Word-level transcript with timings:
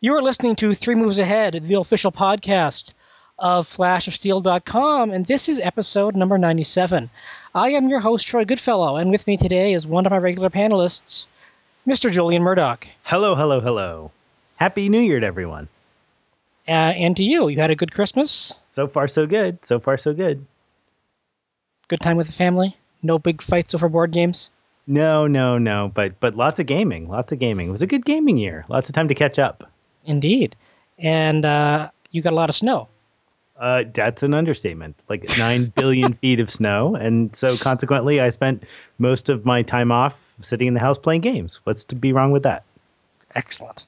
You 0.00 0.14
are 0.14 0.22
listening 0.22 0.54
to 0.56 0.74
Three 0.74 0.94
Moves 0.94 1.18
Ahead, 1.18 1.60
the 1.66 1.74
official 1.74 2.12
podcast 2.12 2.94
of 3.36 3.66
flashofsteel.com, 3.66 5.10
and 5.10 5.26
this 5.26 5.48
is 5.48 5.58
episode 5.58 6.14
number 6.14 6.38
97. 6.38 7.10
I 7.52 7.70
am 7.70 7.88
your 7.88 7.98
host, 7.98 8.28
Troy 8.28 8.44
Goodfellow, 8.44 8.94
and 8.94 9.10
with 9.10 9.26
me 9.26 9.36
today 9.36 9.72
is 9.72 9.88
one 9.88 10.06
of 10.06 10.12
my 10.12 10.18
regular 10.18 10.50
panelists, 10.50 11.26
Mr. 11.84 12.12
Julian 12.12 12.44
Murdoch. 12.44 12.86
Hello, 13.02 13.34
hello, 13.34 13.60
hello. 13.60 14.12
Happy 14.54 14.88
New 14.88 15.00
Year 15.00 15.18
to 15.18 15.26
everyone. 15.26 15.66
Uh, 16.68 16.94
and 16.94 17.16
to 17.16 17.24
you, 17.24 17.48
you 17.48 17.58
had 17.58 17.72
a 17.72 17.74
good 17.74 17.90
Christmas? 17.90 18.56
So 18.70 18.86
far, 18.86 19.08
so 19.08 19.26
good. 19.26 19.64
So 19.66 19.80
far, 19.80 19.98
so 19.98 20.14
good. 20.14 20.46
Good 21.88 21.98
time 21.98 22.16
with 22.16 22.28
the 22.28 22.32
family? 22.32 22.76
No 23.02 23.18
big 23.18 23.42
fights 23.42 23.74
over 23.74 23.88
board 23.88 24.12
games? 24.12 24.50
No, 24.86 25.26
no, 25.26 25.58
no. 25.58 25.90
But 25.92 26.20
but 26.20 26.36
lots 26.36 26.60
of 26.60 26.66
gaming. 26.66 27.08
Lots 27.08 27.32
of 27.32 27.40
gaming. 27.40 27.66
It 27.68 27.72
was 27.72 27.82
a 27.82 27.88
good 27.88 28.04
gaming 28.04 28.38
year. 28.38 28.64
Lots 28.68 28.88
of 28.88 28.94
time 28.94 29.08
to 29.08 29.14
catch 29.16 29.40
up. 29.40 29.68
Indeed. 30.04 30.56
And 30.98 31.44
uh, 31.44 31.90
you 32.10 32.22
got 32.22 32.32
a 32.32 32.36
lot 32.36 32.48
of 32.48 32.56
snow. 32.56 32.88
Uh, 33.58 33.84
that's 33.92 34.22
an 34.22 34.34
understatement. 34.34 34.96
Like 35.08 35.36
nine 35.36 35.66
billion 35.76 36.14
feet 36.14 36.40
of 36.40 36.50
snow, 36.50 36.94
and 36.94 37.34
so 37.34 37.56
consequently, 37.56 38.20
I 38.20 38.30
spent 38.30 38.62
most 38.98 39.30
of 39.30 39.44
my 39.44 39.62
time 39.62 39.90
off 39.90 40.16
sitting 40.40 40.68
in 40.68 40.74
the 40.74 40.80
house 40.80 40.98
playing 40.98 41.22
games. 41.22 41.60
What's 41.64 41.84
to 41.84 41.96
be 41.96 42.12
wrong 42.12 42.30
with 42.30 42.44
that? 42.44 42.62
Excellent. 43.34 43.84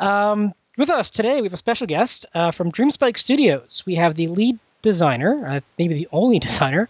Um, 0.00 0.54
with 0.78 0.88
us 0.88 1.10
today, 1.10 1.40
we 1.40 1.46
have 1.46 1.52
a 1.52 1.58
special 1.58 1.86
guest 1.86 2.26
uh, 2.34 2.50
from 2.50 2.72
Dreamspike 2.72 3.18
Studios. 3.18 3.82
We 3.86 3.96
have 3.96 4.14
the 4.14 4.28
lead 4.28 4.58
designer, 4.80 5.46
uh, 5.46 5.60
maybe 5.78 5.94
the 5.94 6.08
only 6.10 6.38
designer, 6.48 6.88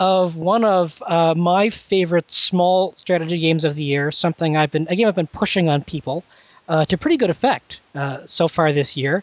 of 0.00 0.36
one 0.36 0.64
of 0.64 1.00
uh, 1.06 1.34
my 1.36 1.70
favorite 1.70 2.30
small 2.30 2.94
strategy 2.96 3.38
games 3.38 3.64
of 3.64 3.76
the 3.76 3.84
year. 3.84 4.10
Something 4.10 4.56
I've 4.56 4.72
been, 4.72 4.88
a 4.90 4.96
game 4.96 5.06
I've 5.06 5.14
been 5.14 5.26
pushing 5.26 5.68
on 5.68 5.84
people 5.84 6.24
to 6.68 6.98
pretty 6.98 7.16
good 7.16 7.30
effect 7.30 7.80
uh, 7.94 8.20
so 8.26 8.48
far 8.48 8.72
this 8.72 8.96
year. 8.96 9.22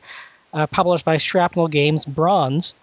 Uh, 0.53 0.67
published 0.67 1.03
by 1.03 1.17
Shrapnel 1.17 1.67
Games, 1.67 2.05
Bronze. 2.05 2.73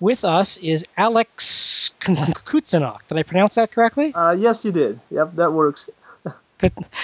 With 0.00 0.24
us 0.24 0.56
is 0.56 0.84
Alex 0.96 1.92
Kutsanok. 2.00 3.06
Did 3.06 3.18
I 3.18 3.22
pronounce 3.22 3.54
that 3.54 3.70
correctly? 3.70 4.12
Uh, 4.12 4.32
yes, 4.36 4.64
you 4.64 4.72
did. 4.72 5.00
Yep, 5.10 5.36
that 5.36 5.52
works. 5.52 5.88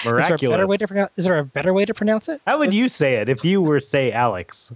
Miraculous. 0.05 0.07
Is 0.07 0.27
there, 0.29 0.35
a 0.35 0.51
better 0.51 0.67
way 0.67 0.77
to 0.77 0.87
pronounce, 0.87 1.11
is 1.17 1.25
there 1.25 1.39
a 1.39 1.43
better 1.43 1.73
way 1.73 1.85
to 1.85 1.93
pronounce 1.93 2.29
it? 2.29 2.41
How 2.47 2.59
would 2.59 2.73
you 2.73 2.87
say 2.87 3.15
it 3.15 3.27
if 3.29 3.43
you 3.43 3.61
were, 3.61 3.81
say, 3.81 4.11
Alex? 4.11 4.71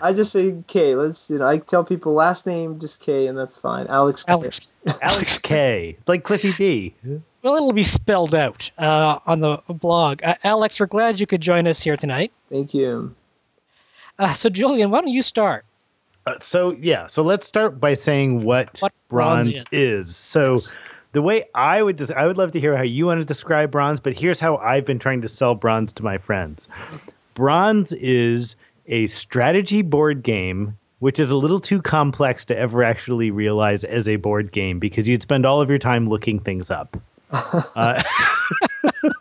I 0.00 0.12
just 0.12 0.32
say 0.32 0.62
K. 0.66 0.94
Let's 0.94 1.30
you 1.30 1.38
know. 1.38 1.46
I 1.46 1.58
tell 1.58 1.84
people 1.84 2.12
last 2.12 2.46
name 2.46 2.78
just 2.78 3.00
K, 3.00 3.26
and 3.26 3.36
that's 3.36 3.58
fine. 3.58 3.86
Alex. 3.88 4.24
K. 4.24 4.32
Alex. 4.32 4.72
Alex 5.02 5.38
K. 5.38 5.96
It's 5.98 6.08
like 6.08 6.22
Cliffy 6.22 6.52
B. 6.56 6.94
Well, 7.42 7.56
it'll 7.56 7.72
be 7.72 7.82
spelled 7.82 8.34
out 8.34 8.70
uh, 8.76 9.18
on 9.26 9.40
the 9.40 9.62
blog. 9.68 10.22
Uh, 10.22 10.34
Alex, 10.44 10.78
we're 10.78 10.86
glad 10.86 11.20
you 11.20 11.26
could 11.26 11.40
join 11.40 11.66
us 11.66 11.80
here 11.82 11.96
tonight. 11.96 12.32
Thank 12.50 12.74
you. 12.74 13.14
Uh, 14.18 14.34
so, 14.34 14.50
Julian, 14.50 14.90
why 14.90 15.00
don't 15.00 15.08
you 15.08 15.22
start? 15.22 15.64
Uh, 16.26 16.34
so 16.40 16.72
yeah, 16.72 17.06
so 17.06 17.22
let's 17.22 17.46
start 17.46 17.80
by 17.80 17.94
saying 17.94 18.42
what, 18.42 18.78
What 18.80 18.92
bronze 19.08 19.52
bronze, 19.52 19.64
is. 19.72 20.14
So 20.16 20.52
Yes. 20.52 20.76
the 21.12 21.22
way 21.22 21.44
I 21.54 21.82
would 21.82 21.96
des- 21.96 22.12
I 22.14 22.26
would 22.26 22.36
love 22.36 22.52
to 22.52 22.60
hear 22.60 22.76
how 22.76 22.82
you 22.82 23.06
want 23.06 23.20
to 23.20 23.24
describe 23.24 23.70
bronze, 23.70 24.00
but 24.00 24.12
here's 24.12 24.38
how 24.38 24.58
I've 24.58 24.84
been 24.84 24.98
trying 24.98 25.22
to 25.22 25.28
sell 25.28 25.54
bronze 25.54 25.94
to 25.94 26.02
my 26.02 26.18
friends. 26.18 26.68
Bronze 27.32 27.94
is 27.94 28.56
a 28.86 29.06
strategy 29.06 29.80
board 29.80 30.22
game 30.22 30.76
which 30.98 31.18
is 31.18 31.30
a 31.30 31.36
little 31.36 31.60
too 31.60 31.80
complex 31.80 32.44
to 32.44 32.56
ever 32.58 32.84
actually 32.84 33.30
realize 33.30 33.84
as 33.84 34.06
a 34.06 34.16
board 34.16 34.52
game 34.52 34.78
because 34.78 35.08
you'd 35.08 35.22
spend 35.22 35.46
all 35.46 35.62
of 35.62 35.70
your 35.70 35.78
time 35.78 36.06
looking 36.06 36.38
things 36.38 36.70
up. 36.70 36.94
Uh, 37.32 38.02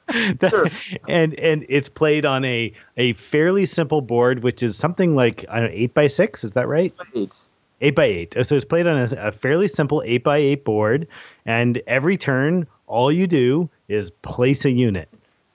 and 1.08 1.40
and 1.40 1.66
it's 1.70 1.90
played 1.90 2.26
on 2.26 2.46
a 2.46 2.74
a 2.98 3.14
fairly 3.14 3.66
simple 3.66 4.02
board, 4.02 4.44
which 4.44 4.64
is 4.64 4.76
something 4.78 5.16
like 5.16 5.46
I 5.50 5.60
don't 5.60 5.70
know, 5.70 5.76
eight 5.76 5.94
by 5.94 6.08
six. 6.08 6.44
Is 6.44 6.52
that 6.52 6.68
right? 6.68 6.94
Eight. 7.16 7.38
Eight 7.82 7.96
by 7.96 8.06
eight. 8.06 8.36
So 8.44 8.56
it's 8.56 8.66
played 8.66 8.88
on 8.88 9.00
a, 9.00 9.28
a 9.28 9.32
fairly 9.32 9.68
simple 9.68 10.04
eight 10.06 10.24
by 10.24 10.38
eight 10.38 10.66
board, 10.66 11.08
and 11.46 11.82
every 11.88 12.18
turn, 12.18 12.68
all 12.88 13.12
you 13.12 13.28
do 13.28 13.70
is 13.88 14.10
place 14.10 14.66
a 14.66 14.72
unit, 14.72 15.10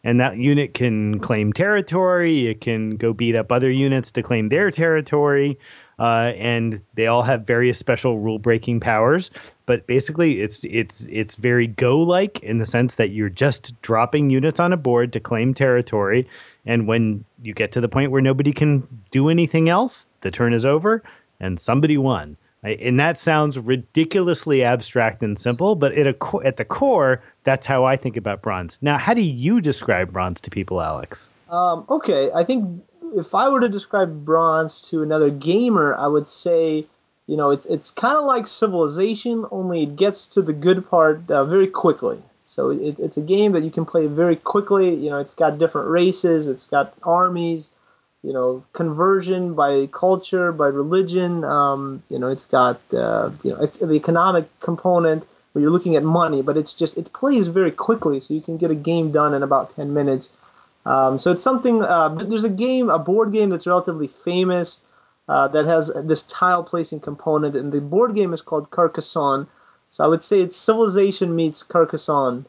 and 0.05 0.21
that 0.21 0.37
unit 0.39 0.75
can 0.75 1.19
claim 1.21 1.53
territory. 1.53 2.47
It 2.47 2.61
can 2.61 2.97
go 2.97 3.13
beat 3.13 3.37
up 3.37 3.53
other 3.53 3.71
units 3.71 4.11
to 4.13 4.23
claim 4.23 4.49
their 4.49 4.71
territory, 4.71 5.59
uh, 5.99 6.33
and 6.37 6.81
they 6.95 7.09
all 7.09 7.23
have 7.23 7.47
various 7.47 7.79
special 7.79 8.19
rule 8.19 8.39
breaking 8.39 8.81
powers. 8.81 9.31
But 9.67 9.87
basically, 9.87 10.43
it's 10.43 10.65
it's 10.65 11.07
it's 11.11 11.37
very 11.37 11.67
go 11.67 12.01
like 12.01 12.41
in 12.41 12.59
the 12.59 12.67
sense 12.67 12.97
that 12.97 13.11
you're 13.11 13.31
just 13.31 13.81
dropping 13.81 14.31
units 14.31 14.61
on 14.61 14.73
a 14.73 14.77
board 14.77 15.13
to 15.15 15.21
claim 15.21 15.55
territory, 15.55 16.29
and 16.67 16.87
when 16.87 17.25
you 17.43 17.55
get 17.55 17.73
to 17.73 17.81
the 17.81 17.89
point 17.89 18.11
where 18.11 18.23
nobody 18.23 18.53
can 18.53 18.87
do 19.11 19.29
anything 19.29 19.69
else, 19.69 20.07
the 20.21 20.31
turn 20.31 20.53
is 20.53 20.65
over 20.65 21.03
and 21.41 21.59
somebody 21.59 21.97
won. 21.97 22.37
And 22.63 22.99
that 22.99 23.19
sounds 23.19 23.59
ridiculously 23.59 24.65
abstract 24.65 25.23
and 25.23 25.39
simple, 25.39 25.75
but 25.75 25.93
at, 25.93 26.07
a 26.07 26.17
at 26.47 26.57
the 26.57 26.65
core, 26.65 27.23
that's 27.43 27.67
how 27.67 27.85
I 27.85 27.97
think 27.97 28.17
about 28.17 28.41
bronze. 28.41 28.79
Now, 28.81 28.97
how 28.97 29.13
do 29.13 29.21
you 29.21 29.61
describe 29.61 30.13
bronze 30.13 30.41
to 30.43 30.51
people, 30.51 30.81
Alex? 30.81 31.29
Um, 31.51 31.85
okay, 31.91 32.31
I 32.35 32.43
think 32.45 32.83
if 33.13 33.35
I 33.35 33.51
were 33.51 33.61
to 33.61 33.69
describe 33.69 34.25
bronze 34.25 34.89
to 34.89 35.03
another 35.03 35.29
gamer, 35.29 35.95
I 35.95 36.07
would 36.07 36.27
say, 36.27 36.87
you 37.27 37.37
know, 37.37 37.51
it's 37.51 37.67
it's 37.67 37.91
kind 37.91 38.17
of 38.17 38.25
like 38.25 38.47
Civilization, 38.47 39.47
only 39.51 39.85
it 39.85 39.97
gets 39.97 40.29
to 40.29 40.43
the 40.43 40.53
good 40.53 40.89
part 40.89 41.31
uh, 41.31 41.45
very 41.45 41.69
quickly. 41.69 42.23
So 42.45 42.71
it, 42.71 43.01
it's 43.01 43.17
a 43.17 43.23
game 43.23 43.53
that 43.53 43.63
you 43.63 43.71
can 43.71 43.87
play 43.87 44.07
very 44.07 44.37
quickly. 44.37 44.95
You 44.95 45.11
know, 45.11 45.19
it's 45.19 45.35
got 45.35 45.59
different 45.59 45.89
races, 45.89 46.49
it's 46.49 46.67
got 46.67 46.93
armies, 47.03 47.75
you 48.23 48.35
know, 48.35 48.65
conversion 48.75 49.55
by 49.55 49.87
culture, 49.87 50.53
by 50.53 50.67
religion. 50.67 51.45
Um, 51.45 52.03
you 52.11 52.19
know, 52.19 52.29
it's 52.29 52.47
got 52.47 52.81
uh, 52.93 53.31
you 53.43 53.53
know 53.53 53.67
the 53.67 53.95
economic 53.95 54.47
component 54.61 55.25
where 55.53 55.63
you're 55.63 55.71
looking 55.71 55.97
at 55.97 56.03
money, 56.03 56.43
but 56.43 56.59
it's 56.59 56.75
just 56.75 56.99
it 56.99 57.13
plays 57.15 57.49
very 57.49 57.71
quickly, 57.71 58.21
so 58.21 58.35
you 58.35 58.43
can 58.43 58.59
get 58.59 58.71
a 58.71 58.75
game 58.75 59.13
done 59.13 59.33
in 59.33 59.43
about 59.43 59.71
ten 59.71 59.95
minutes. 59.95 60.37
Um, 60.85 61.17
so 61.17 61.31
it's 61.31 61.43
something. 61.43 61.83
Uh, 61.83 62.11
there's 62.11 62.45
a 62.45 62.51
game, 62.51 62.91
a 62.91 62.99
board 62.99 63.33
game 63.33 63.49
that's 63.49 63.67
relatively 63.67 64.09
famous 64.09 64.83
uh, 65.29 65.49
that 65.49 65.65
has 65.65 65.93
this 66.05 66.23
tile 66.25 66.63
placing 66.65 67.01
component, 67.01 67.57
and 67.57 67.73
the 67.73 67.81
board 67.81 68.15
game 68.15 68.33
is 68.35 68.43
called 68.43 68.71
Carcassonne. 68.71 69.47
So 69.89 70.05
I 70.05 70.09
would 70.09 70.23
say 70.25 70.41
it's 70.41 70.57
Civilization 70.57 71.35
meets 71.37 71.63
Carcassonne. 71.63 72.47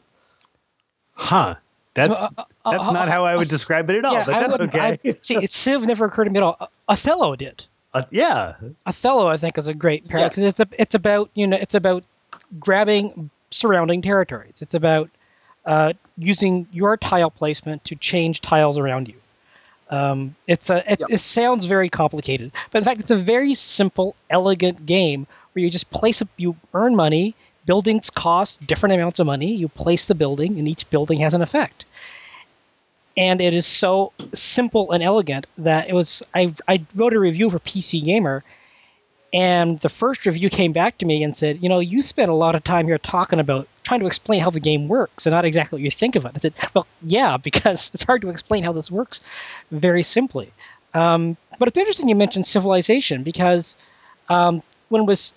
Huh. 1.14 1.54
That's 1.94 2.18
So, 2.20 2.28
uh, 2.36 2.44
uh, 2.64 2.70
that's 2.72 2.92
not 2.92 3.08
how 3.08 3.24
I 3.24 3.36
would 3.36 3.48
describe 3.48 3.88
it 3.88 3.96
at 3.96 4.04
all, 4.04 4.14
yeah, 4.14 4.24
but 4.26 4.40
that's 4.48 4.60
okay. 4.60 4.98
I- 5.04 5.16
see, 5.22 5.36
it's 5.36 5.56
Civ 5.56 5.82
never 5.86 6.04
occurred 6.04 6.24
to 6.24 6.30
me 6.30 6.36
at 6.38 6.42
all. 6.42 6.70
Othello 6.88 7.36
did. 7.36 7.64
Uh, 7.94 8.02
yeah. 8.10 8.54
Othello, 8.84 9.26
I 9.26 9.38
think, 9.38 9.56
is 9.56 9.68
a 9.68 9.74
great 9.74 10.06
pair 10.06 10.20
Yes. 10.20 10.30
because 10.34 10.44
it's 10.44 10.60
a, 10.60 10.66
it's 10.78 10.94
about 10.94 11.30
you 11.34 11.46
know 11.46 11.56
it's 11.56 11.74
about 11.74 12.04
grabbing 12.60 13.30
surrounding 13.50 14.02
territories. 14.02 14.60
It's 14.60 14.74
about 14.74 15.08
uh, 15.64 15.94
using 16.18 16.68
your 16.72 16.98
tile 16.98 17.30
placement 17.30 17.84
to 17.84 17.94
change 17.96 18.42
tiles 18.42 18.76
around 18.76 19.08
you. 19.08 19.14
Um, 19.88 20.34
it's 20.46 20.68
a 20.70 20.78
it, 20.92 21.00
Yep. 21.00 21.10
it 21.10 21.20
sounds 21.20 21.64
very 21.66 21.88
complicated, 21.88 22.50
but 22.70 22.78
in 22.78 22.84
fact, 22.84 23.00
it's 23.00 23.10
a 23.10 23.16
very 23.16 23.54
simple, 23.54 24.16
elegant 24.30 24.84
game 24.86 25.26
where 25.52 25.64
you 25.64 25.70
just 25.70 25.90
place 25.90 26.20
a 26.22 26.28
you 26.36 26.56
earn 26.74 26.96
money. 26.96 27.34
Buildings 27.66 28.10
cost 28.10 28.64
different 28.66 28.94
amounts 28.94 29.18
of 29.18 29.26
money. 29.26 29.52
You 29.54 29.68
place 29.68 30.04
the 30.06 30.14
building, 30.14 30.58
and 30.58 30.68
each 30.68 30.88
building 30.90 31.20
has 31.20 31.34
an 31.34 31.42
effect. 31.42 31.84
And 33.16 33.40
it 33.40 33.54
is 33.54 33.66
so 33.66 34.12
simple 34.34 34.92
and 34.92 35.02
elegant 35.02 35.46
that 35.58 35.88
it 35.88 35.94
was. 35.94 36.22
I 36.34 36.52
I 36.68 36.84
wrote 36.94 37.14
a 37.14 37.18
review 37.20 37.48
for 37.50 37.58
PC 37.58 38.04
Gamer, 38.04 38.44
and 39.32 39.80
the 39.80 39.88
first 39.88 40.26
review 40.26 40.50
came 40.50 40.72
back 40.72 40.98
to 40.98 41.06
me 41.06 41.22
and 41.22 41.36
said, 41.36 41.62
you 41.62 41.68
know, 41.68 41.78
you 41.80 42.02
spent 42.02 42.30
a 42.30 42.34
lot 42.34 42.54
of 42.54 42.64
time 42.64 42.86
here 42.86 42.98
talking 42.98 43.40
about 43.40 43.68
trying 43.86 44.00
to 44.00 44.06
explain 44.06 44.40
how 44.40 44.50
the 44.50 44.60
game 44.60 44.88
works 44.88 45.26
and 45.26 45.32
not 45.32 45.44
exactly 45.44 45.76
what 45.76 45.84
you 45.84 45.90
think 45.90 46.16
of 46.16 46.26
it. 46.26 46.32
I 46.34 46.38
said, 46.40 46.54
well, 46.74 46.86
yeah, 47.02 47.36
because 47.48 47.90
it's 47.94 48.02
hard 48.02 48.22
to 48.22 48.30
explain 48.30 48.64
how 48.64 48.72
this 48.72 48.90
works 48.90 49.20
very 49.70 50.02
simply. 50.02 50.52
Um, 50.92 51.36
but 51.58 51.68
it's 51.68 51.78
interesting 51.78 52.08
you 52.08 52.16
mentioned 52.16 52.46
civilization 52.46 53.22
because 53.22 53.76
um, 54.28 54.62
when 54.88 55.02
it 55.02 55.06
was 55.06 55.34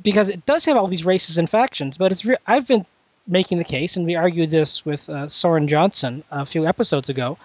because 0.00 0.28
it 0.28 0.46
does 0.46 0.64
have 0.66 0.76
all 0.76 0.86
these 0.86 1.04
races 1.04 1.38
and 1.38 1.48
factions, 1.50 1.98
but 1.98 2.12
it's 2.12 2.24
re- 2.24 2.36
I've 2.46 2.66
been 2.68 2.86
making 3.26 3.58
the 3.58 3.64
case, 3.64 3.96
and 3.96 4.06
we 4.06 4.14
argued 4.14 4.50
this 4.50 4.84
with 4.84 5.08
uh, 5.08 5.28
Soren 5.28 5.68
Johnson 5.68 6.22
a 6.30 6.46
few 6.46 6.66
episodes 6.66 7.08
ago, 7.08 7.38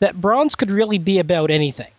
that 0.00 0.20
bronze 0.20 0.54
could 0.54 0.70
really 0.70 0.98
be 0.98 1.18
about 1.18 1.50
anything. 1.50 1.90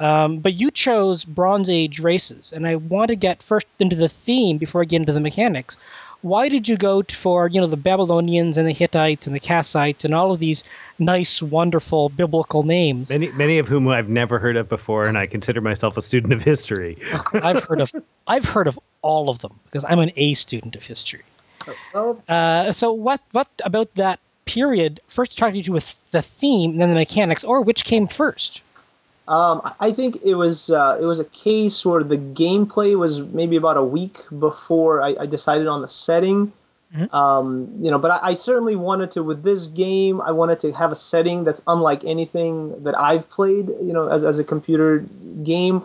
Um, 0.00 0.38
but 0.38 0.54
you 0.54 0.70
chose 0.70 1.24
Bronze 1.24 1.68
Age 1.68 1.98
races, 1.98 2.52
and 2.52 2.66
I 2.66 2.76
want 2.76 3.08
to 3.08 3.16
get 3.16 3.42
first 3.42 3.66
into 3.78 3.96
the 3.96 4.08
theme 4.08 4.58
before 4.58 4.80
I 4.80 4.84
get 4.84 5.00
into 5.00 5.12
the 5.12 5.20
mechanics. 5.20 5.76
Why 6.22 6.48
did 6.48 6.68
you 6.68 6.76
go 6.76 7.02
for 7.02 7.48
you 7.48 7.60
know 7.60 7.66
the 7.68 7.76
Babylonians 7.76 8.58
and 8.58 8.66
the 8.66 8.72
Hittites 8.72 9.26
and 9.26 9.36
the 9.36 9.40
Kassites 9.40 10.04
and 10.04 10.14
all 10.14 10.32
of 10.32 10.40
these 10.40 10.64
nice, 10.98 11.40
wonderful 11.40 12.08
biblical 12.08 12.64
names? 12.64 13.10
Many 13.10 13.30
many 13.32 13.58
of 13.58 13.68
whom 13.68 13.86
I've 13.88 14.08
never 14.08 14.38
heard 14.38 14.56
of 14.56 14.68
before, 14.68 15.04
and 15.04 15.16
I 15.16 15.26
consider 15.26 15.60
myself 15.60 15.96
a 15.96 16.02
student 16.02 16.32
of 16.32 16.42
history. 16.42 16.98
I've 17.34 17.62
heard 17.62 17.80
of 17.80 17.92
I've 18.26 18.44
heard 18.44 18.66
of 18.66 18.78
all 19.02 19.30
of 19.30 19.38
them 19.38 19.58
because 19.64 19.84
I'm 19.88 20.00
an 20.00 20.10
A 20.16 20.34
student 20.34 20.74
of 20.74 20.82
history. 20.82 21.22
Oh, 21.94 22.20
Uh, 22.28 22.72
so 22.72 22.92
what 22.92 23.20
what 23.32 23.48
about 23.64 23.94
that 23.94 24.18
period 24.44 25.00
first 25.08 25.34
attracted 25.34 25.66
you 25.66 25.72
with 25.72 25.96
the 26.10 26.22
theme 26.22 26.72
and 26.72 26.80
then 26.80 26.88
the 26.88 26.94
mechanics, 26.94 27.44
or 27.44 27.60
which 27.62 27.84
came 27.84 28.06
first? 28.06 28.62
Um, 29.28 29.60
I 29.78 29.92
think 29.92 30.24
it 30.24 30.36
was 30.36 30.70
uh, 30.70 30.96
it 30.98 31.04
was 31.04 31.20
a 31.20 31.24
case 31.26 31.84
where 31.84 32.02
the 32.02 32.16
gameplay 32.16 32.98
was 32.98 33.20
maybe 33.20 33.56
about 33.56 33.76
a 33.76 33.82
week 33.82 34.20
before 34.36 35.02
I, 35.02 35.16
I 35.20 35.26
decided 35.26 35.66
on 35.66 35.82
the 35.82 35.88
setting. 35.88 36.50
Mm-hmm. 36.96 37.14
Um, 37.14 37.68
you 37.82 37.90
know, 37.90 37.98
but 37.98 38.10
I, 38.10 38.28
I, 38.28 38.34
certainly 38.34 38.74
wanted 38.74 39.10
to 39.10 39.22
with 39.22 39.42
this 39.42 39.68
game. 39.68 40.22
I 40.22 40.32
wanted 40.32 40.60
to 40.60 40.72
have 40.72 40.92
a 40.92 40.94
setting 40.94 41.44
that's 41.44 41.62
unlike 41.66 42.06
anything 42.06 42.84
that 42.84 42.98
I've 42.98 43.28
played. 43.28 43.68
You 43.68 43.92
know, 43.92 44.08
as, 44.08 44.24
as 44.24 44.38
a 44.38 44.44
computer 44.44 45.04
game, 45.42 45.82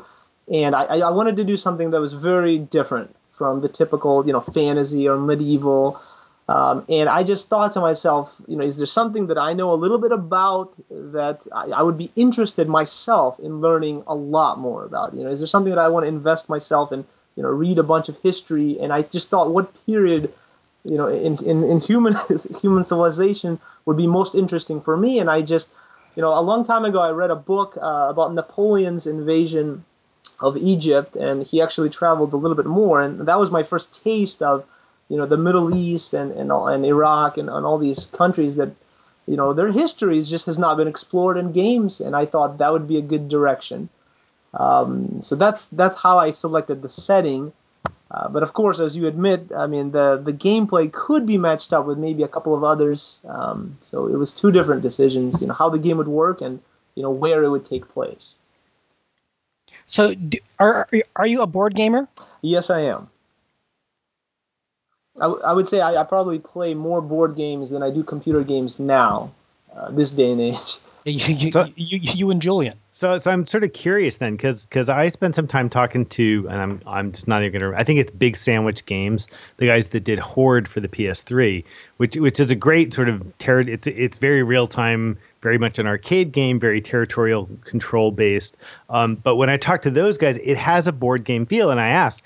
and 0.50 0.74
I, 0.74 1.00
I 1.00 1.12
wanted 1.12 1.36
to 1.36 1.44
do 1.44 1.58
something 1.58 1.92
that 1.92 2.00
was 2.00 2.14
very 2.14 2.58
different 2.58 3.14
from 3.28 3.60
the 3.60 3.68
typical 3.68 4.26
you 4.26 4.32
know 4.32 4.40
fantasy 4.40 5.10
or 5.10 5.18
medieval. 5.18 6.00
Um, 6.48 6.86
and 6.90 7.08
I 7.08 7.24
just 7.24 7.50
thought 7.50 7.72
to 7.74 7.80
myself, 7.80 8.42
you 8.48 8.58
know, 8.58 8.66
is 8.66 8.78
there 8.78 8.86
something 8.86 9.28
that 9.28 9.38
I 9.38 9.54
know 9.54 9.72
a 9.72 9.76
little 9.76 9.98
bit 9.98 10.12
about 10.12 10.76
that 10.90 11.48
I, 11.54 11.68
I, 11.68 11.84
would 11.84 11.98
be 11.98 12.12
interested 12.18 12.68
myself 12.68 13.40
in 13.40 13.62
learning 13.62 14.04
a 14.08 14.14
lot 14.14 14.60
more 14.60 14.84
about? 14.84 15.14
You 15.14 15.24
know, 15.24 15.30
is 15.30 15.40
there 15.40 15.48
something 15.48 15.74
that 15.74 15.80
I 15.80 15.88
want 15.88 16.04
to 16.04 16.10
invest 16.10 16.50
myself 16.50 16.92
in? 16.92 17.06
You 17.38 17.44
know, 17.44 17.50
read 17.50 17.80
a 17.80 17.84
bunch 17.84 18.10
of 18.10 18.18
history, 18.18 18.78
and 18.80 18.92
I 18.92 19.04
just 19.04 19.30
thought, 19.30 19.52
what 19.52 19.74
period, 19.86 20.34
you 20.84 20.98
know, 20.98 21.08
in 21.08 21.38
in, 21.46 21.64
in 21.64 21.80
human 21.80 22.14
human 22.62 22.84
civilization 22.84 23.60
would 23.86 23.96
be 23.96 24.08
most 24.08 24.36
interesting 24.36 24.82
for 24.82 24.98
me? 24.98 25.20
And 25.20 25.30
I 25.30 25.44
just, 25.44 25.74
you 26.16 26.22
know, 26.22 26.38
a 26.38 26.42
long 26.42 26.66
time 26.66 26.84
ago, 26.84 27.00
I 27.02 27.12
read 27.12 27.32
a 27.32 27.38
book 27.38 27.78
uh, 27.82 28.08
about 28.10 28.34
Napoleon's 28.34 29.08
invasion 29.08 29.86
of 30.42 30.58
Egypt, 30.58 31.16
and 31.16 31.42
he 31.42 31.62
actually 31.62 31.90
traveled 31.90 32.34
a 32.34 32.38
little 32.38 32.58
bit 32.58 32.66
more, 32.66 33.02
and 33.02 33.28
that 33.28 33.40
was 33.40 33.50
my 33.50 33.64
first 33.64 34.04
taste 34.04 34.44
of 34.44 34.66
you 35.10 35.18
know 35.18 35.26
the 35.26 35.38
Middle 35.38 35.74
East 35.76 36.14
and 36.14 36.32
and, 36.32 36.52
and 36.52 36.86
Iraq 36.86 37.38
and, 37.38 37.50
and 37.50 37.66
all 37.66 37.78
these 37.78 38.06
countries 38.08 38.56
that 38.58 38.72
you 39.28 39.38
know 39.38 39.54
their 39.54 39.72
histories 39.72 40.30
just 40.30 40.46
has 40.48 40.60
not 40.60 40.78
been 40.78 40.88
explored 40.88 41.38
in 41.38 41.52
games, 41.52 42.02
and 42.02 42.16
I 42.16 42.26
thought 42.26 42.58
that 42.58 42.72
would 42.72 42.88
be 42.88 42.98
a 42.98 43.02
good 43.02 43.30
direction. 43.30 43.90
Um, 44.54 45.22
so 45.22 45.36
that's 45.36 45.66
that's 45.68 46.02
how 46.02 46.18
I 46.18 46.32
selected 46.32 46.82
the 46.82 46.90
setting. 46.90 47.54
Uh, 48.12 48.30
but 48.30 48.44
of 48.44 48.54
course, 48.54 48.80
as 48.80 48.96
you 48.96 49.08
admit, 49.08 49.52
I 49.56 49.68
mean 49.68 49.92
the 49.92 50.22
the 50.24 50.34
gameplay 50.34 50.92
could 50.92 51.26
be 51.26 51.38
matched 51.38 51.74
up 51.74 51.86
with 51.86 51.98
maybe 51.98 52.24
a 52.24 52.28
couple 52.28 52.56
of 52.56 52.64
others. 52.64 53.20
Um, 53.28 53.78
so 53.82 54.08
it 54.08 54.18
was 54.18 54.34
two 54.34 54.52
different 54.52 54.84
decisions. 54.84 55.42
You 55.42 55.48
know 55.48 55.54
how 55.54 55.70
the 55.70 55.80
game 55.80 55.98
would 55.98 56.08
work 56.08 56.42
and 56.42 56.62
you 56.96 57.04
know 57.04 57.12
where 57.12 57.44
it 57.44 57.50
would 57.50 57.66
take 57.66 57.90
place. 57.90 58.36
So, 59.88 60.14
are 60.60 60.88
are 61.16 61.28
you 61.28 61.42
a 61.42 61.48
board 61.48 61.76
gamer? 61.76 62.08
Yes, 62.42 62.70
I 62.70 62.82
am. 62.82 63.10
I, 65.18 65.26
w- 65.26 65.42
I 65.46 65.54
would 65.54 65.68
say 65.68 65.80
I, 65.80 66.02
I, 66.02 66.04
probably 66.04 66.40
play 66.40 66.74
more 66.74 67.02
board 67.02 67.36
games 67.36 67.70
than 67.70 67.84
I 67.84 67.92
do 67.92 68.04
computer 68.04 68.44
games 68.44 68.80
now, 68.80 69.32
uh, 69.76 69.92
this 69.92 70.12
day 70.12 70.32
and 70.32 70.42
age. 70.42 70.56
You, 71.06 71.36
you, 71.36 71.52
so, 71.52 71.66
you, 71.76 72.00
you, 72.02 72.32
and 72.32 72.42
Julian. 72.42 72.76
So, 72.92 73.20
so 73.20 73.30
I'm 73.30 73.46
sort 73.46 73.66
of 73.66 73.74
curious 73.74 74.20
then, 74.20 74.38
because 74.38 74.66
because 74.66 74.88
I 74.88 75.10
spent 75.10 75.36
some 75.36 75.48
time 75.48 75.70
talking 75.70 76.06
to, 76.06 76.48
and 76.50 76.62
I'm 76.62 76.82
I'm 76.88 77.12
just 77.12 77.28
not 77.28 77.44
even 77.44 77.60
gonna. 77.60 77.76
I 77.76 77.84
think 77.84 78.00
it's 78.00 78.10
Big 78.12 78.38
Sandwich 78.38 78.86
Games, 78.86 79.28
the 79.58 79.68
guys 79.68 79.90
that 79.90 80.06
did 80.06 80.18
Horde 80.18 80.66
for 80.66 80.80
the 80.80 80.88
PS3, 80.88 81.66
which 81.98 82.16
which 82.16 82.40
is 82.40 82.52
a 82.52 82.56
great 82.56 82.94
sort 82.94 83.10
of 83.10 83.38
ter- 83.38 83.60
It's 83.60 83.86
it's 83.86 84.18
very 84.18 84.44
real 84.44 84.66
time, 84.66 85.18
very 85.42 85.58
much 85.58 85.78
an 85.78 85.88
arcade 85.88 86.32
game, 86.32 86.58
very 86.58 86.80
territorial 86.80 87.50
control 87.66 88.12
based. 88.12 88.56
Um, 88.90 89.16
but 89.16 89.36
when 89.36 89.50
I 89.50 89.58
talked 89.58 89.84
to 89.84 89.92
those 89.92 90.18
guys, 90.18 90.38
it 90.38 90.56
has 90.56 90.88
a 90.88 90.94
board 90.94 91.26
game 91.26 91.46
feel, 91.46 91.70
and 91.70 91.82
I 91.82 91.90
asked, 91.90 92.24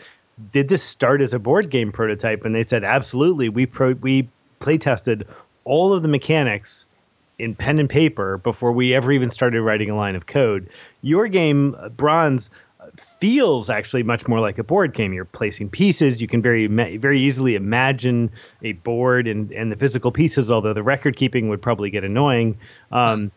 did 0.52 0.70
this 0.70 0.84
start 0.84 1.22
as 1.22 1.34
a 1.34 1.40
board 1.40 1.70
game 1.70 1.92
prototype? 1.92 2.46
And 2.46 2.54
they 2.54 2.64
said, 2.64 2.84
absolutely. 2.84 3.50
We 3.50 3.66
pro- 3.66 3.94
we 3.94 4.30
play 4.60 4.78
tested 4.78 5.28
all 5.66 5.94
of 5.94 6.02
the 6.02 6.08
mechanics 6.08 6.86
in 7.40 7.56
pen 7.56 7.80
and 7.80 7.90
paper 7.90 8.38
before 8.40 8.72
we 8.72 8.94
ever 8.94 9.12
even 9.12 9.30
started 9.30 9.62
writing 9.62 9.90
a 9.90 9.96
line 9.96 10.16
of 10.16 10.26
code. 10.26 10.70
Your 11.02 11.28
game, 11.28 11.76
uh, 11.80 11.90
Bronze, 11.90 12.50
feels 12.96 13.70
actually 13.70 14.04
much 14.04 14.28
more 14.28 14.40
like 14.40 14.58
a 14.58 14.64
board 14.64 14.94
game. 14.94 15.14
You're 15.14 15.26
placing 15.26 15.70
pieces. 15.70 16.22
You 16.22 16.28
can 16.28 16.42
very 16.42 16.68
very 16.98 17.20
easily 17.20 17.56
imagine 17.56 18.32
a 18.64 18.74
board 18.74 19.28
and, 19.28 19.52
and 19.52 19.72
the 19.72 19.76
physical 19.76 20.12
pieces, 20.12 20.50
although 20.50 20.74
the 20.74 20.84
record 20.84 21.16
keeping 21.16 21.50
would 21.50 21.62
probably 21.62 21.90
get 21.90 22.04
annoying. 22.04 22.58
Um, 22.92 23.30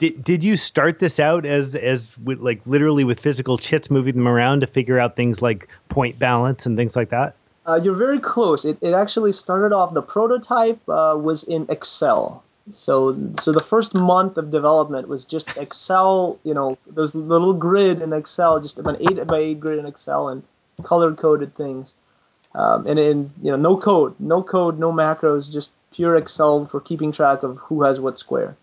did, 0.00 0.24
did 0.24 0.42
you 0.42 0.56
start 0.56 0.98
this 0.98 1.20
out 1.20 1.44
as 1.44 1.76
as 1.76 2.16
with 2.18 2.40
like 2.40 2.60
literally 2.66 3.04
with 3.04 3.20
physical 3.20 3.58
chits 3.58 3.90
moving 3.90 4.16
them 4.16 4.26
around 4.26 4.60
to 4.60 4.66
figure 4.66 4.98
out 4.98 5.14
things 5.14 5.42
like 5.42 5.68
point 5.90 6.18
balance 6.18 6.66
and 6.66 6.76
things 6.76 6.96
like 6.96 7.10
that? 7.10 7.36
Uh, 7.66 7.78
you're 7.80 7.94
very 7.94 8.18
close. 8.18 8.64
It, 8.64 8.78
it 8.80 8.94
actually 8.94 9.32
started 9.32 9.74
off. 9.74 9.92
The 9.92 10.02
prototype 10.02 10.80
uh, 10.88 11.16
was 11.20 11.44
in 11.44 11.66
Excel. 11.68 12.42
So 12.70 13.14
so 13.38 13.52
the 13.52 13.60
first 13.60 13.94
month 13.94 14.38
of 14.38 14.50
development 14.50 15.06
was 15.06 15.26
just 15.26 15.54
Excel. 15.58 16.38
You 16.44 16.54
know, 16.54 16.78
those 16.86 17.14
little 17.14 17.52
grid 17.52 18.00
in 18.00 18.14
Excel, 18.14 18.58
just 18.58 18.78
an 18.78 18.96
eight 19.00 19.26
by 19.26 19.38
eight 19.38 19.60
grid 19.60 19.78
in 19.78 19.84
Excel, 19.84 20.30
and 20.30 20.42
color 20.82 21.12
coded 21.12 21.54
things. 21.54 21.94
Um, 22.54 22.86
and 22.86 22.98
in 22.98 23.30
you 23.42 23.50
know, 23.50 23.56
no 23.56 23.76
code, 23.76 24.14
no 24.18 24.42
code, 24.42 24.78
no 24.78 24.92
macros, 24.92 25.52
just 25.52 25.74
pure 25.92 26.16
Excel 26.16 26.64
for 26.64 26.80
keeping 26.80 27.12
track 27.12 27.42
of 27.42 27.58
who 27.58 27.82
has 27.82 28.00
what 28.00 28.16
square. 28.16 28.56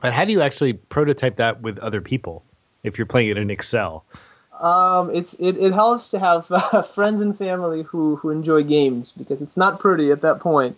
But 0.00 0.12
how 0.12 0.24
do 0.24 0.32
you 0.32 0.42
actually 0.42 0.74
prototype 0.74 1.36
that 1.36 1.62
with 1.62 1.78
other 1.78 2.00
people 2.00 2.44
if 2.82 2.98
you're 2.98 3.06
playing 3.06 3.28
it 3.28 3.38
in 3.38 3.50
Excel? 3.50 4.04
Um, 4.60 5.10
it's 5.14 5.34
it, 5.34 5.56
it 5.58 5.72
helps 5.72 6.10
to 6.10 6.18
have 6.18 6.46
uh, 6.50 6.82
friends 6.94 7.20
and 7.20 7.36
family 7.36 7.82
who, 7.82 8.16
who 8.16 8.30
enjoy 8.30 8.62
games 8.62 9.12
because 9.12 9.42
it's 9.42 9.56
not 9.56 9.80
pretty 9.80 10.10
at 10.10 10.22
that 10.22 10.40
point. 10.40 10.76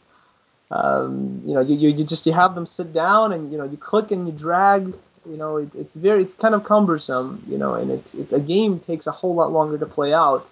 Um, 0.70 1.42
you 1.46 1.54
know, 1.54 1.60
you, 1.60 1.76
you, 1.76 1.88
you, 1.90 2.04
just 2.04 2.26
you 2.26 2.32
have 2.32 2.54
them 2.54 2.66
sit 2.66 2.92
down 2.92 3.32
and 3.32 3.50
you 3.50 3.58
know 3.58 3.64
you 3.64 3.76
click 3.76 4.10
and 4.10 4.26
you 4.26 4.32
drag. 4.32 4.94
You 5.28 5.36
know, 5.36 5.58
it, 5.58 5.74
it's 5.74 5.94
very 5.94 6.22
it's 6.22 6.34
kind 6.34 6.54
of 6.54 6.64
cumbersome. 6.64 7.42
You 7.48 7.58
know, 7.58 7.74
and 7.74 7.90
it, 7.90 8.14
it 8.14 8.32
a 8.32 8.40
game 8.40 8.80
takes 8.80 9.06
a 9.06 9.12
whole 9.12 9.34
lot 9.34 9.52
longer 9.52 9.78
to 9.78 9.86
play 9.86 10.12
out. 10.12 10.48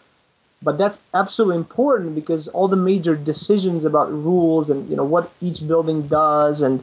But 0.63 0.79
that's 0.79 1.03
absolutely 1.13 1.57
important 1.57 2.15
because 2.15 2.49
all 2.49 2.67
the 2.67 2.77
major 2.77 3.15
decisions 3.15 3.85
about 3.85 4.11
rules 4.11 4.71
and 4.71 4.89
you 4.89 4.97
know 4.97 5.05
what 5.05 5.31
each 5.41 5.67
building 5.67 6.09
does 6.09 6.63
and 6.63 6.83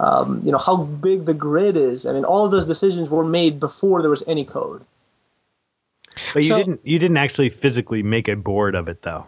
um, 0.00 0.40
you 0.44 0.50
know 0.50 0.58
how 0.58 0.76
big 0.76 1.26
the 1.26 1.34
grid 1.34 1.76
is. 1.76 2.06
I 2.06 2.12
mean, 2.12 2.24
all 2.24 2.46
of 2.46 2.50
those 2.50 2.64
decisions 2.64 3.10
were 3.10 3.24
made 3.24 3.60
before 3.60 4.00
there 4.00 4.10
was 4.10 4.26
any 4.26 4.44
code. 4.46 4.82
But 6.32 6.42
you 6.42 6.48
so, 6.48 6.56
didn't 6.56 6.80
you 6.84 6.98
didn't 6.98 7.18
actually 7.18 7.50
physically 7.50 8.02
make 8.02 8.26
a 8.26 8.34
board 8.34 8.74
of 8.74 8.88
it 8.88 9.02
though. 9.02 9.26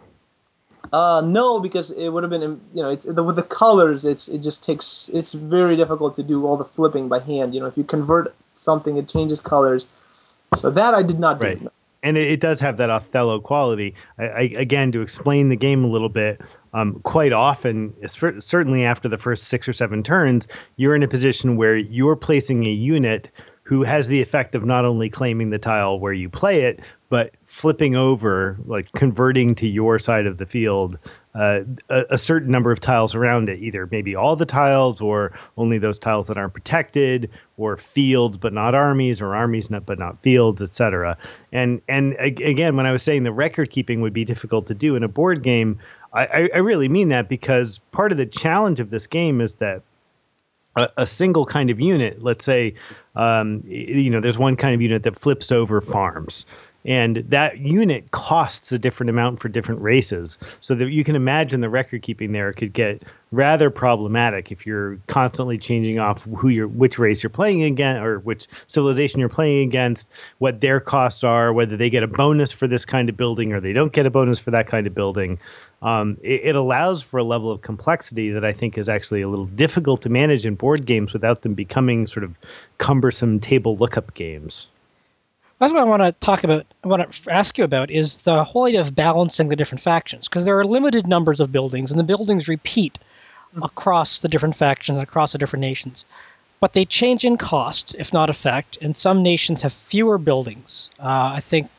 Uh, 0.91 1.21
no, 1.23 1.59
because 1.59 1.91
it 1.91 2.09
would 2.09 2.23
have 2.23 2.31
been 2.31 2.59
you 2.73 2.81
know 2.81 2.95
the, 2.95 3.23
with 3.23 3.35
the 3.35 3.43
colors, 3.43 4.03
it's 4.03 4.27
it 4.27 4.39
just 4.39 4.63
takes 4.63 5.11
it's 5.13 5.33
very 5.33 5.75
difficult 5.75 6.15
to 6.15 6.23
do 6.23 6.47
all 6.47 6.57
the 6.57 6.65
flipping 6.65 7.07
by 7.07 7.19
hand. 7.19 7.53
You 7.53 7.59
know, 7.59 7.67
if 7.67 7.77
you 7.77 7.83
convert 7.83 8.33
something, 8.55 8.97
it 8.97 9.07
changes 9.07 9.41
colors. 9.41 9.87
So 10.55 10.71
that 10.71 10.95
I 10.95 11.03
did 11.03 11.19
not 11.19 11.37
do. 11.37 11.45
Right. 11.45 11.59
And 12.03 12.17
it, 12.17 12.31
it 12.31 12.39
does 12.39 12.59
have 12.59 12.77
that 12.77 12.89
Othello 12.89 13.39
quality. 13.39 13.95
I, 14.19 14.23
I, 14.23 14.41
again, 14.57 14.91
to 14.91 15.01
explain 15.01 15.49
the 15.49 15.55
game 15.55 15.83
a 15.83 15.87
little 15.87 16.09
bit, 16.09 16.41
um, 16.73 16.99
quite 17.03 17.33
often, 17.33 17.93
certainly 18.39 18.83
after 18.83 19.07
the 19.07 19.17
first 19.17 19.45
six 19.45 19.67
or 19.67 19.73
seven 19.73 20.03
turns, 20.03 20.47
you're 20.75 20.95
in 20.95 21.03
a 21.03 21.07
position 21.07 21.55
where 21.55 21.77
you're 21.77 22.15
placing 22.15 22.65
a 22.65 22.71
unit 22.71 23.29
who 23.63 23.83
has 23.83 24.07
the 24.07 24.21
effect 24.21 24.55
of 24.55 24.65
not 24.65 24.83
only 24.83 25.09
claiming 25.09 25.49
the 25.49 25.59
tile 25.59 25.99
where 25.99 26.13
you 26.13 26.29
play 26.29 26.63
it, 26.63 26.81
but 27.09 27.31
flipping 27.45 27.95
over, 27.95 28.57
like 28.65 28.91
converting 28.93 29.55
to 29.55 29.67
your 29.67 29.99
side 29.99 30.25
of 30.25 30.37
the 30.37 30.45
field, 30.45 30.97
uh, 31.35 31.61
a, 31.89 32.03
a, 32.11 32.17
certain 32.17 32.51
number 32.51 32.71
of 32.71 32.79
tiles 32.79 33.15
around 33.15 33.49
it, 33.49 33.59
either 33.59 33.87
maybe 33.91 34.15
all 34.15 34.35
the 34.35 34.45
tiles 34.45 35.01
or 35.01 35.31
only 35.57 35.79
those 35.79 35.97
tiles 35.97 36.27
that 36.27 36.37
aren't 36.37 36.53
protected, 36.53 37.29
or 37.57 37.75
fields 37.75 38.37
but 38.37 38.53
not 38.53 38.75
armies, 38.75 39.19
or 39.19 39.35
armies 39.35 39.71
not, 39.71 39.85
but 39.85 39.97
not 39.97 40.21
fields, 40.21 40.61
etc. 40.61 41.17
And 41.51 41.81
and 41.87 42.15
again, 42.19 42.75
when 42.75 42.85
I 42.85 42.91
was 42.91 43.01
saying 43.01 43.23
the 43.23 43.31
record 43.31 43.71
keeping 43.71 44.01
would 44.01 44.13
be 44.13 44.25
difficult 44.25 44.67
to 44.67 44.75
do 44.75 44.95
in 44.95 45.03
a 45.03 45.07
board 45.07 45.41
game, 45.41 45.79
I, 46.13 46.49
I 46.53 46.57
really 46.57 46.87
mean 46.87 47.09
that 47.09 47.27
because 47.27 47.79
part 47.91 48.11
of 48.11 48.19
the 48.19 48.27
challenge 48.27 48.79
of 48.79 48.91
this 48.91 49.07
game 49.07 49.41
is 49.41 49.55
that 49.55 49.81
a, 50.75 50.89
a 50.97 51.07
single 51.07 51.45
kind 51.45 51.69
of 51.69 51.79
unit, 51.79 52.21
let's 52.21 52.45
say, 52.45 52.75
um, 53.15 53.61
you 53.65 54.09
know, 54.09 54.19
there's 54.19 54.37
one 54.37 54.55
kind 54.55 54.75
of 54.75 54.81
unit 54.81 55.03
that 55.03 55.15
flips 55.17 55.51
over 55.51 55.81
farms. 55.81 56.45
And 56.85 57.17
that 57.29 57.59
unit 57.59 58.11
costs 58.11 58.71
a 58.71 58.79
different 58.79 59.09
amount 59.09 59.39
for 59.39 59.47
different 59.47 59.81
races. 59.81 60.37
So 60.59 60.75
that 60.75 60.91
you 60.91 61.03
can 61.03 61.15
imagine 61.15 61.61
the 61.61 61.69
record 61.69 62.01
keeping 62.01 62.31
there 62.33 62.51
could 62.53 62.73
get 62.73 63.03
rather 63.31 63.69
problematic 63.69 64.51
if 64.51 64.65
you're 64.65 64.99
constantly 65.07 65.57
changing 65.57 65.97
off 65.99 66.25
who 66.25 66.49
you're, 66.49 66.67
which 66.67 66.99
race 66.99 67.23
you're 67.23 67.29
playing 67.29 67.63
against, 67.63 68.01
or 68.03 68.19
which 68.19 68.47
civilization 68.67 69.19
you're 69.19 69.29
playing 69.29 69.67
against, 69.67 70.11
what 70.37 70.61
their 70.61 70.79
costs 70.79 71.23
are, 71.23 71.53
whether 71.53 71.77
they 71.77 71.89
get 71.89 72.03
a 72.03 72.07
bonus 72.07 72.51
for 72.51 72.67
this 72.67 72.85
kind 72.85 73.09
of 73.09 73.17
building 73.17 73.53
or 73.53 73.59
they 73.59 73.73
don't 73.73 73.93
get 73.93 74.05
a 74.05 74.11
bonus 74.11 74.37
for 74.37 74.51
that 74.51 74.67
kind 74.67 74.85
of 74.85 74.93
building 74.93 75.39
um, 75.83 76.17
it, 76.23 76.41
it, 76.43 76.55
allows 76.55 77.03
for 77.03 77.17
a 77.17 77.23
level 77.23 77.51
of 77.51 77.61
complexity 77.61 78.31
that 78.31 78.45
I 78.45 78.53
think 78.53 78.77
is 78.77 78.87
actually 78.87 79.21
a 79.21 79.27
little 79.27 79.47
difficult 79.47 80.01
to 80.03 80.09
manage 80.09 80.45
in 80.45 80.55
board 80.55 80.85
games 80.85 81.11
without 81.11 81.41
them 81.41 81.53
becoming 81.55 82.07
sort 82.07 82.23
of 82.23 82.33
cumbersome 82.77 83.39
table 83.41 83.75
lookup 83.75 84.13
games. 84.13 84.67
That's 85.63 85.71
what 85.71 85.87
I 85.87 85.89
want 85.89 86.01
to 86.01 86.11
talk 86.25 86.43
about. 86.43 86.65
I 86.83 86.89
want 86.89 87.09
to 87.09 87.31
ask 87.31 87.57
you 87.57 87.63
about 87.63 87.89
is 87.89 88.17
the 88.17 88.43
whole 88.43 88.65
idea 88.65 88.81
of 88.81 88.93
balancing 88.93 89.47
the 89.47 89.55
different 89.55 89.79
factions 89.79 90.27
because 90.27 90.43
there 90.43 90.59
are 90.59 90.65
limited 90.65 91.07
numbers 91.07 91.39
of 91.39 91.53
buildings 91.53 91.89
and 91.89 91.97
the 91.97 92.03
buildings 92.03 92.49
repeat 92.49 92.99
across 93.61 94.19
the 94.19 94.27
different 94.27 94.57
factions, 94.57 94.97
and 94.97 95.07
across 95.07 95.31
the 95.31 95.37
different 95.37 95.61
nations. 95.61 96.03
But 96.59 96.73
they 96.73 96.83
change 96.83 97.23
in 97.23 97.37
cost, 97.37 97.95
if 97.97 98.11
not 98.11 98.29
effect, 98.29 98.77
and 98.81 98.97
some 98.97 99.23
nations 99.23 99.61
have 99.61 99.71
fewer 99.71 100.17
buildings. 100.17 100.89
Uh, 100.99 101.31
I 101.35 101.39
think 101.39 101.69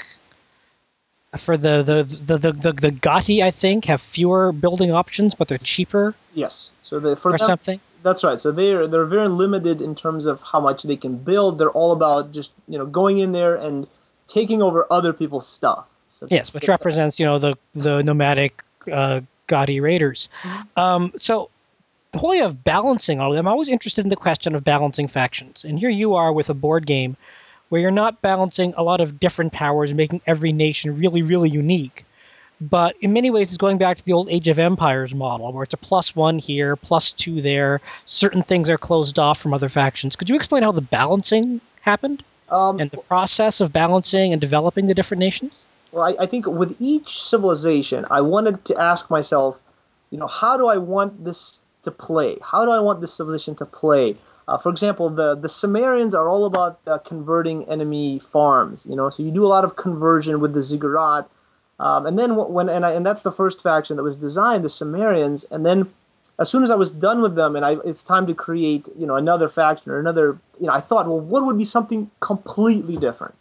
for 1.37 1.57
the 1.57 1.83
the, 1.83 2.23
the, 2.25 2.39
the, 2.39 2.53
the, 2.53 2.73
the 2.73 2.91
Guti, 2.91 3.43
I 3.43 3.51
think, 3.51 3.87
have 3.87 4.01
fewer 4.01 4.53
building 4.53 4.93
options, 4.93 5.35
but 5.35 5.49
they're 5.49 5.59
cheaper 5.59 6.15
Yes. 6.35 6.71
So 6.83 7.01
the, 7.01 7.17
for 7.17 7.35
or 7.35 7.39
them, 7.39 7.47
something. 7.47 7.81
That's 8.03 8.23
right. 8.23 8.39
So 8.39 8.53
they're 8.53 8.87
they're 8.87 9.07
very 9.07 9.29
limited 9.29 9.81
in 9.81 9.95
terms 9.95 10.27
of 10.27 10.43
how 10.43 10.61
much 10.61 10.83
they 10.83 10.97
can 10.97 11.17
build. 11.17 11.59
They're 11.59 11.71
all 11.71 11.93
about 11.93 12.33
just 12.33 12.53
you 12.69 12.79
know 12.79 12.87
going 12.87 13.19
in 13.19 13.33
there 13.33 13.57
and 13.57 13.89
taking 14.27 14.61
over 14.61 14.87
other 14.91 15.13
people's 15.13 15.47
stuff. 15.47 15.89
So 16.09 16.27
Yes, 16.31 16.55
which 16.55 16.67
the- 16.67 16.73
represents 16.73 17.19
you 17.19 17.27
know 17.27 17.39
the 17.39 17.55
the 17.73 18.03
nomadic 18.03 18.63
uh, 18.93 19.21
Guti 19.49 19.81
raiders. 19.81 20.29
Um, 20.77 21.13
so 21.17 21.51
the 22.13 22.19
whole 22.19 22.33
idea 22.33 22.47
of 22.47 22.63
balancing 22.63 23.21
all 23.21 23.33
of 23.33 23.37
them, 23.37 23.47
I'm 23.47 23.53
always 23.53 23.69
interested 23.69 24.05
in 24.05 24.09
the 24.09 24.17
question 24.17 24.55
of 24.55 24.63
balancing 24.63 25.09
factions. 25.09 25.65
And 25.65 25.79
here 25.79 25.91
you 25.91 26.15
are 26.15 26.33
with 26.33 26.51
a 26.51 26.55
board 26.55 26.87
game 26.87 27.17
where 27.69 27.81
you're 27.81 27.91
not 27.91 28.23
balancing 28.23 28.75
a 28.77 28.83
lot 28.83 29.01
of 29.01 29.19
different 29.19 29.53
powers, 29.53 29.93
making 29.93 30.21
every 30.27 30.53
nation 30.53 30.97
really 30.97 31.23
really 31.23 31.51
unique. 31.51 32.05
But 32.61 32.95
in 33.01 33.13
many 33.13 33.31
ways, 33.31 33.49
it's 33.49 33.59
going 33.59 33.79
back 33.79 33.99
to 33.99 34.05
the 34.05 34.13
old 34.13 34.29
Age 34.31 34.49
of 34.49 34.61
Empires 34.61 35.13
model, 35.13 35.53
where 35.53 35.65
it's 35.65 35.75
a 35.75 35.77
plus 35.77 36.15
one 36.15 36.39
here, 36.39 36.77
plus 36.77 37.11
two 37.13 37.43
there. 37.43 37.81
Certain 38.07 38.43
things 38.43 38.71
are 38.71 38.79
closed 38.79 39.19
off 39.19 39.41
from 39.41 39.53
other 39.53 39.69
factions. 39.69 40.15
Could 40.15 40.31
you 40.31 40.37
explain 40.37 40.63
how 40.63 40.73
the 40.73 40.81
balancing 40.81 41.61
happened 41.81 42.23
Um, 42.49 42.79
and 42.79 42.91
the 42.91 42.99
process 42.99 43.61
of 43.61 43.73
balancing 43.73 44.33
and 44.33 44.41
developing 44.41 44.87
the 44.87 44.95
different 44.95 45.19
nations? 45.19 45.65
Well, 45.91 46.05
I, 46.05 46.23
I 46.25 46.27
think 46.27 46.47
with 46.47 46.77
each 46.79 47.21
civilization, 47.21 48.07
I 48.11 48.21
wanted 48.21 48.65
to 48.67 48.81
ask 48.81 49.11
myself, 49.11 49.61
you 50.11 50.19
know, 50.19 50.29
how 50.29 50.57
do 50.57 50.69
I 50.69 50.79
want 50.79 51.25
this 51.25 51.61
to 51.83 51.91
play? 51.91 52.39
How 52.41 52.65
do 52.65 52.71
I 52.71 52.79
want 52.81 53.01
this 53.01 53.13
civilization 53.13 53.57
to 53.57 53.67
play? 53.67 54.17
Uh, 54.47 54.59
for 54.59 54.71
example, 54.71 55.11
the 55.11 55.35
the 55.35 55.49
Sumerians 55.49 56.15
are 56.15 56.29
all 56.29 56.45
about 56.45 56.79
uh, 56.87 56.99
converting 56.99 57.69
enemy 57.69 58.19
farms. 58.19 58.87
You 58.89 58.97
know, 58.97 59.09
so 59.11 59.23
you 59.23 59.31
do 59.31 59.45
a 59.45 59.49
lot 59.49 59.65
of 59.65 59.77
conversion 59.77 60.41
with 60.41 60.53
the 60.53 60.63
ziggurat, 60.63 61.29
um, 61.81 62.07
and 62.07 62.19
then 62.19 62.37
when 62.37 62.69
and 62.69 62.85
I, 62.85 62.93
and 62.93 63.05
that's 63.07 63.23
the 63.23 63.33
first 63.33 63.63
faction 63.63 63.97
that 63.97 64.03
was 64.03 64.17
designed, 64.17 64.65
the 64.65 64.71
Sumerians, 64.71 65.45
and 65.45 65.65
then 65.65 65.89
as 66.39 66.51
soon 66.51 66.63
as 66.63 66.71
I 66.71 66.75
was 66.75 66.91
done 66.91 67.23
with 67.23 67.37
them, 67.37 67.57
and 67.57 67.65
I, 67.65 67.77
it's 67.85 68.03
time 68.03 68.27
to 68.27 68.35
create, 68.35 68.89
you 68.99 69.07
know, 69.07 69.15
another 69.15 69.49
faction 69.49 69.93
or 69.93 70.01
another, 70.01 70.37
you 70.61 70.67
know, 70.67 70.73
I 70.73 70.81
thought, 70.81 71.07
well, 71.07 71.21
what 71.21 71.45
would 71.47 71.57
be 71.57 71.65
something 71.65 72.11
completely 72.19 72.97
different? 72.97 73.37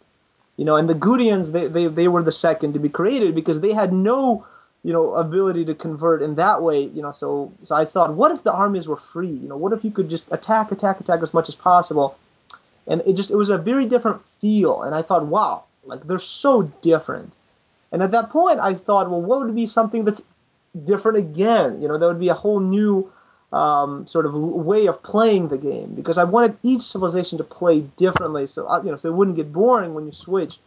you 0.56 0.64
know 0.64 0.76
and 0.76 0.88
the 0.88 0.94
Gutians 0.94 1.52
they, 1.52 1.66
they 1.66 1.86
they 1.86 2.08
were 2.08 2.22
the 2.22 2.32
second 2.32 2.74
to 2.74 2.78
be 2.78 2.88
created 2.88 3.34
because 3.34 3.60
they 3.60 3.72
had 3.72 3.92
no 3.92 4.46
you 4.84 4.92
know 4.92 5.14
ability 5.14 5.64
to 5.64 5.74
convert 5.74 6.22
in 6.22 6.36
that 6.36 6.62
way 6.62 6.82
you 6.82 7.02
know 7.02 7.10
so 7.10 7.52
so 7.62 7.74
i 7.74 7.84
thought 7.84 8.14
what 8.14 8.30
if 8.30 8.44
the 8.44 8.52
armies 8.52 8.86
were 8.86 8.96
free? 8.96 9.30
You 9.30 9.48
know 9.48 9.56
what 9.56 9.72
if 9.72 9.84
you 9.84 9.90
could 9.90 10.10
just 10.10 10.30
attack 10.30 10.70
attack 10.70 11.00
attack 11.00 11.22
as 11.22 11.34
much 11.34 11.48
as 11.48 11.56
possible? 11.56 12.16
And 12.86 13.00
it 13.06 13.14
just 13.14 13.30
it 13.30 13.36
was 13.36 13.50
a 13.50 13.58
very 13.58 13.86
different 13.86 14.20
feel 14.20 14.82
and 14.82 14.94
i 14.94 15.02
thought 15.02 15.26
wow 15.26 15.64
like 15.84 16.02
they're 16.02 16.18
so 16.18 16.62
different. 16.80 17.36
And 17.90 18.02
at 18.02 18.12
that 18.12 18.30
point 18.30 18.60
i 18.60 18.74
thought 18.74 19.10
well 19.10 19.22
what 19.22 19.40
would 19.40 19.54
be 19.54 19.66
something 19.66 20.04
that's 20.04 20.22
different 20.84 21.18
again? 21.18 21.80
You 21.80 21.88
know 21.88 21.98
that 21.98 22.06
would 22.06 22.20
be 22.20 22.28
a 22.28 22.34
whole 22.34 22.60
new 22.60 23.10
um, 23.54 24.06
sort 24.06 24.26
of 24.26 24.34
way 24.34 24.86
of 24.86 25.02
playing 25.02 25.48
the 25.48 25.58
game 25.58 25.94
because 25.94 26.18
I 26.18 26.24
wanted 26.24 26.58
each 26.64 26.82
civilization 26.82 27.38
to 27.38 27.44
play 27.44 27.80
differently, 27.80 28.48
so 28.48 28.66
uh, 28.66 28.82
you 28.82 28.90
know, 28.90 28.96
so 28.96 29.08
it 29.08 29.14
wouldn't 29.14 29.36
get 29.36 29.52
boring 29.52 29.94
when 29.94 30.04
you 30.06 30.12
switch. 30.12 30.58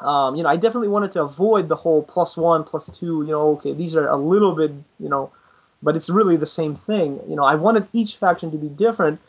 Um, 0.00 0.36
you 0.36 0.42
know, 0.42 0.48
I 0.48 0.56
definitely 0.56 0.88
wanted 0.88 1.12
to 1.12 1.22
avoid 1.22 1.68
the 1.68 1.76
whole 1.76 2.02
plus 2.02 2.36
one, 2.36 2.64
plus 2.64 2.88
two. 2.88 3.22
You 3.22 3.32
know, 3.32 3.48
okay, 3.54 3.72
these 3.72 3.96
are 3.96 4.06
a 4.06 4.16
little 4.16 4.54
bit, 4.54 4.70
you 5.00 5.08
know, 5.08 5.32
but 5.82 5.96
it's 5.96 6.08
really 6.08 6.36
the 6.36 6.46
same 6.46 6.74
thing. 6.74 7.20
You 7.28 7.36
know, 7.36 7.44
I 7.44 7.56
wanted 7.56 7.88
each 7.92 8.16
faction 8.16 8.50
to 8.52 8.58
be 8.58 8.68
different, 8.68 9.20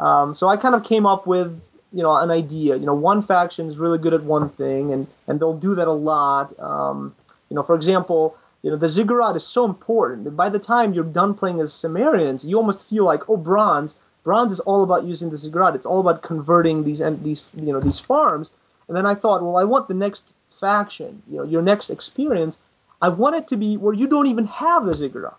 um, 0.00 0.32
so 0.34 0.48
I 0.48 0.56
kind 0.56 0.74
of 0.74 0.82
came 0.82 1.06
up 1.06 1.26
with 1.26 1.70
you 1.92 2.02
know 2.02 2.16
an 2.16 2.30
idea. 2.30 2.76
You 2.76 2.86
know, 2.86 2.94
one 2.94 3.22
faction 3.22 3.66
is 3.66 3.78
really 3.78 3.98
good 3.98 4.14
at 4.14 4.22
one 4.24 4.48
thing, 4.48 4.92
and 4.92 5.06
and 5.28 5.38
they'll 5.40 5.56
do 5.56 5.74
that 5.76 5.88
a 5.88 5.92
lot. 5.92 6.58
Um, 6.58 7.14
you 7.50 7.56
know, 7.56 7.62
for 7.62 7.74
example, 7.74 8.36
you 8.62 8.70
know 8.70 8.76
the 8.76 8.88
ziggurat 8.88 9.36
is 9.36 9.46
so 9.46 9.64
important. 9.64 10.36
By 10.36 10.48
the 10.48 10.58
time 10.58 10.94
you're 10.94 11.04
done 11.04 11.34
playing 11.34 11.60
as 11.60 11.72
Sumerians, 11.72 12.44
you 12.44 12.56
almost 12.56 12.88
feel 12.88 13.04
like, 13.04 13.28
oh, 13.28 13.36
bronze. 13.36 14.00
Bronze 14.24 14.54
is 14.54 14.60
all 14.60 14.82
about 14.82 15.04
using 15.04 15.28
the 15.28 15.36
ziggurat. 15.36 15.74
It's 15.74 15.84
all 15.84 16.00
about 16.00 16.22
converting 16.22 16.84
these 16.84 17.02
and 17.02 17.22
these 17.22 17.52
you 17.60 17.72
know 17.74 17.80
these 17.80 18.00
farms. 18.00 18.54
And 18.88 18.96
then 18.96 19.06
I 19.06 19.14
thought, 19.14 19.42
well, 19.42 19.56
I 19.56 19.64
want 19.64 19.88
the 19.88 19.94
next 19.94 20.34
faction, 20.50 21.22
you 21.30 21.38
know, 21.38 21.44
your 21.44 21.62
next 21.62 21.90
experience. 21.90 22.60
I 23.00 23.08
want 23.08 23.36
it 23.36 23.48
to 23.48 23.56
be 23.56 23.76
where 23.76 23.94
you 23.94 24.08
don't 24.08 24.26
even 24.26 24.46
have 24.46 24.84
the 24.84 24.94
ziggurat. 24.94 25.36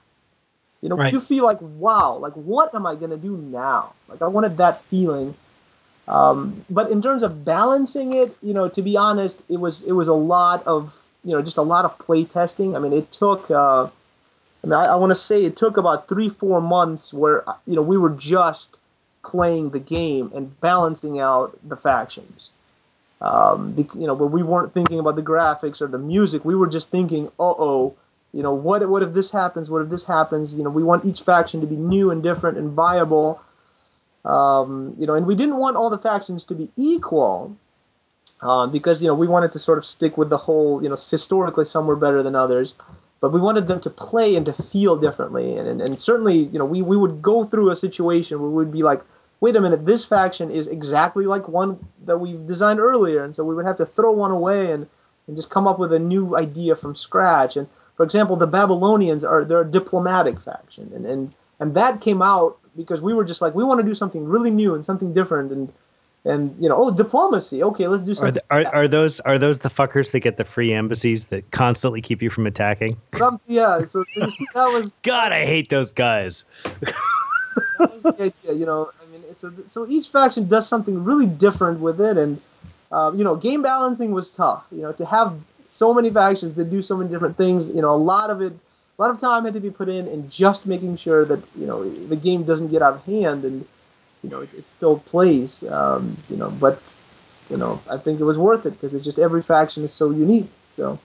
You 0.82 0.90
know, 0.90 0.98
Right. 0.98 1.14
you 1.14 1.20
feel 1.20 1.44
like, 1.46 1.60
wow, 1.62 2.18
like 2.18 2.34
what 2.34 2.76
am 2.76 2.86
I 2.86 2.96
gonna 2.96 3.18
do 3.18 3.38
now? 3.38 3.94
Like 4.08 4.22
I 4.22 4.28
wanted 4.28 4.58
that 4.58 4.82
feeling. 4.84 5.36
Um, 6.08 6.64
but 6.70 6.92
in 6.92 7.02
terms 7.02 7.24
of 7.24 7.44
balancing 7.44 8.14
it, 8.14 8.38
you 8.44 8.54
know, 8.54 8.70
to 8.70 8.82
be 8.82 8.96
honest, 8.98 9.44
it 9.50 9.58
was 9.58 9.84
it 9.84 9.94
was 9.94 10.08
a 10.08 10.14
lot 10.14 10.68
of 10.68 10.96
you 11.24 11.36
know 11.36 11.42
just 11.42 11.58
a 11.58 11.64
lot 11.64 11.86
of 11.86 11.98
play 11.98 12.24
testing. 12.26 12.76
I 12.76 12.80
mean, 12.80 12.94
it 12.94 13.12
took. 13.12 13.50
Uh, 13.50 13.86
I 14.64 14.68
mean, 14.68 14.74
I, 14.74 14.86
I 14.86 14.96
want 14.98 15.12
to 15.12 15.16
say 15.16 15.44
it 15.44 15.56
took 15.56 15.78
about 15.78 16.08
three 16.08 16.30
four 16.30 16.62
months 16.62 17.14
where 17.14 17.44
you 17.66 17.76
know 17.76 17.82
we 17.82 17.98
were 17.98 18.12
just 18.12 18.80
playing 19.24 19.72
the 19.72 19.80
game 19.80 20.32
and 20.36 20.60
balancing 20.62 21.20
out 21.20 21.58
the 21.68 21.78
factions. 21.78 22.52
Um, 23.22 23.76
you 23.78 24.08
know, 24.08 24.16
but 24.16 24.28
we 24.28 24.44
weren't 24.44 24.74
thinking 24.74 25.00
about 25.00 25.16
the 25.16 25.24
graphics 25.24 25.82
or 25.82 25.88
the 25.88 25.98
music. 25.98 26.44
We 26.44 26.56
were 26.56 26.68
just 26.68 26.92
thinking, 26.92 27.28
uh 27.40 27.54
oh, 27.58 27.96
you 28.34 28.44
know, 28.44 28.54
what 28.54 28.88
what 28.90 29.02
if 29.02 29.14
this 29.14 29.32
happens? 29.32 29.70
What 29.70 29.82
if 29.82 29.90
this 29.90 30.06
happens? 30.06 30.54
You 30.54 30.64
know, 30.64 30.70
we 30.70 30.84
want 30.84 31.06
each 31.06 31.22
faction 31.22 31.62
to 31.62 31.68
be 31.68 31.78
new 31.78 32.12
and 32.12 32.22
different 32.22 32.58
and 32.58 32.72
viable. 32.72 33.42
Um, 34.26 34.96
you 35.00 35.08
know, 35.08 35.14
and 35.14 35.26
we 35.26 35.36
didn't 35.36 35.58
want 35.58 35.78
all 35.78 35.90
the 35.90 35.98
factions 35.98 36.46
to 36.46 36.56
be 36.56 36.70
equal 36.76 37.56
uh, 38.42 38.68
because 38.68 39.02
you 39.02 39.08
know 39.08 39.16
we 39.16 39.28
wanted 39.28 39.54
to 39.54 39.60
sort 39.60 39.78
of 39.78 39.86
stick 39.86 40.18
with 40.18 40.30
the 40.30 40.38
whole 40.38 40.84
you 40.84 40.90
know 40.90 40.96
historically 40.96 41.66
some 41.66 41.88
were 41.88 41.96
better 41.96 42.22
than 42.24 42.36
others, 42.36 42.76
but 43.22 43.32
we 43.32 43.40
wanted 43.40 43.68
them 43.68 43.80
to 43.80 43.90
play 43.90 44.36
and 44.36 44.46
to 44.48 44.54
feel 44.54 44.98
differently, 44.98 45.58
and 45.58 45.68
and, 45.68 45.82
and 45.82 46.00
certainly 46.00 46.38
you 46.38 46.60
know 46.60 46.66
we 46.66 46.82
we 46.82 46.98
would 46.98 47.22
go 47.22 47.44
through 47.44 47.70
a 47.70 47.76
situation 47.76 48.40
where 48.42 48.50
we'd 48.50 48.72
be 48.72 48.84
like. 48.84 49.02
Wait 49.46 49.56
a 49.56 49.62
minute! 49.62 49.86
This 49.86 50.04
faction 50.04 50.50
is 50.50 50.68
exactly 50.68 51.28
like 51.28 51.48
one 51.48 51.78
that 52.06 52.18
we've 52.18 52.48
designed 52.48 52.80
earlier, 52.80 53.24
and 53.24 53.36
so 53.36 53.44
we 53.44 53.54
would 53.54 53.68
have 53.68 53.76
to 53.76 53.86
throw 53.86 54.12
one 54.12 54.32
away 54.32 54.72
and, 54.72 54.88
and 55.28 55.36
just 55.36 55.52
come 55.52 55.68
up 55.68 55.78
with 55.78 55.94
a 55.94 56.00
new 56.00 56.36
idea 56.36 56.76
from 56.76 56.96
scratch. 56.96 57.56
And 57.56 57.68
for 57.96 58.04
example, 58.04 58.38
the 58.38 58.48
Babylonians 58.48 59.24
are 59.24 59.46
they're 59.46 59.62
a 59.62 59.72
diplomatic 59.72 60.42
faction, 60.42 60.92
and 60.96 61.06
and 61.06 61.36
and 61.60 61.76
that 61.76 62.02
came 62.02 62.24
out 62.24 62.58
because 62.76 63.04
we 63.04 63.14
were 63.14 63.24
just 63.24 63.40
like 63.40 63.54
we 63.54 63.64
want 63.64 63.80
to 63.82 63.86
do 63.86 63.94
something 63.94 64.26
really 64.26 64.50
new 64.50 64.74
and 64.74 64.84
something 64.84 65.14
different, 65.14 65.52
and 65.52 65.72
and 66.24 66.56
you 66.60 66.68
know, 66.68 66.76
oh, 66.76 66.92
diplomacy. 66.92 67.62
Okay, 67.62 67.88
let's 67.88 68.04
do 68.04 68.14
Are, 68.14 68.16
something. 68.16 68.42
are 68.50 68.66
are 68.66 68.88
those 68.88 69.20
are 69.20 69.38
those 69.38 69.60
the 69.60 69.70
fuckers 69.70 70.10
that 70.14 70.22
get 70.22 70.38
the 70.38 70.46
free 70.46 70.74
embassies 70.74 71.28
that 71.28 71.52
constantly 71.52 72.02
keep 72.02 72.24
you 72.24 72.32
from 72.32 72.48
attacking? 72.48 73.00
Some, 73.12 73.40
yeah. 73.46 73.82
So, 73.82 74.04
so 74.12 74.28
see, 74.28 74.48
that 74.56 74.72
was 74.72 75.00
God, 75.04 75.32
I 75.32 75.46
hate 75.46 75.70
those 75.70 75.94
guys. 75.94 76.46
that 76.64 77.94
was 77.94 78.02
the 78.02 78.34
idea. 78.44 78.54
You 78.54 78.66
know, 78.66 78.90
so 79.34 79.52
so 79.68 79.88
each 79.88 80.08
faction 80.08 80.48
does 80.48 80.68
something 80.68 81.04
really 81.04 81.28
different 81.28 81.80
with 81.80 82.02
it, 82.02 82.18
and 82.18 82.42
um, 82.92 83.18
you 83.18 83.24
know, 83.24 83.36
game 83.36 83.62
balancing 83.62 84.12
was 84.12 84.32
tough. 84.32 84.68
You 84.72 84.84
know, 84.84 84.92
to 84.94 85.06
have 85.06 85.36
so 85.68 85.94
many 85.94 86.10
factions 86.10 86.56
that 86.56 86.70
do 86.70 86.82
so 86.82 86.98
many 86.98 87.10
different 87.10 87.38
things. 87.38 87.74
You 87.74 87.82
know, 87.82 87.94
a 87.94 87.98
lot 87.98 88.30
of 88.30 88.42
it, 88.42 88.54
a 88.54 89.02
lot 89.02 89.12
of 89.12 89.20
time 89.20 89.46
had 89.46 89.54
to 89.54 89.60
be 89.60 89.72
put 89.72 89.90
in 89.90 90.08
and 90.08 90.32
just 90.32 90.66
making 90.68 90.96
sure 90.98 91.26
that 91.26 91.44
you 91.58 91.68
know 91.68 91.90
the 91.90 92.16
game 92.16 92.44
doesn't 92.44 92.70
get 92.70 92.82
out 92.82 92.96
of 92.96 93.06
hand 93.06 93.44
and 93.46 93.66
you 94.24 94.30
know 94.30 94.42
it, 94.42 94.50
it 94.56 94.66
still 94.66 95.00
plays. 95.00 95.64
Um, 95.64 96.18
you 96.30 96.38
know, 96.38 96.50
but 96.50 96.96
you 97.50 97.58
know, 97.58 97.82
I 97.90 97.98
think 97.98 98.20
it 98.20 98.24
was 98.24 98.38
worth 98.38 98.66
it 98.66 98.72
because 98.72 98.94
it's 98.94 99.04
just 99.04 99.20
every 99.20 99.42
faction 99.42 99.84
is 99.84 99.94
so 99.94 100.12
unique. 100.12 100.50
So 100.76 101.00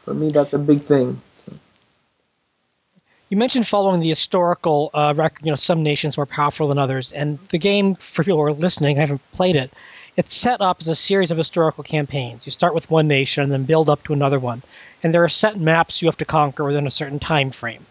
for 0.00 0.14
me, 0.14 0.30
that's 0.30 0.52
a 0.52 0.58
big 0.58 0.82
thing. 0.82 1.20
You 3.28 3.36
mentioned 3.36 3.66
following 3.66 4.00
the 4.00 4.08
historical 4.08 4.90
uh, 4.94 5.12
record. 5.16 5.44
You 5.44 5.50
know, 5.50 5.56
some 5.56 5.82
nations 5.82 6.16
more 6.16 6.26
powerful 6.26 6.68
than 6.68 6.78
others, 6.78 7.10
and 7.10 7.40
the 7.48 7.58
game 7.58 7.96
for 7.96 8.22
people 8.22 8.38
who 8.38 8.44
are 8.44 8.52
listening, 8.52 8.98
I 8.98 9.00
haven't 9.00 9.32
played 9.32 9.56
it. 9.56 9.72
It's 10.16 10.34
set 10.34 10.60
up 10.60 10.76
as 10.80 10.86
a 10.86 10.94
series 10.94 11.32
of 11.32 11.36
historical 11.36 11.82
campaigns. 11.82 12.46
You 12.46 12.52
start 12.52 12.72
with 12.72 12.88
one 12.88 13.08
nation 13.08 13.42
and 13.42 13.52
then 13.52 13.64
build 13.64 13.90
up 13.90 14.04
to 14.04 14.12
another 14.12 14.38
one, 14.38 14.62
and 15.02 15.12
there 15.12 15.24
are 15.24 15.28
set 15.28 15.58
maps 15.58 16.00
you 16.00 16.06
have 16.06 16.16
to 16.18 16.24
conquer 16.24 16.62
within 16.62 16.86
a 16.86 16.90
certain 16.90 17.18
time 17.18 17.50
frame 17.50 17.84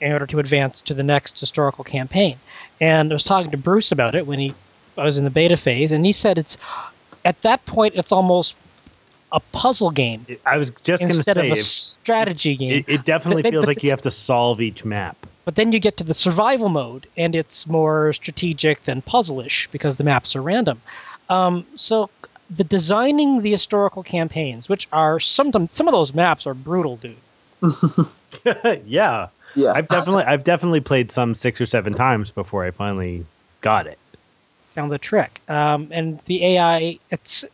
in 0.00 0.12
order 0.12 0.26
to 0.26 0.38
advance 0.38 0.80
to 0.82 0.94
the 0.94 1.02
next 1.02 1.40
historical 1.40 1.82
campaign. 1.82 2.38
And 2.80 3.10
I 3.10 3.14
was 3.14 3.24
talking 3.24 3.50
to 3.50 3.56
Bruce 3.56 3.90
about 3.90 4.14
it 4.14 4.26
when 4.26 4.38
he 4.38 4.54
I 4.96 5.04
was 5.04 5.18
in 5.18 5.24
the 5.24 5.30
beta 5.30 5.56
phase, 5.56 5.90
and 5.90 6.06
he 6.06 6.12
said 6.12 6.38
it's 6.38 6.56
at 7.24 7.42
that 7.42 7.66
point 7.66 7.96
it's 7.96 8.12
almost 8.12 8.54
a 9.32 9.40
puzzle 9.52 9.90
game 9.90 10.26
I 10.44 10.56
was 10.56 10.70
just 10.82 11.02
going 11.02 11.12
to 11.12 11.16
instead 11.18 11.36
say 11.36 11.50
of 11.50 11.58
a 11.58 11.60
strategy 11.60 12.56
game. 12.56 12.84
it, 12.86 12.92
it 12.92 13.04
definitely 13.04 13.42
But- 13.42 13.52
feels 13.52 13.64
but- 13.64 13.68
like 13.76 13.82
you 13.82 13.90
have 13.90 14.02
to 14.02 14.10
solve 14.10 14.60
each 14.60 14.84
map. 14.84 15.16
But 15.46 15.56
then 15.56 15.72
you 15.72 15.80
get 15.80 15.96
to 15.96 16.04
the 16.04 16.14
survival 16.14 16.68
mode, 16.68 17.06
and 17.16 17.34
it's 17.34 17.66
more 17.66 18.12
strategic 18.12 18.84
than 18.84 19.02
puzzle-ish 19.02 19.68
because 19.72 19.96
the 19.96 20.04
maps 20.04 20.36
are 20.36 20.42
random. 20.42 20.80
Um, 21.28 21.64
so 21.76 22.10
the 22.50 22.62
designing 22.62 23.42
the 23.42 23.50
historical 23.50 24.02
campaigns, 24.02 24.68
which 24.68 24.86
are 24.92 25.18
sometimes 25.18 25.70
some 25.72 25.88
of 25.88 25.92
those 25.92 26.12
maps 26.14 26.46
are 26.46 26.54
brutal, 26.54 26.96
dude. 26.98 27.16
yeah. 28.86 29.28
Yeah. 29.54 29.72
I've 29.72 29.88
definitely 29.88 30.24
I've 30.24 30.44
definitely 30.44 30.80
played 30.80 31.10
some 31.10 31.34
six 31.34 31.60
or 31.60 31.66
seven 31.66 31.94
times 31.94 32.30
before 32.30 32.64
I 32.64 32.70
finally 32.70 33.24
got 33.60 33.86
it. 33.86 33.98
Found 34.74 34.92
the 34.92 34.98
trick. 34.98 35.40
Um, 35.48 35.88
and 35.90 36.20
the 36.26 36.44
AI, 36.44 36.98
it's 37.10 37.44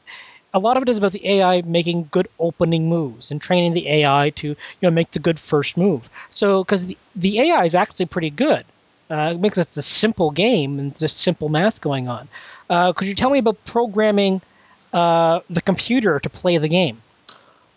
a 0.55 0.59
lot 0.59 0.77
of 0.77 0.83
it 0.83 0.89
is 0.89 0.99
about 0.99 1.13
the 1.13 1.27
AI 1.29 1.63
making 1.63 2.09
good 2.11 2.29
opening 2.39 2.89
moves 2.89 3.31
and 3.31 3.41
training 3.41 3.75
the 3.75 3.89
AI 3.89 4.31
to 4.37 4.49
you 4.49 4.57
know 4.83 4.91
make 4.91 5.11
the 5.11 5.19
good 5.19 5.39
first 5.39 5.77
move. 5.77 6.09
So 6.31 6.65
because 6.65 6.87
the, 6.87 6.97
the 7.15 7.41
AI 7.41 7.65
is 7.65 7.75
actually 7.75 8.07
pretty 8.07 8.31
good 8.31 8.65
uh, 9.11 9.35
because 9.35 9.67
it's 9.67 9.77
a 9.77 9.83
simple 9.83 10.31
game 10.31 10.79
and 10.79 10.97
just 10.97 11.19
simple 11.19 11.49
math 11.49 11.81
going 11.81 12.09
on. 12.09 12.29
Uh, 12.69 12.93
could 12.93 13.09
you 13.09 13.15
tell 13.15 13.31
me 13.31 13.39
about 13.39 13.63
programming 13.65 14.41
uh, 14.93 15.41
the 15.51 15.61
computer 15.61 16.19
to 16.21 16.31
play 16.31 16.59
the 16.59 16.69
game? 16.69 17.03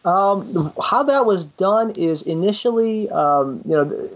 Um, 0.06 0.46
how 0.82 1.04
that 1.04 1.26
was 1.26 1.46
done 1.46 1.92
is 1.98 2.24
initially, 2.24 3.10
um, 3.10 3.62
you 3.66 3.76
know, 3.76 4.10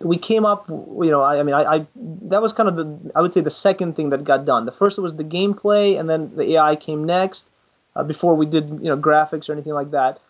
we 0.00 0.18
came 0.18 0.44
up, 0.44 0.68
you 0.68 1.10
know, 1.10 1.22
I, 1.22 1.38
I 1.38 1.42
mean, 1.44 1.54
I, 1.54 1.62
I, 1.62 1.86
that 2.22 2.42
was 2.42 2.52
kind 2.52 2.68
of 2.68 2.76
the, 2.76 3.12
I 3.14 3.20
would 3.20 3.32
say 3.32 3.40
the 3.40 3.50
second 3.50 3.94
thing 3.94 4.10
that 4.10 4.24
got 4.24 4.44
done. 4.44 4.66
The 4.66 4.72
first 4.72 4.98
was 4.98 5.14
the 5.14 5.24
gameplay, 5.24 5.98
and 5.98 6.10
then 6.10 6.34
the 6.34 6.54
AI 6.54 6.76
came 6.76 7.04
next 7.04 7.50
uh, 7.98 8.04
before 8.04 8.34
we 8.36 8.46
did, 8.46 8.68
you 8.68 8.88
know, 8.90 8.96
graphics 8.96 9.48
or 9.48 9.52
anything 9.52 9.74
like 9.74 9.90
that. 9.90 10.20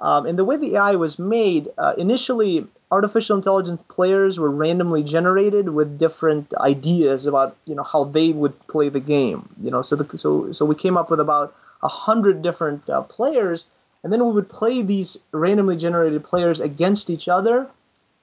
Um, 0.00 0.26
and 0.26 0.38
the 0.38 0.44
way 0.44 0.56
the 0.56 0.76
AI 0.76 0.94
was 0.96 1.18
made, 1.18 1.68
uh, 1.76 1.94
initially, 1.98 2.66
artificial 2.90 3.36
intelligence 3.36 3.82
players 3.88 4.38
were 4.40 4.50
randomly 4.50 5.02
generated 5.02 5.68
with 5.68 5.98
different 5.98 6.54
ideas 6.54 7.26
about, 7.26 7.56
you 7.66 7.74
know, 7.74 7.82
how 7.82 8.04
they 8.04 8.32
would 8.32 8.58
play 8.68 8.88
the 8.88 9.00
game. 9.00 9.48
You 9.60 9.70
know, 9.70 9.82
so 9.82 9.96
the, 9.96 10.16
so 10.16 10.52
so 10.52 10.64
we 10.64 10.74
came 10.74 10.96
up 10.96 11.10
with 11.10 11.20
about 11.20 11.54
a 11.82 11.88
hundred 11.88 12.42
different 12.42 12.88
uh, 12.88 13.02
players 13.02 13.70
and 14.02 14.12
then 14.12 14.24
we 14.24 14.32
would 14.32 14.48
play 14.48 14.82
these 14.82 15.18
randomly 15.32 15.76
generated 15.76 16.24
players 16.24 16.60
against 16.60 17.10
each 17.10 17.28
other 17.28 17.68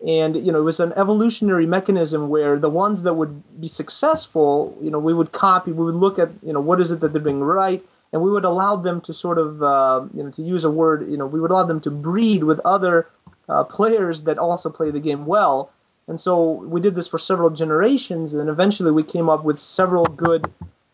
and 0.05 0.35
you 0.35 0.51
know 0.51 0.59
it 0.59 0.63
was 0.63 0.79
an 0.79 0.93
evolutionary 0.95 1.65
mechanism 1.65 2.29
where 2.29 2.59
the 2.59 2.69
ones 2.69 3.03
that 3.03 3.13
would 3.13 3.43
be 3.59 3.67
successful 3.67 4.77
you 4.81 4.91
know 4.91 4.99
we 4.99 5.13
would 5.13 5.31
copy 5.31 5.71
we 5.71 5.85
would 5.85 5.95
look 5.95 6.19
at 6.19 6.29
you 6.43 6.53
know 6.53 6.61
what 6.61 6.79
is 6.81 6.91
it 6.91 6.99
that 6.99 7.13
they're 7.13 7.21
doing 7.21 7.41
right 7.41 7.83
and 8.15 8.23
we 8.23 8.31
would 8.31 8.45
allow 8.45 8.77
them 8.77 9.01
to 9.01 9.13
sort 9.13 9.37
of 9.37 9.61
uh, 9.61 10.05
you 10.13 10.23
know 10.23 10.31
to 10.31 10.41
use 10.41 10.63
a 10.63 10.71
word 10.71 11.11
you 11.11 11.17
know 11.17 11.27
we 11.27 11.41
would 11.41 11.51
allow 11.51 11.65
them 11.65 11.81
to 11.81 11.91
breed 11.91 12.45
with 12.45 12.61
other 12.63 13.07
uh, 13.49 13.65
players 13.65 14.23
that 14.23 14.37
also 14.37 14.69
play 14.69 14.89
the 14.89 15.01
game 15.01 15.25
well 15.25 15.69
and 16.07 16.17
so 16.17 16.51
we 16.53 16.79
did 16.79 16.95
this 16.95 17.09
for 17.09 17.17
several 17.19 17.49
generations 17.49 18.33
and 18.33 18.49
eventually 18.49 18.91
we 18.91 19.03
came 19.03 19.27
up 19.27 19.43
with 19.43 19.59
several 19.59 20.05
good 20.05 20.47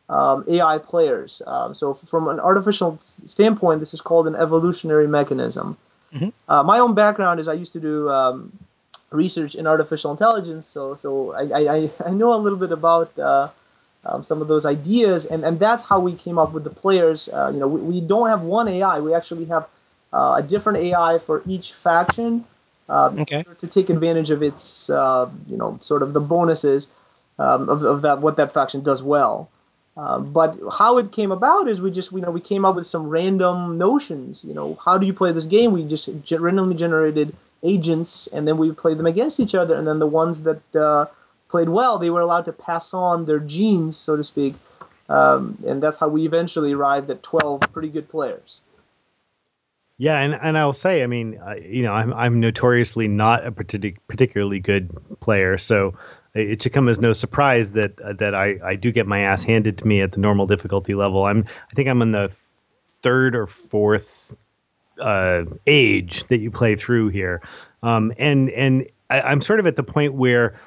um, 0.09 0.43
AI 0.47 0.77
players. 0.79 1.41
Um, 1.47 1.73
so, 1.73 1.93
from 1.93 2.27
an 2.27 2.39
artificial 2.39 2.97
standpoint, 2.99 3.79
this 3.79 3.93
is 3.93 4.01
called 4.01 4.27
an 4.27 4.35
evolutionary 4.35 5.07
mechanism. 5.07 5.77
Mm-hmm. 6.13 6.29
Uh, 6.49 6.63
my 6.63 6.79
own 6.79 6.93
background 6.95 7.39
is 7.39 7.47
I 7.47 7.53
used 7.53 7.73
to 7.73 7.79
do 7.79 8.09
um, 8.09 8.51
research 9.09 9.55
in 9.55 9.67
artificial 9.67 10.11
intelligence, 10.11 10.67
so 10.67 10.95
so 10.95 11.31
I, 11.31 11.43
I, 11.75 11.89
I 12.05 12.11
know 12.11 12.33
a 12.35 12.41
little 12.43 12.59
bit 12.59 12.73
about 12.73 13.17
uh, 13.17 13.49
um, 14.05 14.23
some 14.23 14.41
of 14.41 14.47
those 14.47 14.65
ideas, 14.65 15.25
and, 15.25 15.43
and 15.43 15.59
that's 15.59 15.87
how 15.87 15.99
we 15.99 16.13
came 16.13 16.37
up 16.37 16.53
with 16.53 16.63
the 16.63 16.69
players. 16.69 17.29
Uh, 17.29 17.51
you 17.53 17.59
know, 17.59 17.67
we, 17.67 17.81
we, 17.81 18.01
don't 18.01 18.29
have 18.29 18.41
one 18.41 18.67
AI; 18.67 18.99
we 18.99 19.13
actually 19.13 19.45
have 19.45 19.67
uh, 20.11 20.35
a 20.39 20.43
different 20.43 20.79
AI 20.79 21.19
for 21.19 21.43
each 21.45 21.73
faction 21.73 22.43
uh, 22.89 23.13
okay. 23.19 23.45
to 23.59 23.67
take 23.67 23.89
advantage 23.89 24.31
of 24.31 24.41
its 24.41 24.89
uh, 24.89 25.29
you 25.47 25.57
know 25.57 25.77
sort 25.81 26.01
of 26.01 26.13
the 26.13 26.19
bonuses 26.19 26.93
um, 27.37 27.69
of, 27.69 27.83
of 27.83 28.01
that 28.01 28.21
what 28.21 28.37
that 28.37 28.51
faction 28.51 28.81
does 28.81 29.03
well. 29.03 29.49
Uh, 29.95 30.19
but 30.19 30.57
how 30.79 30.97
it 30.97 31.11
came 31.11 31.31
about 31.31 31.67
is 31.67 31.81
we 31.81 31.91
just 31.91 32.11
you 32.11 32.21
know 32.21 32.31
we 32.31 32.41
came 32.41 32.65
up 32.65 32.75
with 32.75 32.87
some 32.87 33.07
random 33.07 33.77
notions. 33.77 34.43
You 34.43 34.53
know, 34.53 34.77
how 34.83 34.97
do 34.97 35.05
you 35.05 35.13
play 35.13 35.31
this 35.31 35.45
game? 35.45 35.73
We 35.73 35.83
just 35.83 36.09
randomly 36.31 36.75
generated 36.75 37.35
agents, 37.61 38.27
and 38.27 38.47
then 38.47 38.57
we 38.57 38.71
played 38.71 38.97
them 38.97 39.05
against 39.05 39.39
each 39.39 39.53
other. 39.53 39.75
And 39.75 39.87
then 39.87 39.99
the 39.99 40.07
ones 40.07 40.43
that 40.43 40.75
uh, 40.75 41.05
played 41.51 41.69
well, 41.69 41.99
they 41.99 42.09
were 42.09 42.21
allowed 42.21 42.45
to 42.45 42.53
pass 42.53 42.93
on 42.93 43.25
their 43.25 43.39
genes, 43.39 43.97
so 43.97 44.15
to 44.15 44.23
speak. 44.23 44.55
Um, 45.09 45.57
and 45.67 45.83
that's 45.83 45.99
how 45.99 46.07
we 46.07 46.25
eventually 46.25 46.73
arrived 46.73 47.09
at 47.09 47.21
twelve 47.21 47.61
pretty 47.73 47.89
good 47.89 48.07
players. 48.09 48.61
Yeah, 49.97 50.17
and, 50.17 50.33
and 50.33 50.57
I'll 50.57 50.73
say, 50.73 51.03
I 51.03 51.07
mean, 51.07 51.37
uh, 51.37 51.55
you 51.61 51.83
know, 51.83 51.93
I'm 51.93 52.13
I'm 52.13 52.39
notoriously 52.39 53.07
not 53.07 53.45
a 53.45 53.51
partic- 53.51 53.97
particularly 54.07 54.59
good 54.59 54.89
player, 55.19 55.57
so 55.57 55.93
it 56.33 56.63
should 56.63 56.73
come 56.73 56.87
as 56.87 56.97
no 56.99 57.13
surprise 57.13 57.73
that 57.73 57.99
uh, 57.99 58.13
that 58.13 58.33
I, 58.33 58.57
I 58.63 58.75
do 58.75 58.91
get 58.91 59.05
my 59.05 59.19
ass 59.19 59.43
handed 59.43 59.77
to 59.79 59.85
me 59.85 60.01
at 60.01 60.13
the 60.13 60.19
normal 60.19 60.47
difficulty 60.47 60.95
level. 60.95 61.25
I'm 61.25 61.45
I 61.69 61.75
think 61.75 61.89
I'm 61.89 62.01
in 62.01 62.13
the 62.13 62.31
third 63.01 63.35
or 63.35 63.45
fourth 63.45 64.33
uh, 64.99 65.43
age 65.67 66.23
that 66.27 66.39
you 66.39 66.51
play 66.51 66.75
through 66.77 67.09
here, 67.09 67.41
um, 67.83 68.13
and 68.17 68.49
and 68.51 68.87
I, 69.09 69.21
I'm 69.21 69.41
sort 69.41 69.59
of 69.59 69.67
at 69.67 69.75
the 69.75 69.83
point 69.83 70.13
where 70.13 70.59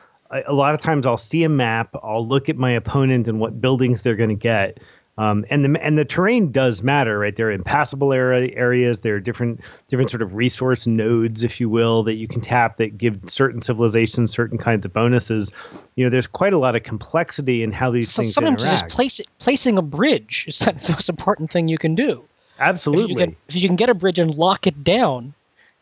a 0.47 0.53
lot 0.53 0.75
of 0.75 0.83
times 0.83 1.07
I'll 1.07 1.17
see 1.17 1.45
a 1.45 1.49
map, 1.49 1.95
I'll 2.03 2.27
look 2.27 2.49
at 2.49 2.57
my 2.57 2.71
opponent 2.71 3.29
and 3.29 3.41
what 3.41 3.61
buildings 3.61 4.03
they're 4.03 4.17
going 4.17 4.31
to 4.31 4.35
get, 4.35 4.79
um, 5.17 5.45
and 5.49 5.65
the 5.65 5.85
and 5.85 5.97
the 5.97 6.05
terrain 6.05 6.51
does 6.51 6.83
matter, 6.83 7.21
right? 7.21 7.35
There 7.37 7.49
are 7.49 7.53
impassable 7.53 8.13
area, 8.13 8.53
areas. 8.57 9.01
There 9.01 9.15
are 9.15 9.21
different 9.21 9.61
different 9.87 10.11
sort 10.11 10.23
of 10.23 10.35
resource 10.35 10.89
nodes, 10.89 11.45
if 11.45 11.61
you 11.61 11.69
will, 11.69 12.03
that 12.03 12.15
you 12.15 12.27
can 12.27 12.41
tap 12.41 12.79
that 12.79 12.99
give 12.99 13.21
certain 13.27 13.63
civilizations 13.63 14.33
certain 14.33 14.59
kinds 14.59 14.85
of 14.85 14.93
bonuses. 14.93 15.53
You 15.95 16.05
know, 16.05 16.11
there's 16.11 16.27
quite 16.27 16.53
a 16.53 16.59
lot 16.59 16.75
of 16.75 16.83
complexity 16.83 17.63
in 17.63 17.71
how 17.71 17.93
these 17.93 18.11
so 18.11 18.23
things 18.23 18.35
sometimes 18.35 18.65
interact. 18.65 18.83
just 18.83 18.95
place 18.95 19.21
placing 19.39 19.79
a 19.79 19.83
bridge 19.83 20.47
is 20.49 20.59
the 20.59 20.73
most 20.73 21.09
important 21.09 21.53
thing 21.53 21.69
you 21.69 21.79
can 21.79 21.95
do. 21.95 22.25
Absolutely. 22.59 23.05
If 23.05 23.11
you, 23.11 23.27
can, 23.27 23.37
if 23.49 23.57
you 23.57 23.69
can 23.69 23.77
get 23.77 23.91
a 23.91 23.95
bridge 23.95 24.19
and 24.19 24.35
lock 24.35 24.67
it 24.67 24.83
down, 24.83 25.35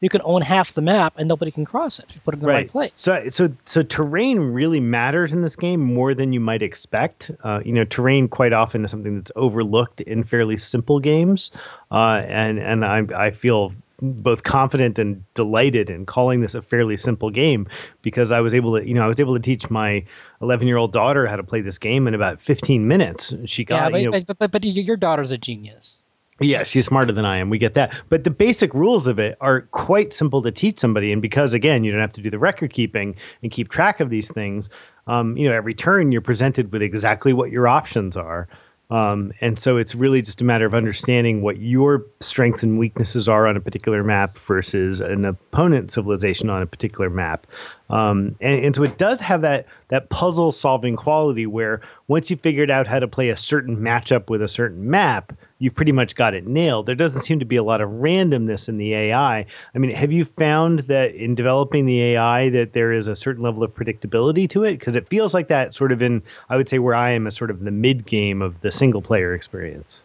you 0.02 0.08
can 0.08 0.20
own 0.24 0.42
half 0.42 0.74
the 0.74 0.82
map 0.82 1.14
and 1.16 1.28
nobody 1.28 1.50
can 1.50 1.64
cross 1.64 1.98
it 2.00 2.06
you 2.12 2.20
put 2.20 2.34
it 2.34 2.38
in 2.38 2.40
the 2.40 2.48
right, 2.48 2.54
right 2.54 2.68
place. 2.68 2.90
So, 2.94 3.28
so, 3.28 3.48
so 3.64 3.82
terrain 3.82 4.40
really 4.40 4.80
matters 4.80 5.32
in 5.32 5.42
this 5.42 5.56
game 5.56 5.80
more 5.80 6.12
than 6.12 6.32
you 6.32 6.40
might 6.40 6.60
expect. 6.60 7.30
Uh, 7.44 7.60
you 7.64 7.72
know, 7.72 7.84
terrain 7.84 8.28
quite 8.28 8.52
often 8.52 8.84
is 8.84 8.90
something 8.90 9.16
that's 9.16 9.32
overlooked 9.36 10.00
in 10.02 10.24
fairly 10.24 10.56
simple 10.56 11.00
games, 11.00 11.52
uh, 11.90 12.22
and 12.26 12.58
and 12.58 12.84
I, 12.84 13.06
I 13.14 13.30
feel 13.30 13.72
both 14.02 14.42
confident 14.42 14.98
and 14.98 15.22
delighted 15.34 15.88
in 15.88 16.04
calling 16.04 16.40
this 16.40 16.56
a 16.56 16.62
fairly 16.62 16.96
simple 16.96 17.30
game 17.30 17.68
because 18.02 18.32
I 18.32 18.40
was 18.40 18.52
able 18.52 18.76
to, 18.76 18.86
you 18.86 18.94
know, 18.94 19.02
I 19.02 19.06
was 19.06 19.20
able 19.20 19.34
to 19.34 19.40
teach 19.40 19.70
my 19.70 20.04
11 20.40 20.66
year 20.66 20.76
old 20.76 20.92
daughter 20.92 21.24
how 21.28 21.36
to 21.36 21.44
play 21.44 21.60
this 21.60 21.78
game 21.78 22.08
in 22.08 22.14
about 22.14 22.40
15 22.40 22.88
minutes. 22.88 23.32
She 23.46 23.64
got, 23.64 23.76
yeah, 23.76 23.90
but, 23.90 24.00
you 24.00 24.10
know, 24.10 24.20
but, 24.26 24.38
but, 24.38 24.50
but 24.50 24.64
your 24.64 24.96
daughter's 24.96 25.30
a 25.30 25.38
genius. 25.38 26.01
Yeah, 26.42 26.64
she's 26.64 26.86
smarter 26.86 27.12
than 27.12 27.24
I 27.24 27.38
am. 27.38 27.50
We 27.50 27.58
get 27.58 27.74
that. 27.74 27.94
But 28.08 28.24
the 28.24 28.30
basic 28.30 28.74
rules 28.74 29.06
of 29.06 29.18
it 29.18 29.36
are 29.40 29.62
quite 29.62 30.12
simple 30.12 30.42
to 30.42 30.50
teach 30.50 30.78
somebody. 30.78 31.12
And 31.12 31.22
because, 31.22 31.52
again, 31.52 31.84
you 31.84 31.92
don't 31.92 32.00
have 32.00 32.12
to 32.14 32.22
do 32.22 32.30
the 32.30 32.38
record 32.38 32.72
keeping 32.72 33.14
and 33.42 33.50
keep 33.50 33.68
track 33.68 34.00
of 34.00 34.10
these 34.10 34.30
things, 34.30 34.68
um, 35.06 35.36
you 35.36 35.48
know, 35.48 35.54
every 35.54 35.74
turn 35.74 36.12
you're 36.12 36.20
presented 36.20 36.72
with 36.72 36.82
exactly 36.82 37.32
what 37.32 37.50
your 37.50 37.68
options 37.68 38.16
are. 38.16 38.48
Um, 38.92 39.32
and 39.40 39.58
so 39.58 39.78
it's 39.78 39.94
really 39.94 40.20
just 40.20 40.42
a 40.42 40.44
matter 40.44 40.66
of 40.66 40.74
understanding 40.74 41.40
what 41.40 41.56
your 41.56 42.04
strengths 42.20 42.62
and 42.62 42.78
weaknesses 42.78 43.26
are 43.26 43.46
on 43.46 43.56
a 43.56 43.60
particular 43.60 44.04
map 44.04 44.36
versus 44.40 45.00
an 45.00 45.24
opponent 45.24 45.90
civilization 45.90 46.50
on 46.50 46.60
a 46.60 46.66
particular 46.66 47.08
map. 47.08 47.46
Um, 47.88 48.36
and, 48.42 48.62
and, 48.66 48.76
so 48.76 48.82
it 48.82 48.98
does 48.98 49.18
have 49.22 49.40
that 49.42 49.66
that 49.88 50.10
puzzle 50.10 50.52
solving 50.52 50.96
quality 50.96 51.46
where 51.46 51.80
once 52.08 52.28
you 52.28 52.36
figured 52.36 52.70
out 52.70 52.86
how 52.86 52.98
to 52.98 53.08
play 53.08 53.30
a 53.30 53.36
certain 53.36 53.78
matchup 53.78 54.28
with 54.28 54.42
a 54.42 54.48
certain 54.48 54.90
map, 54.90 55.32
you've 55.62 55.76
pretty 55.76 55.92
much 55.92 56.16
got 56.16 56.34
it 56.34 56.44
nailed. 56.44 56.86
There 56.86 56.96
doesn't 56.96 57.20
seem 57.20 57.38
to 57.38 57.44
be 57.44 57.54
a 57.54 57.62
lot 57.62 57.80
of 57.80 57.88
randomness 57.90 58.68
in 58.68 58.78
the 58.78 58.94
AI. 58.94 59.46
I 59.72 59.78
mean, 59.78 59.92
have 59.92 60.10
you 60.10 60.24
found 60.24 60.80
that 60.80 61.14
in 61.14 61.36
developing 61.36 61.86
the 61.86 62.02
AI 62.02 62.48
that 62.50 62.72
there 62.72 62.92
is 62.92 63.06
a 63.06 63.14
certain 63.14 63.44
level 63.44 63.62
of 63.62 63.72
predictability 63.72 64.50
to 64.50 64.64
it? 64.64 64.72
Because 64.72 64.96
it 64.96 65.08
feels 65.08 65.32
like 65.32 65.48
that 65.48 65.72
sort 65.72 65.92
of 65.92 66.02
in 66.02 66.24
I 66.50 66.56
would 66.56 66.68
say 66.68 66.80
where 66.80 66.96
I 66.96 67.12
am 67.12 67.28
is 67.28 67.36
sort 67.36 67.52
of 67.52 67.60
the 67.60 67.70
mid 67.70 68.04
game 68.04 68.42
of 68.42 68.60
the 68.60 68.72
single 68.72 69.02
player 69.02 69.34
experience. 69.34 70.02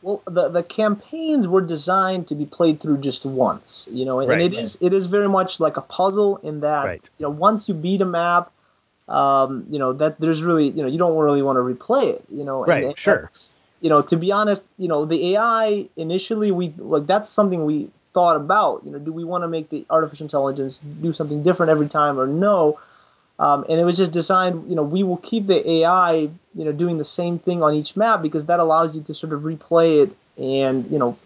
Well, 0.00 0.22
the 0.26 0.48
the 0.48 0.62
campaigns 0.62 1.48
were 1.48 1.60
designed 1.60 2.28
to 2.28 2.36
be 2.36 2.46
played 2.46 2.80
through 2.80 2.98
just 2.98 3.26
once, 3.26 3.88
you 3.90 4.04
know, 4.04 4.20
and 4.20 4.28
right. 4.28 4.40
it 4.40 4.54
is 4.54 4.78
it 4.80 4.92
is 4.92 5.08
very 5.08 5.28
much 5.28 5.58
like 5.58 5.76
a 5.76 5.82
puzzle 5.82 6.36
in 6.36 6.60
that 6.60 6.84
right. 6.84 7.10
you 7.18 7.26
know 7.26 7.30
once 7.30 7.68
you 7.68 7.74
beat 7.74 8.00
a 8.00 8.06
map, 8.06 8.52
um, 9.08 9.66
you 9.70 9.80
know 9.80 9.92
that 9.92 10.20
there's 10.20 10.44
really 10.44 10.68
you 10.68 10.82
know 10.82 10.88
you 10.88 10.98
don't 10.98 11.18
really 11.18 11.42
want 11.42 11.56
to 11.56 11.62
replay 11.62 12.14
it, 12.14 12.24
you 12.28 12.44
know, 12.44 12.64
right? 12.64 12.76
And, 12.76 12.86
and 12.90 12.98
sure. 12.98 13.22
You 13.80 13.88
know, 13.88 14.02
to 14.02 14.16
be 14.16 14.32
honest, 14.32 14.64
you 14.78 14.88
know 14.88 15.04
the 15.04 15.36
AI 15.36 15.88
initially 15.96 16.50
we 16.50 16.74
like 16.76 17.06
that's 17.06 17.28
something 17.28 17.64
we 17.64 17.90
thought 18.12 18.36
about. 18.36 18.84
You 18.84 18.92
know, 18.92 18.98
do 18.98 19.12
we 19.12 19.24
want 19.24 19.42
to 19.44 19.48
make 19.48 19.70
the 19.70 19.86
artificial 19.88 20.24
intelligence 20.24 20.78
do 20.78 21.12
something 21.12 21.42
different 21.42 21.70
every 21.70 21.88
time 21.88 22.18
or 22.18 22.26
no? 22.26 22.78
Um, 23.38 23.64
and 23.70 23.80
it 23.80 23.84
was 23.84 23.96
just 23.96 24.12
designed, 24.12 24.68
you 24.68 24.76
know, 24.76 24.82
we 24.82 25.02
will 25.02 25.16
keep 25.16 25.46
the 25.46 25.66
AI, 25.70 26.12
you 26.12 26.64
know, 26.64 26.72
doing 26.72 26.98
the 26.98 27.04
same 27.04 27.38
thing 27.38 27.62
on 27.62 27.74
each 27.74 27.96
map 27.96 28.20
because 28.20 28.46
that 28.46 28.60
allows 28.60 28.94
you 28.94 29.02
to 29.04 29.14
sort 29.14 29.32
of 29.32 29.42
replay 29.42 30.02
it 30.02 30.16
and, 30.36 30.90
you 30.90 30.98
know, 30.98 31.16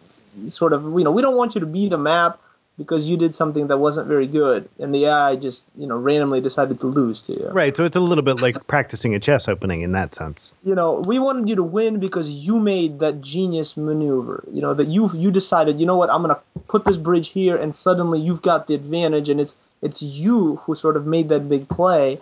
sort 0.47 0.73
of, 0.73 0.85
you 0.85 1.03
know, 1.03 1.11
we 1.11 1.23
don't 1.23 1.37
want 1.37 1.57
you 1.57 1.61
to 1.62 1.67
beat 1.67 1.93
a 1.93 1.99
map 1.99 2.38
because 2.77 3.09
you 3.09 3.17
did 3.17 3.35
something 3.35 3.69
that 3.69 3.79
wasn't 3.79 4.09
very 4.09 4.27
good, 4.27 4.69
and 4.81 4.95
the 4.95 5.07
AI 5.07 5.37
just 5.37 5.69
you 5.77 5.87
know 5.87 5.97
randomly 5.97 6.41
decided 6.41 6.81
to 6.81 6.87
lose 6.87 7.23
to 7.23 7.33
you. 7.33 7.49
Right. 7.51 7.77
So 7.77 7.85
it's 7.85 7.97
a 7.97 8.01
little 8.01 8.25
bit 8.25 8.43
like 8.43 8.67
practicing 8.67 9.15
a 9.15 9.21
chess 9.21 9.49
opening 9.49 9.83
in 9.83 9.93
that 9.93 10.15
sense. 10.15 10.53
You 10.65 10.75
know, 10.75 11.03
we 11.07 11.19
wanted 11.19 11.49
you 11.49 11.57
to 11.57 11.63
win 11.63 12.01
because 12.01 12.29
you 12.31 12.59
made 12.59 12.99
that 13.01 13.21
genius 13.21 13.77
maneuver. 13.77 14.45
You 14.51 14.63
know 14.63 14.75
that 14.75 14.89
you 14.89 15.09
you 15.15 15.31
decided, 15.31 15.79
you 15.79 15.87
know 15.87 15.97
what, 15.97 16.11
I'm 16.11 16.23
gonna 16.23 16.41
put 16.69 16.85
this 16.85 16.97
bridge 16.97 17.31
here, 17.31 17.57
and 17.57 17.75
suddenly 17.75 18.21
you've 18.21 18.43
got 18.43 18.67
the 18.67 18.75
advantage, 18.75 19.29
and 19.29 19.41
it's 19.41 19.57
it's 19.81 20.03
you 20.03 20.57
who 20.57 20.75
sort 20.75 20.97
of 20.97 21.07
made 21.07 21.29
that 21.29 21.49
big 21.49 21.69
play. 21.69 22.21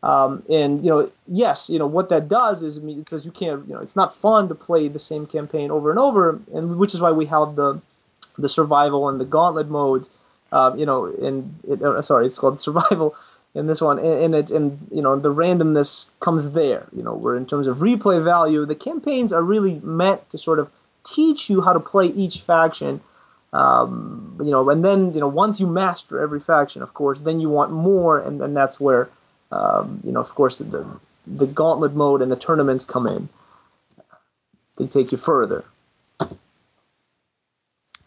Um, 0.00 0.44
and 0.48 0.84
you 0.84 0.90
know, 0.90 1.10
yes, 1.26 1.70
you 1.70 1.78
know 1.78 1.86
what 1.86 2.10
that 2.10 2.28
does 2.28 2.62
is 2.62 2.76
it 2.76 3.08
says 3.08 3.24
you 3.24 3.32
can't. 3.32 3.66
You 3.66 3.74
know, 3.74 3.80
it's 3.80 3.96
not 3.96 4.14
fun 4.14 4.48
to 4.48 4.54
play 4.54 4.88
the 4.88 4.98
same 4.98 5.26
campaign 5.26 5.70
over 5.70 5.90
and 5.90 5.98
over, 5.98 6.40
and 6.54 6.76
which 6.76 6.94
is 6.94 7.00
why 7.00 7.12
we 7.12 7.26
have 7.26 7.56
the 7.56 7.80
the 8.38 8.48
survival 8.48 9.08
and 9.08 9.20
the 9.20 9.24
gauntlet 9.24 9.68
modes. 9.68 10.10
Um, 10.50 10.78
you 10.78 10.86
know, 10.86 11.06
and 11.06 11.58
it, 11.68 11.82
uh, 11.82 12.00
sorry, 12.02 12.26
it's 12.26 12.38
called 12.38 12.60
survival 12.68 13.14
in 13.54 13.66
this 13.66 13.80
one, 13.80 13.98
and, 13.98 14.22
and 14.22 14.34
it 14.34 14.50
and 14.50 14.86
you 14.90 15.02
know 15.02 15.16
the 15.16 15.32
randomness 15.32 16.10
comes 16.20 16.52
there. 16.52 16.86
You 16.94 17.02
know, 17.02 17.14
where 17.14 17.36
in 17.36 17.46
terms 17.46 17.66
of 17.66 17.78
replay 17.78 18.22
value, 18.22 18.64
the 18.64 18.74
campaigns 18.74 19.32
are 19.32 19.42
really 19.42 19.78
meant 19.80 20.30
to 20.30 20.38
sort 20.38 20.58
of 20.58 20.70
teach 21.04 21.50
you 21.50 21.60
how 21.60 21.72
to 21.72 21.80
play 21.80 22.06
each 22.06 22.40
faction. 22.40 23.00
Um, 23.50 24.38
you 24.44 24.50
know, 24.50 24.68
and 24.68 24.84
then 24.84 25.12
you 25.12 25.20
know 25.20 25.28
once 25.28 25.60
you 25.60 25.66
master 25.66 26.20
every 26.20 26.40
faction, 26.40 26.82
of 26.82 26.94
course, 26.94 27.20
then 27.20 27.40
you 27.40 27.48
want 27.48 27.72
more, 27.72 28.18
and, 28.18 28.40
and 28.42 28.56
that's 28.56 28.78
where 28.78 29.08
um, 29.50 30.00
you 30.04 30.12
know, 30.12 30.20
of 30.20 30.34
course, 30.34 30.58
the 30.58 30.86
the 31.26 31.46
gauntlet 31.46 31.94
mode 31.94 32.22
and 32.22 32.32
the 32.32 32.36
tournaments 32.36 32.84
come 32.84 33.06
in 33.06 33.28
to 34.76 34.86
take 34.86 35.12
you 35.12 35.18
further. 35.18 35.64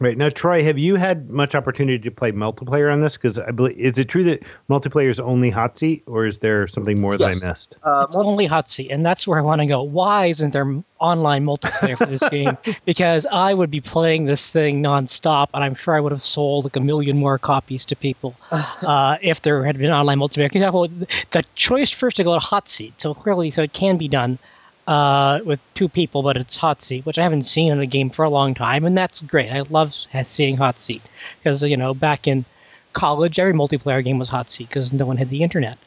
Right 0.02 0.18
now, 0.18 0.30
Troy, 0.30 0.64
have 0.64 0.78
you 0.78 0.96
had 0.96 1.30
much 1.30 1.54
opportunity 1.54 2.00
to 2.00 2.10
play 2.10 2.32
multiplayer 2.32 2.92
on 2.92 3.02
this? 3.02 3.16
Because 3.16 3.38
I 3.38 3.52
believe 3.52 3.76
is 3.78 3.98
it 3.98 4.08
true 4.08 4.24
that 4.24 4.42
multiplayer 4.68 5.08
is 5.08 5.20
only 5.20 5.48
hot 5.48 5.78
seat, 5.78 6.02
or 6.06 6.26
is 6.26 6.38
there 6.38 6.66
something 6.66 7.00
more 7.00 7.14
yes. 7.14 7.20
that 7.20 7.46
I 7.46 7.48
missed? 7.48 7.76
Uh, 7.84 8.06
it's 8.08 8.16
only 8.16 8.46
hot 8.46 8.68
seat, 8.68 8.90
and 8.90 9.06
that's 9.06 9.28
where 9.28 9.38
I 9.38 9.42
want 9.42 9.60
to 9.60 9.66
go. 9.66 9.80
Why 9.80 10.26
isn't 10.26 10.50
there 10.50 10.82
online 10.98 11.46
multiplayer 11.46 11.96
for 11.96 12.06
this 12.06 12.28
game? 12.28 12.58
Because 12.84 13.26
I 13.30 13.54
would 13.54 13.70
be 13.70 13.80
playing 13.80 14.24
this 14.24 14.48
thing 14.50 14.82
nonstop, 14.82 15.50
and 15.54 15.62
I'm 15.62 15.76
sure 15.76 15.94
I 15.94 16.00
would 16.00 16.10
have 16.10 16.22
sold 16.22 16.64
like 16.64 16.74
a 16.74 16.80
million 16.80 17.16
more 17.16 17.38
copies 17.38 17.86
to 17.86 17.96
people 17.96 18.34
uh, 18.50 19.18
if 19.22 19.42
there 19.42 19.64
had 19.64 19.78
been 19.78 19.92
online 19.92 20.18
multiplayer. 20.18 20.50
For 20.50 20.58
example, 20.58 20.88
the 21.30 21.44
choice 21.54 21.90
first 21.90 22.16
to 22.16 22.24
go 22.24 22.34
to 22.34 22.40
hot 22.40 22.68
seat, 22.68 23.00
so 23.00 23.14
clearly, 23.14 23.52
so 23.52 23.62
it 23.62 23.72
can 23.72 23.98
be 23.98 24.08
done 24.08 24.40
uh, 24.86 25.40
with 25.44 25.60
two 25.74 25.88
people, 25.88 26.22
but 26.22 26.36
it's 26.36 26.56
hot 26.56 26.82
seat, 26.82 27.06
which 27.06 27.18
I 27.18 27.22
haven't 27.22 27.44
seen 27.44 27.72
in 27.72 27.80
a 27.80 27.86
game 27.86 28.10
for 28.10 28.24
a 28.24 28.30
long 28.30 28.54
time, 28.54 28.84
and 28.84 28.96
that's 28.96 29.20
great. 29.20 29.52
I 29.52 29.60
love 29.60 29.94
seeing 30.24 30.56
hot 30.56 30.80
seat 30.80 31.02
because 31.38 31.62
you 31.62 31.76
know 31.76 31.94
back 31.94 32.26
in 32.26 32.44
college, 32.92 33.38
every 33.38 33.52
multiplayer 33.52 34.02
game 34.02 34.18
was 34.18 34.28
hot 34.28 34.50
seat 34.50 34.68
because 34.68 34.92
no 34.92 35.06
one 35.06 35.16
had 35.16 35.30
the 35.30 35.42
internet. 35.42 35.78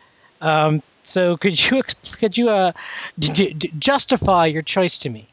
Um, 0.42 0.82
so 1.04 1.38
could 1.38 1.72
you 1.72 1.84
could 2.20 2.38
you 2.38 2.50
uh, 2.50 2.72
d- 3.20 3.54
d- 3.54 3.74
justify 3.78 4.48
your 4.48 4.62
choice 4.62 4.98
to 5.00 5.10
me? 5.10 5.28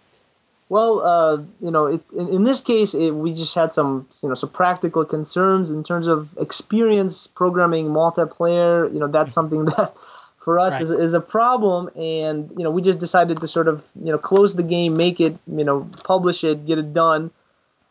Well, 0.68 1.01
uh, 1.01 1.42
you 1.61 1.70
know, 1.70 1.87
it, 1.87 2.01
in, 2.16 2.29
in, 2.29 2.44
this 2.44 2.62
case, 2.62 2.94
it, 2.94 3.11
we 3.11 3.35
just 3.35 3.55
had 3.55 3.75
some, 3.75 4.07
you 4.22 4.31
know, 4.31 4.35
some 4.35 4.48
practical 4.48 5.05
concerns 5.05 5.70
in 5.70 5.85
terms 5.85 6.07
of 6.07 6.35
experience 6.40 7.27
programming 7.27 7.88
multiplayer. 7.88 8.90
You 8.90 8.98
know, 8.98 9.09
that's 9.09 9.35
something 9.35 9.64
that 9.77 9.92
for 10.42 10.59
us 10.59 10.74
right. 10.74 10.83
is, 10.83 10.90
is 10.90 11.14
a 11.14 11.20
problem 11.20 11.88
and 11.94 12.50
you 12.57 12.64
know 12.64 12.70
we 12.70 12.83
just 12.83 12.98
decided 12.98 13.40
to 13.40 13.48
sort 13.48 13.68
of 13.68 13.88
you 14.02 14.11
know 14.11 14.18
close 14.18 14.55
the 14.55 14.62
game 14.62 14.96
make 14.96 15.20
it 15.20 15.37
you 15.46 15.64
know 15.64 15.88
publish 16.05 16.42
it 16.42 16.66
get 16.66 16.78
it 16.78 16.92
done 16.92 17.31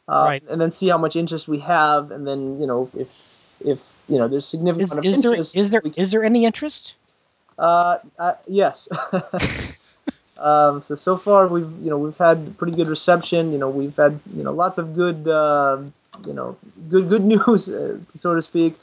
uh, 0.07 0.25
right. 0.27 0.43
and 0.49 0.59
then 0.59 0.71
see 0.71 0.89
how 0.89 0.97
much 0.97 1.15
interest 1.15 1.47
we 1.47 1.59
have 1.59 2.11
and 2.11 2.27
then 2.27 2.59
you 2.59 2.67
know 2.67 2.83
if 2.83 2.95
if, 2.95 3.61
if 3.65 4.01
you 4.09 4.17
know 4.17 4.27
there's 4.27 4.45
significant 4.45 5.05
is, 5.05 5.17
is 5.17 5.25
interest 5.25 5.53
there 5.53 5.61
is 5.61 5.71
there 5.71 5.81
is 5.95 6.11
there 6.11 6.23
any 6.23 6.45
interest 6.45 6.95
uh, 7.57 7.97
uh 8.19 8.33
yes 8.47 8.89
um, 10.37 10.81
so 10.81 10.95
so 10.95 11.15
far 11.15 11.47
we've 11.47 11.71
you 11.79 11.89
know 11.89 11.97
we've 11.97 12.17
had 12.17 12.57
pretty 12.57 12.73
good 12.73 12.87
reception 12.87 13.53
you 13.53 13.57
know 13.57 13.69
we've 13.69 13.95
had 13.95 14.19
you 14.35 14.43
know 14.43 14.51
lots 14.51 14.77
of 14.77 14.93
good 14.93 15.25
uh, 15.25 15.81
you 16.27 16.33
know 16.33 16.57
good 16.89 17.07
good 17.07 17.23
news 17.33 17.69
uh, 17.69 17.97
so 18.09 18.35
to 18.35 18.41
speak 18.41 18.75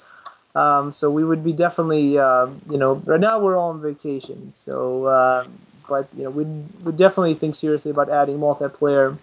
um, 0.59 0.91
so 0.91 1.09
we 1.09 1.23
would 1.23 1.45
be 1.45 1.53
definitely, 1.53 2.19
uh, 2.19 2.49
you 2.69 2.79
know, 2.79 2.95
right 3.07 3.21
now 3.21 3.39
we're 3.39 3.57
all 3.57 3.71
on 3.71 3.81
vacation. 3.81 4.53
So, 4.53 5.05
uh, 5.05 5.47
but 5.89 6.09
you 6.17 6.25
know, 6.25 6.31
we 6.31 6.45
we 6.45 6.93
definitely 6.93 7.35
think 7.35 7.55
seriously 7.55 7.93
about 7.93 8.11
adding 8.11 8.39
multiplayer 8.39 9.17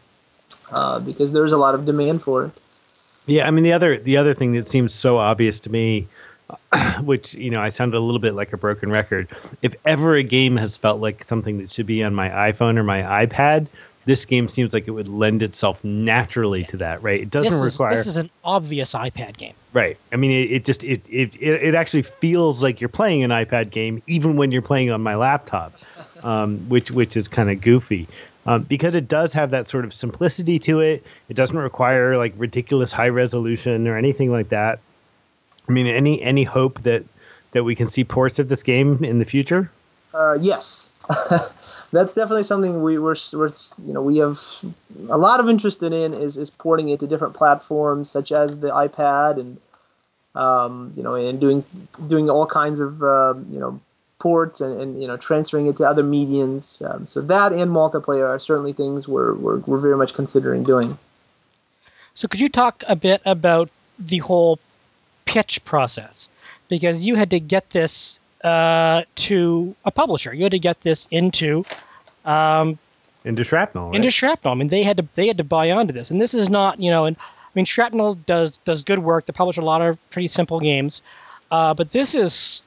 uh, 0.71 0.99
because 0.99 1.33
there's 1.33 1.51
a 1.51 1.57
lot 1.57 1.75
of 1.75 1.85
demand 1.85 2.23
for 2.23 2.45
it. 2.45 2.51
Yeah, 3.25 3.47
I 3.47 3.51
mean 3.51 3.65
the 3.65 3.73
other 3.73 3.97
the 3.97 4.15
other 4.15 4.33
thing 4.33 4.53
that 4.53 4.65
seems 4.65 4.93
so 4.93 5.17
obvious 5.17 5.59
to 5.61 5.69
me, 5.69 6.07
which 7.01 7.33
you 7.33 7.49
know 7.49 7.61
I 7.61 7.67
sounded 7.67 7.97
a 7.97 7.99
little 7.99 8.21
bit 8.21 8.33
like 8.33 8.53
a 8.53 8.57
broken 8.57 8.89
record. 8.89 9.27
If 9.61 9.75
ever 9.83 10.15
a 10.15 10.23
game 10.23 10.55
has 10.55 10.77
felt 10.77 11.01
like 11.01 11.25
something 11.25 11.57
that 11.57 11.69
should 11.69 11.87
be 11.87 12.01
on 12.01 12.15
my 12.15 12.29
iPhone 12.29 12.77
or 12.77 12.83
my 12.83 13.01
iPad, 13.25 13.67
this 14.05 14.25
game 14.25 14.47
seems 14.47 14.73
like 14.73 14.87
it 14.87 14.91
would 14.91 15.07
lend 15.07 15.43
itself 15.43 15.83
naturally 15.83 16.63
to 16.65 16.77
that, 16.77 17.01
right? 17.01 17.21
It 17.21 17.29
doesn't 17.29 17.51
this 17.51 17.61
is, 17.61 17.73
require. 17.73 17.95
This 17.95 18.07
is 18.07 18.17
an 18.17 18.29
obvious 18.43 18.93
iPad 18.93 19.37
game, 19.37 19.53
right? 19.73 19.97
I 20.13 20.15
mean, 20.15 20.31
it, 20.31 20.51
it 20.51 20.65
just 20.65 20.83
it, 20.83 21.01
it 21.09 21.35
it 21.41 21.75
actually 21.75 22.03
feels 22.03 22.61
like 22.61 22.79
you're 22.79 22.87
playing 22.87 23.23
an 23.23 23.31
iPad 23.31 23.71
game, 23.71 24.01
even 24.07 24.37
when 24.37 24.51
you're 24.51 24.61
playing 24.61 24.91
on 24.91 25.01
my 25.01 25.15
laptop, 25.15 25.73
um, 26.23 26.59
which 26.69 26.91
which 26.91 27.17
is 27.17 27.27
kind 27.27 27.49
of 27.49 27.61
goofy. 27.61 28.07
Um, 28.47 28.61
because 28.61 28.93
it 28.93 29.07
does 29.07 29.33
have 29.33 29.49
that 29.51 29.67
sort 29.67 29.85
of 29.85 29.93
simplicity 29.93 30.59
to 30.59 30.79
it. 30.79 31.03
It 31.29 31.33
doesn't 31.35 31.57
require 31.57 32.15
like 32.15 32.33
ridiculous 32.37 32.91
high 32.91 33.09
resolution 33.09 33.87
or 33.87 33.97
anything 33.97 34.31
like 34.31 34.49
that. 34.49 34.79
I 35.67 35.71
mean, 35.71 35.87
any 35.87 36.21
any 36.21 36.43
hope 36.43 36.81
that 36.81 37.03
that 37.53 37.63
we 37.63 37.73
can 37.73 37.87
see 37.87 38.03
ports 38.03 38.37
of 38.37 38.49
this 38.49 38.61
game 38.61 39.03
in 39.03 39.17
the 39.17 39.25
future? 39.25 39.71
Uh, 40.13 40.37
yes, 40.39 40.93
that's 41.91 42.13
definitely 42.13 42.43
something 42.43 42.81
we 42.81 42.97
we're, 42.97 43.15
we're, 43.33 43.51
you 43.85 43.93
know 43.93 44.01
we 44.01 44.17
have 44.17 44.39
a 45.09 45.17
lot 45.17 45.39
of 45.39 45.49
interest 45.49 45.83
in 45.83 45.93
is 45.93 46.37
is 46.37 46.49
porting 46.49 46.89
it 46.89 47.01
to 47.01 47.07
different 47.07 47.35
platforms 47.35 48.09
such 48.09 48.31
as 48.31 48.59
the 48.59 48.69
iPad 48.69 49.39
and 49.39 49.59
um, 50.35 50.93
you 50.95 51.03
know 51.03 51.15
and 51.15 51.39
doing 51.39 51.63
doing 52.07 52.29
all 52.29 52.47
kinds 52.47 52.79
of 52.79 53.03
uh, 53.03 53.33
you 53.51 53.59
know 53.59 53.79
ports 54.19 54.61
and, 54.61 54.81
and 54.81 55.01
you 55.01 55.07
know 55.07 55.17
transferring 55.17 55.67
it 55.67 55.77
to 55.77 55.87
other 55.87 56.03
mediums. 56.03 56.81
Um, 56.81 57.05
so 57.05 57.21
that 57.21 57.53
and 57.53 57.71
multiplayer 57.71 58.27
are 58.27 58.39
certainly 58.39 58.73
things 58.73 59.07
we're, 59.07 59.33
we're 59.33 59.57
we're 59.57 59.77
very 59.77 59.97
much 59.97 60.13
considering 60.13 60.63
doing. 60.63 60.97
So 62.15 62.27
could 62.27 62.39
you 62.39 62.49
talk 62.49 62.83
a 62.87 62.95
bit 62.95 63.21
about 63.25 63.69
the 63.99 64.19
whole 64.19 64.59
pitch 65.25 65.63
process 65.65 66.29
because 66.69 67.01
you 67.01 67.15
had 67.15 67.29
to 67.31 67.39
get 67.39 67.69
this 67.69 68.19
uh, 68.45 69.03
to 69.15 69.75
a 69.85 69.91
publisher. 69.91 70.33
You 70.33 70.43
had 70.43 70.51
to 70.51 70.59
get 70.59 70.79
this 70.81 71.07
into 71.09 71.65
um, 72.25 72.77
into 73.25 73.43
Shrapnel. 73.43 73.87
Right? 73.87 73.95
Into 73.95 74.11
Shrapnel. 74.11 74.53
I 74.53 74.55
mean, 74.55 74.67
they 74.67 74.83
had 74.83 74.97
to 74.97 75.07
they 75.15 75.27
had 75.27 75.37
to 75.37 75.43
buy 75.43 75.71
onto 75.71 75.91
this, 75.91 76.11
and 76.11 76.21
this 76.21 76.33
is 76.33 76.47
not 76.47 76.79
you 76.79 76.91
know. 76.91 77.05
And 77.05 77.17
I 77.17 77.49
mean, 77.55 77.65
Shrapnel 77.65 78.15
does 78.27 78.57
does 78.59 78.83
good 78.83 78.99
work. 78.99 79.25
They 79.25 79.33
publish 79.33 79.57
a 79.57 79.63
lot 79.63 79.81
of 79.81 79.97
pretty 80.11 80.27
simple 80.27 80.59
games, 80.59 81.01
uh, 81.49 81.73
but 81.73 81.91
this 81.91 82.13
is 82.13 82.61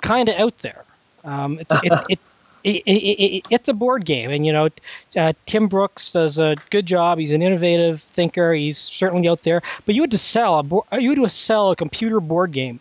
kind 0.00 0.30
of 0.30 0.36
out 0.36 0.58
there. 0.58 0.82
Um, 1.24 1.58
it, 1.60 1.66
it, 1.84 1.92
it, 2.08 2.20
it, 2.64 2.90
it, 2.90 3.46
it's 3.50 3.68
a 3.68 3.74
board 3.74 4.06
game, 4.06 4.30
and 4.30 4.46
you 4.46 4.52
know, 4.52 4.70
uh, 5.14 5.34
Tim 5.44 5.68
Brooks 5.68 6.12
does 6.12 6.38
a 6.38 6.54
good 6.70 6.86
job. 6.86 7.18
He's 7.18 7.32
an 7.32 7.42
innovative 7.42 8.00
thinker. 8.00 8.54
He's 8.54 8.78
certainly 8.78 9.28
out 9.28 9.42
there. 9.42 9.60
But 9.84 9.94
you 9.94 10.00
had 10.00 10.12
to 10.12 10.18
sell 10.18 10.58
a 10.58 10.62
bo- 10.62 10.86
you 10.98 11.10
had 11.10 11.20
to 11.20 11.28
sell 11.28 11.70
a 11.70 11.76
computer 11.76 12.18
board 12.18 12.52
game 12.52 12.80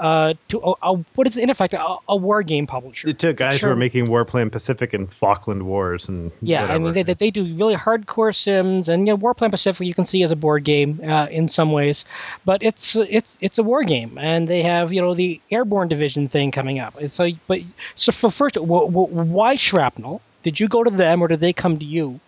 uh, 0.00 0.32
to 0.48 0.58
a, 0.60 0.72
a, 0.82 0.94
what 1.14 1.26
is 1.26 1.36
in 1.36 1.50
effect 1.50 1.74
a, 1.74 1.96
a 2.08 2.16
war 2.16 2.42
game 2.42 2.66
publisher. 2.66 3.08
It 3.08 3.18
took 3.18 3.36
guys 3.36 3.58
sure. 3.58 3.68
who 3.68 3.72
are 3.74 3.76
making 3.76 4.08
War 4.08 4.24
Plan 4.24 4.48
Pacific 4.48 4.94
and 4.94 5.12
Falkland 5.12 5.64
Wars 5.64 6.08
and 6.08 6.32
yeah, 6.40 6.62
whatever. 6.62 6.88
I 6.88 6.92
mean 6.92 7.04
they, 7.04 7.14
they 7.14 7.30
do 7.30 7.44
really 7.44 7.76
hardcore 7.76 8.34
sims 8.34 8.88
and 8.88 9.06
you 9.06 9.12
know 9.12 9.16
War 9.16 9.34
Plan 9.34 9.50
Pacific 9.50 9.86
you 9.86 9.92
can 9.92 10.06
see 10.06 10.22
as 10.22 10.32
a 10.32 10.36
board 10.36 10.64
game 10.64 11.00
uh, 11.06 11.26
in 11.30 11.50
some 11.50 11.70
ways, 11.70 12.06
but 12.46 12.62
it's 12.62 12.96
it's 12.96 13.36
it's 13.42 13.58
a 13.58 13.62
war 13.62 13.84
game 13.84 14.16
and 14.18 14.48
they 14.48 14.62
have 14.62 14.90
you 14.90 15.02
know 15.02 15.14
the 15.14 15.38
airborne 15.50 15.88
division 15.88 16.28
thing 16.28 16.50
coming 16.50 16.78
up. 16.78 16.96
And 16.96 17.12
so 17.12 17.28
but 17.46 17.60
so 17.94 18.10
for 18.10 18.30
first, 18.30 18.56
why 18.56 19.54
shrapnel? 19.54 20.22
Did 20.42 20.58
you 20.58 20.68
go 20.68 20.82
to 20.82 20.90
them 20.90 21.20
or 21.22 21.28
did 21.28 21.40
they 21.40 21.52
come 21.52 21.78
to 21.78 21.84
you? 21.84 22.18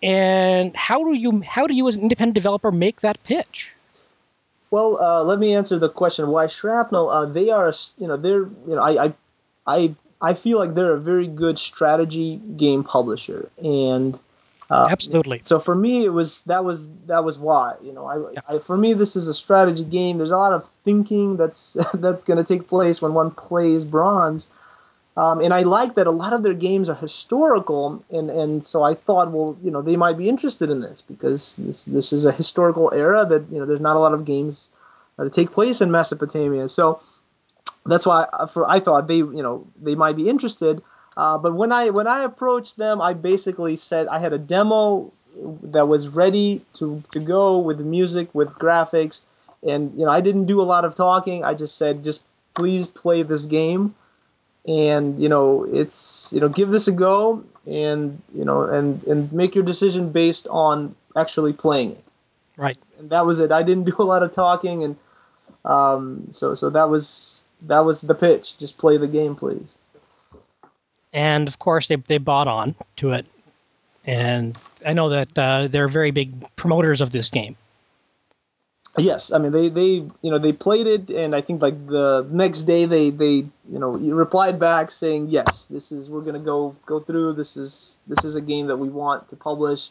And 0.00 0.76
how 0.76 1.02
do 1.02 1.14
you 1.14 1.42
how 1.42 1.66
do 1.66 1.74
you 1.74 1.88
as 1.88 1.96
an 1.96 2.02
independent 2.02 2.34
developer 2.34 2.70
make 2.70 3.00
that 3.00 3.22
pitch? 3.24 3.73
Well, 4.74 5.00
uh, 5.00 5.22
let 5.22 5.38
me 5.38 5.54
answer 5.54 5.78
the 5.78 5.88
question. 5.88 6.26
Why 6.26 6.48
shrapnel? 6.48 7.08
Uh, 7.08 7.26
they 7.26 7.50
are, 7.50 7.72
you 7.96 8.08
know, 8.08 8.16
they're, 8.16 8.42
you 8.42 8.74
know, 8.74 8.80
I, 8.82 9.04
I, 9.04 9.12
I, 9.64 9.94
I 10.20 10.34
feel 10.34 10.58
like 10.58 10.74
they're 10.74 10.94
a 10.94 11.00
very 11.00 11.28
good 11.28 11.60
strategy 11.60 12.34
game 12.56 12.82
publisher, 12.82 13.50
and 13.62 14.18
uh, 14.68 14.88
absolutely. 14.90 15.42
So 15.44 15.60
for 15.60 15.76
me, 15.76 16.04
it 16.04 16.08
was 16.08 16.40
that 16.46 16.64
was 16.64 16.90
that 17.06 17.22
was 17.22 17.38
why, 17.38 17.74
you 17.84 17.92
know, 17.92 18.04
I, 18.04 18.32
yeah. 18.32 18.40
I 18.48 18.58
for 18.58 18.76
me 18.76 18.94
this 18.94 19.14
is 19.14 19.28
a 19.28 19.34
strategy 19.34 19.84
game. 19.84 20.18
There's 20.18 20.32
a 20.32 20.36
lot 20.36 20.52
of 20.52 20.66
thinking 20.66 21.36
that's 21.36 21.74
that's 21.94 22.24
going 22.24 22.44
to 22.44 22.44
take 22.44 22.66
place 22.66 23.00
when 23.00 23.14
one 23.14 23.30
plays 23.30 23.84
Bronze, 23.84 24.50
Um, 25.16 25.40
and 25.40 25.54
I 25.54 25.62
like 25.62 25.94
that 25.94 26.08
a 26.08 26.10
lot 26.10 26.32
of 26.32 26.42
their 26.42 26.54
games 26.54 26.88
are 26.88 26.96
historical, 26.96 28.04
and, 28.10 28.30
and 28.30 28.64
so 28.64 28.82
I 28.82 28.94
thought, 28.94 29.30
well, 29.30 29.56
you 29.62 29.70
know, 29.70 29.80
they 29.80 29.96
might 29.96 30.18
be 30.18 30.28
interested 30.28 30.70
in 30.70 30.80
this 30.80 31.02
because 31.02 31.54
this 31.54 31.84
this 31.84 32.12
is 32.12 32.24
a 32.24 32.32
historical 32.32 32.92
era 32.92 33.24
that 33.24 33.44
you 33.50 33.60
know 33.60 33.66
there's 33.66 33.80
not 33.80 33.94
a 33.94 34.00
lot 34.00 34.12
of 34.12 34.24
games 34.24 34.70
that 35.16 35.32
take 35.32 35.52
place 35.52 35.80
in 35.80 35.92
Mesopotamia. 35.92 36.68
So 36.68 37.00
that's 37.86 38.06
why 38.06 38.26
I, 38.32 38.46
for 38.46 38.68
I 38.68 38.80
thought 38.80 39.06
they 39.06 39.18
you 39.18 39.42
know 39.42 39.66
they 39.80 39.94
might 39.94 40.16
be 40.16 40.28
interested. 40.28 40.82
Uh, 41.16 41.38
but 41.38 41.54
when 41.54 41.70
I 41.70 41.90
when 41.90 42.08
I 42.08 42.24
approached 42.24 42.76
them, 42.76 43.00
I 43.00 43.14
basically 43.14 43.76
said 43.76 44.08
I 44.08 44.18
had 44.18 44.32
a 44.32 44.38
demo 44.38 45.12
that 45.62 45.86
was 45.86 46.08
ready 46.08 46.62
to, 46.74 47.02
to 47.12 47.20
go 47.20 47.58
with 47.58 47.80
music, 47.80 48.34
with 48.34 48.50
graphics, 48.54 49.22
and 49.62 49.96
you 49.96 50.04
know 50.04 50.10
I 50.10 50.20
didn't 50.20 50.46
do 50.46 50.60
a 50.60 50.66
lot 50.66 50.84
of 50.84 50.94
talking. 50.96 51.44
I 51.44 51.54
just 51.54 51.78
said, 51.78 52.02
just 52.02 52.24
please 52.54 52.88
play 52.88 53.22
this 53.22 53.46
game, 53.46 53.94
and 54.66 55.20
you 55.20 55.28
know 55.28 55.64
it's 55.64 56.32
you 56.32 56.40
know 56.40 56.48
give 56.48 56.70
this 56.70 56.88
a 56.88 56.92
go, 56.92 57.44
and 57.66 58.20
you 58.34 58.44
know 58.44 58.62
and 58.62 59.02
and 59.04 59.32
make 59.32 59.54
your 59.54 59.64
decision 59.64 60.12
based 60.12 60.46
on 60.48 60.94
actually 61.16 61.52
playing 61.52 61.92
it. 61.92 62.04
Right. 62.56 62.78
And 62.98 63.10
that 63.10 63.26
was 63.26 63.40
it. 63.40 63.52
I 63.52 63.62
didn't 63.62 63.84
do 63.90 63.96
a 63.98 64.04
lot 64.04 64.22
of 64.22 64.32
talking, 64.32 64.84
and 64.84 64.96
um, 65.64 66.26
so 66.30 66.54
so 66.54 66.70
that 66.70 66.88
was 66.88 67.44
that 67.62 67.84
was 67.84 68.02
the 68.02 68.14
pitch. 68.14 68.58
Just 68.58 68.78
play 68.78 68.96
the 68.96 69.08
game, 69.08 69.36
please 69.36 69.78
and 71.14 71.48
of 71.48 71.58
course 71.58 71.88
they 71.88 71.96
they 71.96 72.18
bought 72.18 72.48
on 72.48 72.74
to 72.96 73.10
it, 73.10 73.24
and 74.04 74.58
I 74.84 74.92
know 74.92 75.10
that 75.10 75.38
uh, 75.38 75.68
they're 75.68 75.88
very 75.88 76.10
big 76.10 76.54
promoters 76.56 77.00
of 77.00 77.12
this 77.12 77.30
game. 77.30 77.56
Yes, 78.96 79.32
I 79.32 79.38
mean 79.38 79.50
they 79.50 79.68
they 79.70 80.06
you 80.22 80.30
know 80.30 80.38
they 80.38 80.52
played 80.52 80.86
it, 80.86 81.10
and 81.10 81.34
I 81.34 81.40
think 81.40 81.60
like 81.60 81.86
the 81.86 82.24
next 82.30 82.62
day 82.62 82.86
they 82.86 83.10
they 83.10 83.34
you 83.68 83.78
know 83.80 83.90
replied 83.92 84.60
back 84.60 84.92
saying 84.92 85.26
yes, 85.30 85.66
this 85.66 85.90
is 85.90 86.08
we're 86.08 86.24
gonna 86.24 86.38
go 86.38 86.76
go 86.86 87.00
through. 87.00 87.32
This 87.32 87.56
is 87.56 87.98
this 88.06 88.24
is 88.24 88.36
a 88.36 88.40
game 88.40 88.68
that 88.68 88.76
we 88.76 88.88
want 88.88 89.28
to 89.30 89.36
publish. 89.36 89.90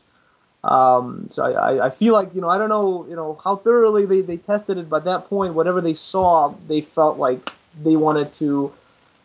Um, 0.64 1.28
so 1.30 1.44
I, 1.44 1.88
I 1.88 1.90
feel 1.92 2.14
like 2.14 2.36
you 2.36 2.42
know 2.42 2.50
I 2.50 2.58
don't 2.58 2.70
know 2.70 3.06
you 3.10 3.16
know 3.16 3.40
how 3.44 3.58
thoroughly 3.58 4.06
they, 4.06 4.22
they 4.22 4.38
tested 4.38 4.78
it, 4.78 4.90
but 4.90 4.98
at 4.98 5.06
that 5.06 5.26
point 5.30 5.54
whatever 5.54 5.82
they 5.82 5.96
saw 5.96 6.54
they 6.68 6.82
felt 6.82 7.18
like 7.18 7.50
they 7.84 7.96
wanted 7.98 8.34
to 8.36 8.74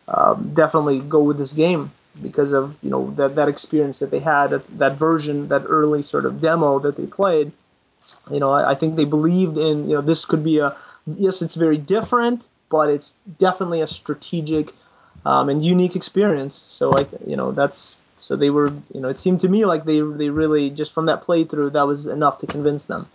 um, 0.07 0.53
definitely 0.53 0.99
go 0.99 1.23
with 1.23 1.37
this 1.37 1.53
game 1.53 1.91
because 2.21 2.53
of 2.53 2.77
you 2.83 2.89
know 2.89 3.11
that 3.11 3.35
that 3.35 3.49
experience 3.49 3.99
that 3.99 4.11
they 4.11 4.19
had 4.19 4.51
that 4.51 4.93
version 4.93 5.49
that 5.49 5.63
early 5.67 6.01
sort 6.01 6.25
of 6.25 6.41
demo 6.41 6.79
that 6.79 6.97
they 6.97 7.05
played 7.07 7.51
you 8.31 8.39
know 8.39 8.51
I, 8.51 8.71
I, 8.71 8.75
think 8.75 8.95
they 8.95 9.05
believed 9.05 9.57
in 9.57 9.89
you 9.89 9.95
know 9.95 10.01
this 10.01 10.25
could 10.25 10.43
be 10.43 10.59
a 10.59 10.75
yes 11.05 11.41
it's 11.41 11.55
very 11.55 11.77
different 11.77 12.47
but 12.69 12.89
it's 12.89 13.17
definitely 13.37 13.81
a 13.81 13.87
strategic 13.87 14.71
um, 15.25 15.49
and 15.49 15.63
unique 15.63 15.95
experience. 15.95 16.55
So 16.55 16.89
like 16.89 17.07
you 17.25 17.35
know 17.35 17.51
that's 17.51 17.99
so 18.15 18.35
they 18.35 18.49
were 18.49 18.69
you 18.93 19.01
know 19.01 19.09
it 19.09 19.19
seemed 19.19 19.41
to 19.41 19.49
me 19.49 19.65
like 19.65 19.85
they 19.85 19.99
they 20.01 20.29
really 20.29 20.69
just 20.69 20.93
from 20.93 21.05
that 21.05 21.23
playthrough 21.23 21.73
that 21.73 21.87
was 21.87 22.05
enough 22.07 22.39
to 22.39 22.47
convince 22.47 22.85
them. 22.85 23.07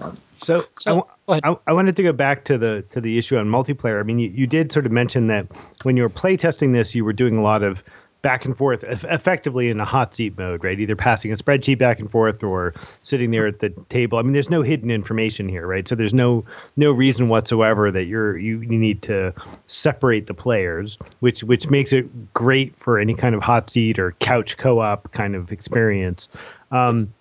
Um, 0.00 0.14
so, 0.42 0.66
so 0.78 1.06
I, 1.28 1.40
I, 1.44 1.56
I, 1.66 1.72
wanted 1.74 1.96
to 1.96 2.02
go 2.02 2.12
back 2.12 2.44
to 2.46 2.56
the 2.56 2.82
to 2.90 3.00
the 3.00 3.18
issue 3.18 3.36
on 3.36 3.46
multiplayer. 3.46 4.00
I 4.00 4.04
mean, 4.04 4.18
you, 4.18 4.30
you 4.30 4.46
did 4.46 4.72
sort 4.72 4.86
of 4.86 4.92
mention 4.92 5.26
that 5.26 5.46
when 5.82 5.96
you 5.98 6.02
were 6.02 6.10
playtesting 6.10 6.72
this, 6.72 6.94
you 6.94 7.04
were 7.04 7.12
doing 7.12 7.36
a 7.36 7.42
lot 7.42 7.62
of 7.62 7.84
back 8.22 8.44
and 8.44 8.56
forth, 8.56 8.84
effectively 8.84 9.68
in 9.68 9.80
a 9.80 9.84
hot 9.84 10.14
seat 10.14 10.38
mode, 10.38 10.62
right? 10.64 10.78
Either 10.78 10.96
passing 10.96 11.32
a 11.32 11.36
spreadsheet 11.36 11.78
back 11.78 11.98
and 11.98 12.10
forth 12.10 12.42
or 12.42 12.72
sitting 13.02 13.32
there 13.32 13.46
at 13.46 13.58
the 13.58 13.70
table. 13.88 14.18
I 14.18 14.22
mean, 14.22 14.32
there's 14.32 14.50
no 14.50 14.62
hidden 14.62 14.90
information 14.90 15.48
here, 15.48 15.66
right? 15.66 15.86
So 15.86 15.94
there's 15.94 16.14
no 16.14 16.44
no 16.76 16.92
reason 16.92 17.28
whatsoever 17.28 17.90
that 17.90 18.04
you're 18.04 18.38
you, 18.38 18.60
you 18.60 18.78
need 18.78 19.02
to 19.02 19.34
separate 19.66 20.28
the 20.28 20.34
players, 20.34 20.96
which 21.20 21.42
which 21.42 21.68
makes 21.68 21.92
it 21.92 22.32
great 22.32 22.76
for 22.76 22.98
any 22.98 23.14
kind 23.14 23.34
of 23.34 23.42
hot 23.42 23.68
seat 23.68 23.98
or 23.98 24.12
couch 24.20 24.56
co-op 24.56 25.10
kind 25.12 25.34
of 25.34 25.50
experience. 25.50 26.28
Um, 26.70 27.12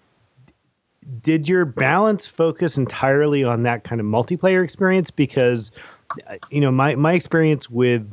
did 1.24 1.50
your 1.50 1.66
balance 1.66 2.28
focus 2.28 2.78
entirely 2.78 3.44
on 3.44 3.64
that 3.64 3.84
kind 3.84 4.00
of 4.00 4.08
multiplayer 4.08 4.64
experience? 4.64 5.12
Because, 5.12 5.72
you 6.50 6.62
know, 6.62 6.72
my, 6.72 6.96
my 6.96 7.14
experience 7.14 7.70
with 7.70 8.10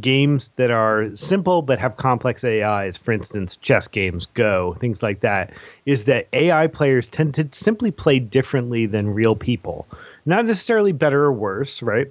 games 0.00 0.48
that 0.56 0.70
are 0.70 1.14
simple 1.16 1.62
but 1.62 1.78
have 1.78 1.96
complex 1.96 2.44
AIs, 2.44 2.96
for 2.96 3.12
instance, 3.12 3.56
chess 3.56 3.88
games, 3.88 4.26
Go, 4.34 4.76
things 4.80 5.02
like 5.02 5.20
that, 5.20 5.52
is 5.86 6.04
that 6.04 6.28
AI 6.32 6.66
players 6.66 7.08
tend 7.08 7.34
to 7.34 7.48
simply 7.52 7.90
play 7.90 8.18
differently 8.18 8.86
than 8.86 9.14
real 9.14 9.36
people. 9.36 9.86
Not 10.26 10.46
necessarily 10.46 10.92
better 10.92 11.24
or 11.24 11.32
worse, 11.32 11.82
right? 11.82 12.10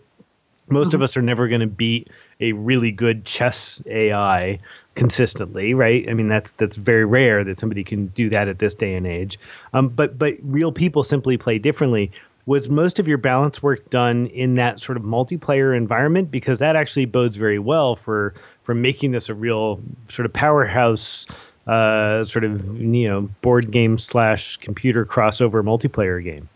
Most 0.70 0.88
mm-hmm. 0.88 0.96
of 0.96 1.02
us 1.02 1.18
are 1.18 1.22
never 1.22 1.48
going 1.48 1.62
to 1.62 1.68
beat 1.68 2.10
a 2.40 2.54
really 2.54 2.92
good 2.92 3.26
chess 3.26 3.82
AI 3.86 4.60
consistently, 4.96 5.74
right? 5.74 6.08
I 6.10 6.14
mean, 6.14 6.28
that's 6.28 6.54
that's 6.54 6.76
very 6.76 7.06
rare 7.06 7.44
that 7.44 7.58
somebody 7.58 7.84
can 7.84 8.08
do 8.08 8.30
that 8.30 8.48
at 8.48 8.60
this 8.60 8.76
day 8.76 8.96
and 8.96 9.08
age. 9.08 9.40
Um, 9.74 9.90
but 9.90 10.18
but 10.18 10.36
real 10.42 10.72
people 10.72 11.04
simply 11.04 11.38
play 11.38 11.58
differently. 11.58 12.12
Was 12.46 12.68
most 12.68 13.00
of 13.00 13.08
your 13.08 13.18
balance 13.18 13.64
work 13.64 13.90
done 13.90 14.28
in 14.28 14.56
that 14.56 14.82
sort 14.82 14.98
of 14.98 15.04
multiplayer 15.04 15.76
environment? 15.76 16.30
Because 16.30 16.60
that 16.60 16.76
actually 16.76 17.06
bodes 17.06 17.38
very 17.38 17.60
well 17.60 17.96
for 17.96 18.34
for 18.62 18.76
making 18.76 19.12
this 19.12 19.30
a 19.30 19.34
real 19.34 19.82
sort 20.10 20.26
of 20.26 20.34
powerhouse, 20.34 21.26
uh, 21.68 22.24
sort 22.26 22.44
of 22.44 22.82
you 22.82 23.08
know 23.08 23.22
board 23.42 23.72
game 23.72 23.98
slash 23.98 24.58
computer 24.58 25.06
crossover 25.06 25.64
multiplayer 25.64 26.22
game. 26.24 26.50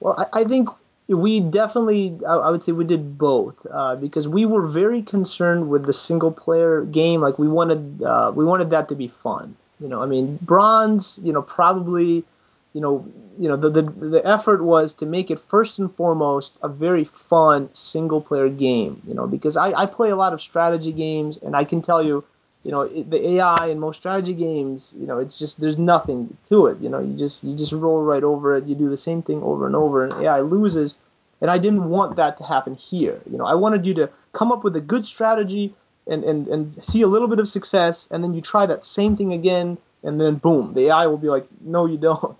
Well, 0.00 0.28
I, 0.32 0.40
I 0.40 0.44
think 0.44 0.68
we 1.08 1.40
definitely 1.40 2.18
i 2.28 2.50
would 2.50 2.62
say 2.62 2.72
we 2.72 2.84
did 2.84 3.16
both 3.16 3.66
uh, 3.70 3.96
because 3.96 4.28
we 4.28 4.44
were 4.44 4.66
very 4.66 5.02
concerned 5.02 5.68
with 5.68 5.84
the 5.84 5.92
single 5.92 6.30
player 6.30 6.82
game 6.82 7.20
like 7.20 7.38
we 7.38 7.48
wanted 7.48 8.02
uh, 8.02 8.30
we 8.34 8.44
wanted 8.44 8.70
that 8.70 8.90
to 8.90 8.94
be 8.94 9.08
fun 9.08 9.56
you 9.80 9.88
know 9.88 10.02
i 10.02 10.06
mean 10.06 10.38
bronze 10.42 11.18
you 11.22 11.32
know 11.32 11.42
probably 11.42 12.24
you 12.72 12.80
know 12.80 13.06
you 13.38 13.48
know 13.48 13.56
the, 13.56 13.70
the 13.70 13.82
the 13.82 14.26
effort 14.26 14.62
was 14.62 14.94
to 14.94 15.06
make 15.06 15.30
it 15.30 15.38
first 15.38 15.78
and 15.78 15.94
foremost 15.94 16.58
a 16.62 16.68
very 16.68 17.04
fun 17.04 17.70
single 17.74 18.20
player 18.20 18.48
game 18.48 19.02
you 19.06 19.14
know 19.14 19.26
because 19.26 19.56
i, 19.56 19.72
I 19.72 19.86
play 19.86 20.10
a 20.10 20.16
lot 20.16 20.32
of 20.32 20.40
strategy 20.40 20.92
games 20.92 21.38
and 21.38 21.56
i 21.56 21.64
can 21.64 21.82
tell 21.82 22.02
you 22.02 22.24
you 22.64 22.70
know 22.70 22.82
it, 22.82 23.10
the 23.10 23.28
ai 23.34 23.66
in 23.66 23.78
most 23.78 23.96
strategy 23.96 24.34
games 24.34 24.94
you 24.98 25.06
know 25.06 25.18
it's 25.18 25.38
just 25.38 25.60
there's 25.60 25.78
nothing 25.78 26.36
to 26.44 26.66
it 26.66 26.78
you 26.80 26.88
know 26.88 26.98
you 26.98 27.16
just 27.16 27.44
you 27.44 27.56
just 27.56 27.72
roll 27.72 28.02
right 28.02 28.24
over 28.24 28.56
it 28.56 28.64
you 28.64 28.74
do 28.74 28.88
the 28.88 28.96
same 28.96 29.22
thing 29.22 29.42
over 29.42 29.66
and 29.66 29.76
over 29.76 30.04
and 30.04 30.12
ai 30.14 30.40
loses 30.40 30.98
and 31.40 31.50
i 31.50 31.58
didn't 31.58 31.88
want 31.88 32.16
that 32.16 32.36
to 32.36 32.44
happen 32.44 32.74
here 32.74 33.20
you 33.30 33.38
know. 33.38 33.46
I 33.46 33.54
wanted 33.54 33.86
you 33.86 33.94
to 33.94 34.10
come 34.32 34.52
up 34.52 34.64
with 34.64 34.76
a 34.76 34.80
good 34.80 35.06
strategy 35.06 35.74
and 36.06 36.24
and, 36.24 36.48
and 36.48 36.74
see 36.74 37.02
a 37.02 37.06
little 37.06 37.28
bit 37.28 37.38
of 37.38 37.48
success 37.48 38.08
and 38.10 38.22
then 38.22 38.34
you 38.34 38.42
try 38.42 38.66
that 38.66 38.84
same 38.84 39.16
thing 39.16 39.32
again 39.32 39.78
and 40.02 40.20
then 40.20 40.34
boom 40.34 40.72
the 40.72 40.88
ai 40.88 41.06
will 41.06 41.18
be 41.18 41.28
like 41.28 41.46
no 41.60 41.86
you 41.86 41.96
don't 41.96 42.36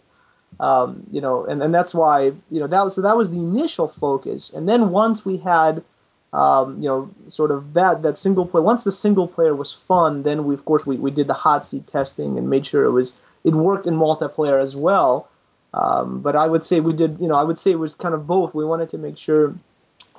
um, 0.60 1.04
you 1.10 1.20
know 1.20 1.44
and, 1.44 1.62
and 1.62 1.74
that's 1.74 1.94
why 1.94 2.32
you 2.50 2.60
know 2.60 2.66
that 2.66 2.82
was 2.82 2.94
so 2.94 3.02
that 3.02 3.16
was 3.16 3.30
the 3.30 3.38
initial 3.38 3.88
focus 3.88 4.52
and 4.52 4.68
then 4.68 4.90
once 4.90 5.24
we 5.24 5.36
had 5.38 5.82
um, 6.32 6.76
you 6.76 6.88
know, 6.88 7.10
sort 7.26 7.50
of 7.50 7.74
that 7.74 8.02
that 8.02 8.18
single 8.18 8.46
player. 8.46 8.62
Once 8.62 8.84
the 8.84 8.92
single 8.92 9.26
player 9.26 9.54
was 9.54 9.72
fun, 9.72 10.22
then 10.22 10.44
we 10.44 10.54
of 10.54 10.64
course 10.64 10.86
we, 10.86 10.96
we 10.96 11.10
did 11.10 11.26
the 11.26 11.34
hot 11.34 11.64
seat 11.64 11.86
testing 11.86 12.36
and 12.36 12.50
made 12.50 12.66
sure 12.66 12.84
it 12.84 12.90
was 12.90 13.18
it 13.44 13.54
worked 13.54 13.86
in 13.86 13.94
multiplayer 13.94 14.60
as 14.60 14.76
well. 14.76 15.28
Um, 15.72 16.20
but 16.20 16.36
I 16.36 16.46
would 16.46 16.64
say 16.64 16.80
we 16.80 16.92
did, 16.92 17.18
you 17.20 17.28
know, 17.28 17.34
I 17.34 17.44
would 17.44 17.58
say 17.58 17.70
it 17.70 17.78
was 17.78 17.94
kind 17.94 18.14
of 18.14 18.26
both. 18.26 18.54
We 18.54 18.64
wanted 18.64 18.90
to 18.90 18.98
make 18.98 19.16
sure, 19.16 19.54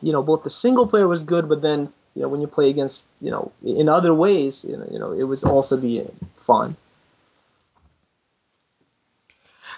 you 0.02 0.12
know, 0.12 0.24
both 0.24 0.44
the 0.44 0.50
single 0.50 0.88
player 0.88 1.08
was 1.08 1.24
good, 1.24 1.48
but 1.48 1.62
then 1.62 1.92
you 2.15 2.24
know 2.24 2.28
when 2.28 2.42
you 2.42 2.48
play 2.48 2.70
against, 2.70 3.06
you 3.22 3.30
know, 3.30 3.52
in 3.63 3.88
other 3.88 4.13
ways, 4.13 4.65
you 4.68 4.78
know, 4.78 4.88
you 4.92 4.98
know 4.98 5.12
it 5.12 5.24
was 5.24 5.44
also 5.44 5.80
be 5.80 6.04
fun. 6.34 6.76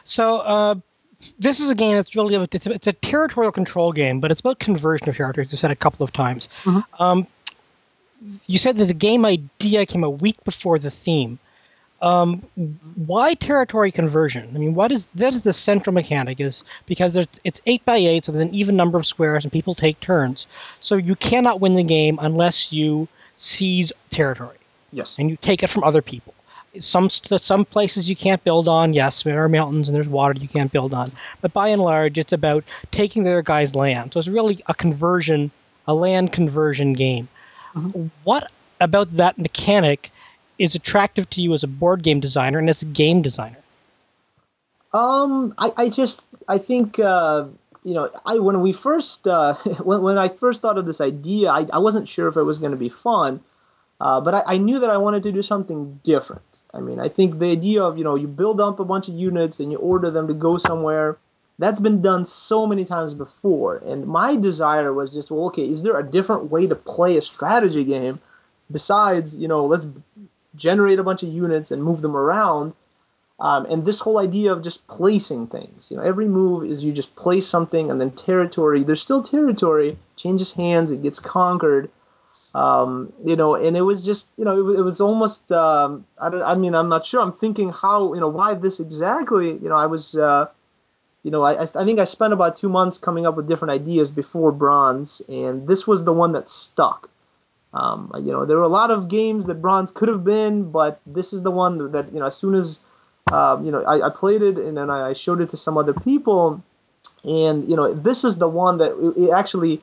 So. 0.04 0.38
Uh 0.40 0.76
this 1.40 1.60
is 1.60 1.70
a 1.70 1.76
game 1.76 1.96
that's 1.96 2.16
really 2.16 2.36
it's 2.52 2.68
a, 2.68 2.72
it's 2.72 2.88
a 2.88 2.94
territorial 2.94 3.52
control 3.52 3.92
game, 3.92 4.20
but 4.20 4.32
it's 4.32 4.42
about 4.42 4.60
conversion 4.60 5.08
of 5.10 5.16
territories. 5.16 5.52
You 5.52 5.58
said 5.58 5.72
a 5.72 5.76
couple 5.76 6.04
of 6.04 6.12
times. 6.12 6.50
Mm-hmm. 6.64 7.04
Um, 7.04 7.28
you 8.48 8.58
said 8.58 8.78
that 8.78 8.86
the 8.86 8.94
game 8.94 9.26
idea 9.26 9.86
came 9.86 10.04
a 10.04 10.10
week 10.10 10.44
before 10.44 10.80
the 10.80 10.92
theme. 10.92 11.40
Um, 12.02 12.40
why 12.96 13.36
territory 13.36 13.92
conversion? 13.92 14.52
I 14.56 14.58
mean, 14.58 14.74
what 14.74 14.92
is 14.92 15.08
that? 15.16 15.36
Is 15.36 15.44
the 15.44 15.54
central 15.54 15.94
mechanic? 15.94 16.40
Is 16.40 16.64
because 16.88 17.16
it's 17.44 17.62
eight 17.68 17.86
by 17.86 17.98
eight, 17.98 18.26
so 18.26 18.32
there's 18.32 18.48
an 18.48 18.56
even 18.56 18.76
number 18.76 18.98
of 18.98 19.06
squares, 19.06 19.46
and 19.46 19.54
people 19.54 19.76
take 19.76 20.00
turns. 20.00 20.48
So 20.82 20.96
you 20.96 21.16
cannot 21.16 21.60
win 21.60 21.76
the 21.76 21.84
game 21.84 22.18
unless 22.20 22.74
you 22.74 23.08
seize 23.36 23.94
territory. 24.10 24.58
Yes, 24.92 25.20
and 25.20 25.30
you 25.30 25.38
take 25.38 25.62
it 25.62 25.70
from 25.70 25.84
other 25.84 26.02
people 26.02 26.34
some 26.80 27.10
some 27.10 27.66
places 27.66 28.10
you 28.10 28.16
can't 28.16 28.44
build 28.44 28.68
on. 28.68 28.94
Yes, 28.94 29.24
there 29.24 29.44
are 29.44 29.50
mountains 29.50 29.90
and 29.90 29.96
there's 29.96 30.10
water 30.10 30.40
you 30.40 30.48
can't 30.48 30.72
build 30.72 30.94
on, 30.94 31.08
but 31.42 31.54
by 31.54 31.70
and 31.70 31.82
large, 31.82 32.18
it's 32.18 32.34
about 32.34 32.64
taking 32.92 33.24
their 33.24 33.42
guy's 33.42 33.76
land. 33.76 34.14
So 34.14 34.20
it's 34.20 34.30
really 34.30 34.64
a 34.68 34.74
conversion, 34.74 35.52
a 35.88 35.94
land 35.94 36.32
conversion 36.32 36.94
game. 36.94 37.28
Mm-hmm. 37.76 38.08
What 38.24 38.52
about 38.80 39.18
that 39.18 39.38
mechanic 39.38 40.12
is 40.58 40.76
attractive 40.76 41.30
to 41.32 41.42
you 41.42 41.54
as 41.54 41.64
a 41.64 41.68
board 41.68 42.04
game 42.04 42.20
designer 42.20 42.60
and 42.60 42.70
as 42.70 42.82
a 42.82 42.86
game 42.86 43.22
designer? 43.22 43.58
Um, 44.94 45.54
I, 45.58 45.70
I 45.78 45.90
just 45.90 46.26
I 46.48 46.58
think 46.58 47.00
uh, 47.00 47.46
you 47.84 47.94
know 47.94 48.10
I 48.26 48.40
when 48.40 48.62
we 48.62 48.74
first 48.74 49.28
uh, 49.28 49.54
when 49.84 50.02
when 50.02 50.18
I 50.18 50.30
first 50.30 50.62
thought 50.62 50.78
of 50.78 50.86
this 50.86 51.02
idea, 51.02 51.50
I, 51.50 51.66
I 51.74 51.80
wasn't 51.80 52.08
sure 52.08 52.28
if 52.28 52.38
it 52.38 52.44
was 52.44 52.60
going 52.60 52.72
to 52.74 52.78
be 52.78 52.90
fun 52.90 53.42
Uh, 54.02 54.20
but 54.20 54.34
I, 54.34 54.44
I, 54.48 54.58
knew 54.58 54.80
that 54.80 54.90
I 54.90 54.98
wanted 54.98 55.24
to 55.24 55.32
do 55.32 55.44
something 55.44 56.00
different. 56.04 56.51
I 56.74 56.80
mean, 56.80 57.00
I 57.00 57.10
think 57.10 57.40
the 57.40 57.52
idea 57.52 57.84
of 57.84 57.98
you 57.98 58.04
know 58.04 58.16
you 58.16 58.28
build 58.28 58.62
up 58.62 58.80
a 58.80 58.86
bunch 58.86 59.08
of 59.10 59.16
units 59.16 59.60
and 59.60 59.72
you 59.72 59.78
order 59.78 60.10
them 60.10 60.28
to 60.28 60.34
go 60.34 60.58
somewhere, 60.58 61.18
that's 61.60 61.80
been 61.80 62.02
done 62.02 62.26
so 62.26 62.66
many 62.66 62.86
times 62.86 63.14
before. 63.14 63.78
And 63.86 64.08
my 64.08 64.36
desire 64.36 64.94
was 64.94 65.14
just 65.14 65.32
well, 65.32 65.48
okay, 65.48 65.68
is 65.68 65.84
there 65.84 66.00
a 66.00 66.10
different 66.10 66.50
way 66.50 66.68
to 66.68 66.76
play 66.76 67.18
a 67.18 67.22
strategy 67.22 67.84
game 67.84 68.20
besides 68.70 69.38
you 69.38 69.48
know 69.48 69.66
let's 69.66 69.88
generate 70.56 71.00
a 71.00 71.04
bunch 71.04 71.24
of 71.24 71.30
units 71.30 71.72
and 71.72 71.84
move 71.84 72.02
them 72.02 72.16
around? 72.16 72.74
Um, 73.40 73.66
and 73.66 73.84
this 73.84 74.00
whole 74.00 74.20
idea 74.20 74.54
of 74.54 74.62
just 74.62 74.86
placing 74.86 75.48
things, 75.48 75.90
you 75.90 75.98
know, 75.98 76.04
every 76.04 76.28
move 76.28 76.64
is 76.64 76.86
you 76.86 76.94
just 76.94 77.16
place 77.16 77.48
something 77.48 77.90
and 77.90 78.00
then 78.00 78.12
territory. 78.12 78.84
There's 78.84 79.02
still 79.02 79.24
territory, 79.24 79.98
changes 80.16 80.54
hands, 80.54 80.92
it 80.92 81.02
gets 81.02 81.20
conquered 81.20 81.90
um, 82.54 83.14
you 83.24 83.36
know, 83.36 83.56
and 83.56 83.78
it 83.78 83.82
was 83.82 84.06
just, 84.06 84.32
you 84.38 84.44
know, 84.44 84.70
it, 84.70 84.80
it 84.80 84.82
was 84.82 85.00
almost, 85.00 85.52
um, 85.52 86.06
I, 86.20 86.28
I 86.28 86.58
mean, 86.58 86.76
I'm 86.76 86.90
not 86.90 87.06
sure. 87.06 87.22
I'm 87.22 87.32
thinking 87.32 87.72
how, 87.72 88.14
you 88.14 88.20
know, 88.20 88.28
why 88.28 88.56
this 88.56 88.80
exactly. 88.80 89.52
You 89.52 89.70
know, 89.70 89.76
I 89.76 89.86
was, 89.86 90.18
uh, 90.18 90.48
you 91.24 91.32
know, 91.32 91.44
I, 91.44 91.62
I 91.62 91.66
think 91.66 92.00
I 92.00 92.04
spent 92.04 92.34
about 92.34 92.58
two 92.58 92.68
months 92.68 92.98
coming 92.98 93.26
up 93.26 93.38
with 93.38 93.48
different 93.48 93.72
ideas 93.72 94.12
before 94.12 94.52
Bronze, 94.52 95.22
and 95.30 95.68
this 95.68 95.88
was 95.88 96.04
the 96.04 96.14
one 96.14 96.34
that 96.34 96.50
stuck. 96.50 97.10
Um, 97.74 98.12
you 98.16 98.34
know, 98.34 98.46
there 98.46 98.58
were 98.58 98.64
a 98.64 98.68
lot 98.68 98.92
of 98.92 99.08
games 99.08 99.46
that 99.46 99.62
Bronze 99.62 99.92
could 99.92 100.10
have 100.10 100.26
been, 100.26 100.72
but 100.72 101.00
this 101.06 101.32
is 101.32 101.42
the 101.42 101.52
one 101.52 101.92
that, 101.92 102.12
you 102.12 102.20
know, 102.20 102.26
as 102.26 102.36
soon 102.36 102.54
as, 102.54 102.82
um, 103.32 103.64
you 103.64 103.72
know, 103.72 103.82
I, 103.84 104.08
I, 104.08 104.10
played 104.10 104.42
it 104.42 104.58
and 104.58 104.76
then 104.76 104.90
I 104.90 105.14
showed 105.14 105.40
it 105.40 105.52
to 105.52 105.58
some 105.58 105.78
other 105.78 105.94
people, 105.94 106.62
and, 107.24 107.70
you 107.70 107.78
know, 107.78 107.94
this 107.94 108.26
is 108.26 108.38
the 108.38 108.50
one 108.50 108.80
that 108.80 108.92
it 109.16 109.32
actually 109.32 109.80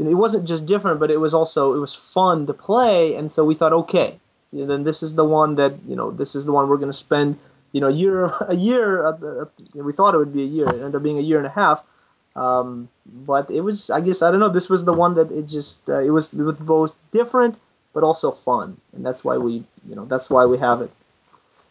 you 0.00 0.06
know, 0.06 0.12
it 0.12 0.14
wasn't 0.14 0.48
just 0.48 0.64
different, 0.64 0.98
but 0.98 1.10
it 1.10 1.20
was 1.20 1.34
also 1.34 1.74
it 1.74 1.78
was 1.78 1.94
fun 1.94 2.46
to 2.46 2.54
play, 2.54 3.16
and 3.16 3.30
so 3.30 3.44
we 3.44 3.54
thought, 3.54 3.74
okay, 3.74 4.18
then 4.50 4.82
this 4.82 5.02
is 5.02 5.14
the 5.14 5.26
one 5.26 5.56
that 5.56 5.74
you 5.86 5.94
know 5.94 6.10
this 6.10 6.34
is 6.34 6.46
the 6.46 6.52
one 6.52 6.70
we're 6.70 6.78
going 6.78 6.88
to 6.88 7.04
spend 7.06 7.36
you 7.72 7.82
know 7.82 7.88
a 7.88 7.92
year 7.92 8.24
a 8.48 8.56
year. 8.56 9.04
Uh, 9.04 9.44
we 9.74 9.92
thought 9.92 10.14
it 10.14 10.16
would 10.16 10.32
be 10.32 10.42
a 10.42 10.46
year. 10.46 10.66
It 10.66 10.76
ended 10.76 10.94
up 10.94 11.02
being 11.02 11.18
a 11.18 11.20
year 11.20 11.36
and 11.36 11.46
a 11.46 11.50
half. 11.50 11.84
Um, 12.34 12.88
but 13.04 13.50
it 13.50 13.60
was 13.60 13.90
I 13.90 14.00
guess 14.00 14.22
I 14.22 14.30
don't 14.30 14.40
know. 14.40 14.48
This 14.48 14.70
was 14.70 14.86
the 14.86 14.94
one 14.94 15.16
that 15.16 15.30
it 15.30 15.46
just 15.46 15.86
uh, 15.90 15.98
it 15.98 16.10
was 16.10 16.32
it 16.32 16.40
was 16.40 16.56
both 16.56 16.96
different 17.12 17.60
but 17.92 18.02
also 18.02 18.30
fun, 18.30 18.80
and 18.94 19.04
that's 19.04 19.22
why 19.22 19.36
we 19.36 19.64
you 19.86 19.96
know 19.96 20.06
that's 20.06 20.30
why 20.30 20.46
we 20.46 20.56
have 20.56 20.80
it. 20.80 20.90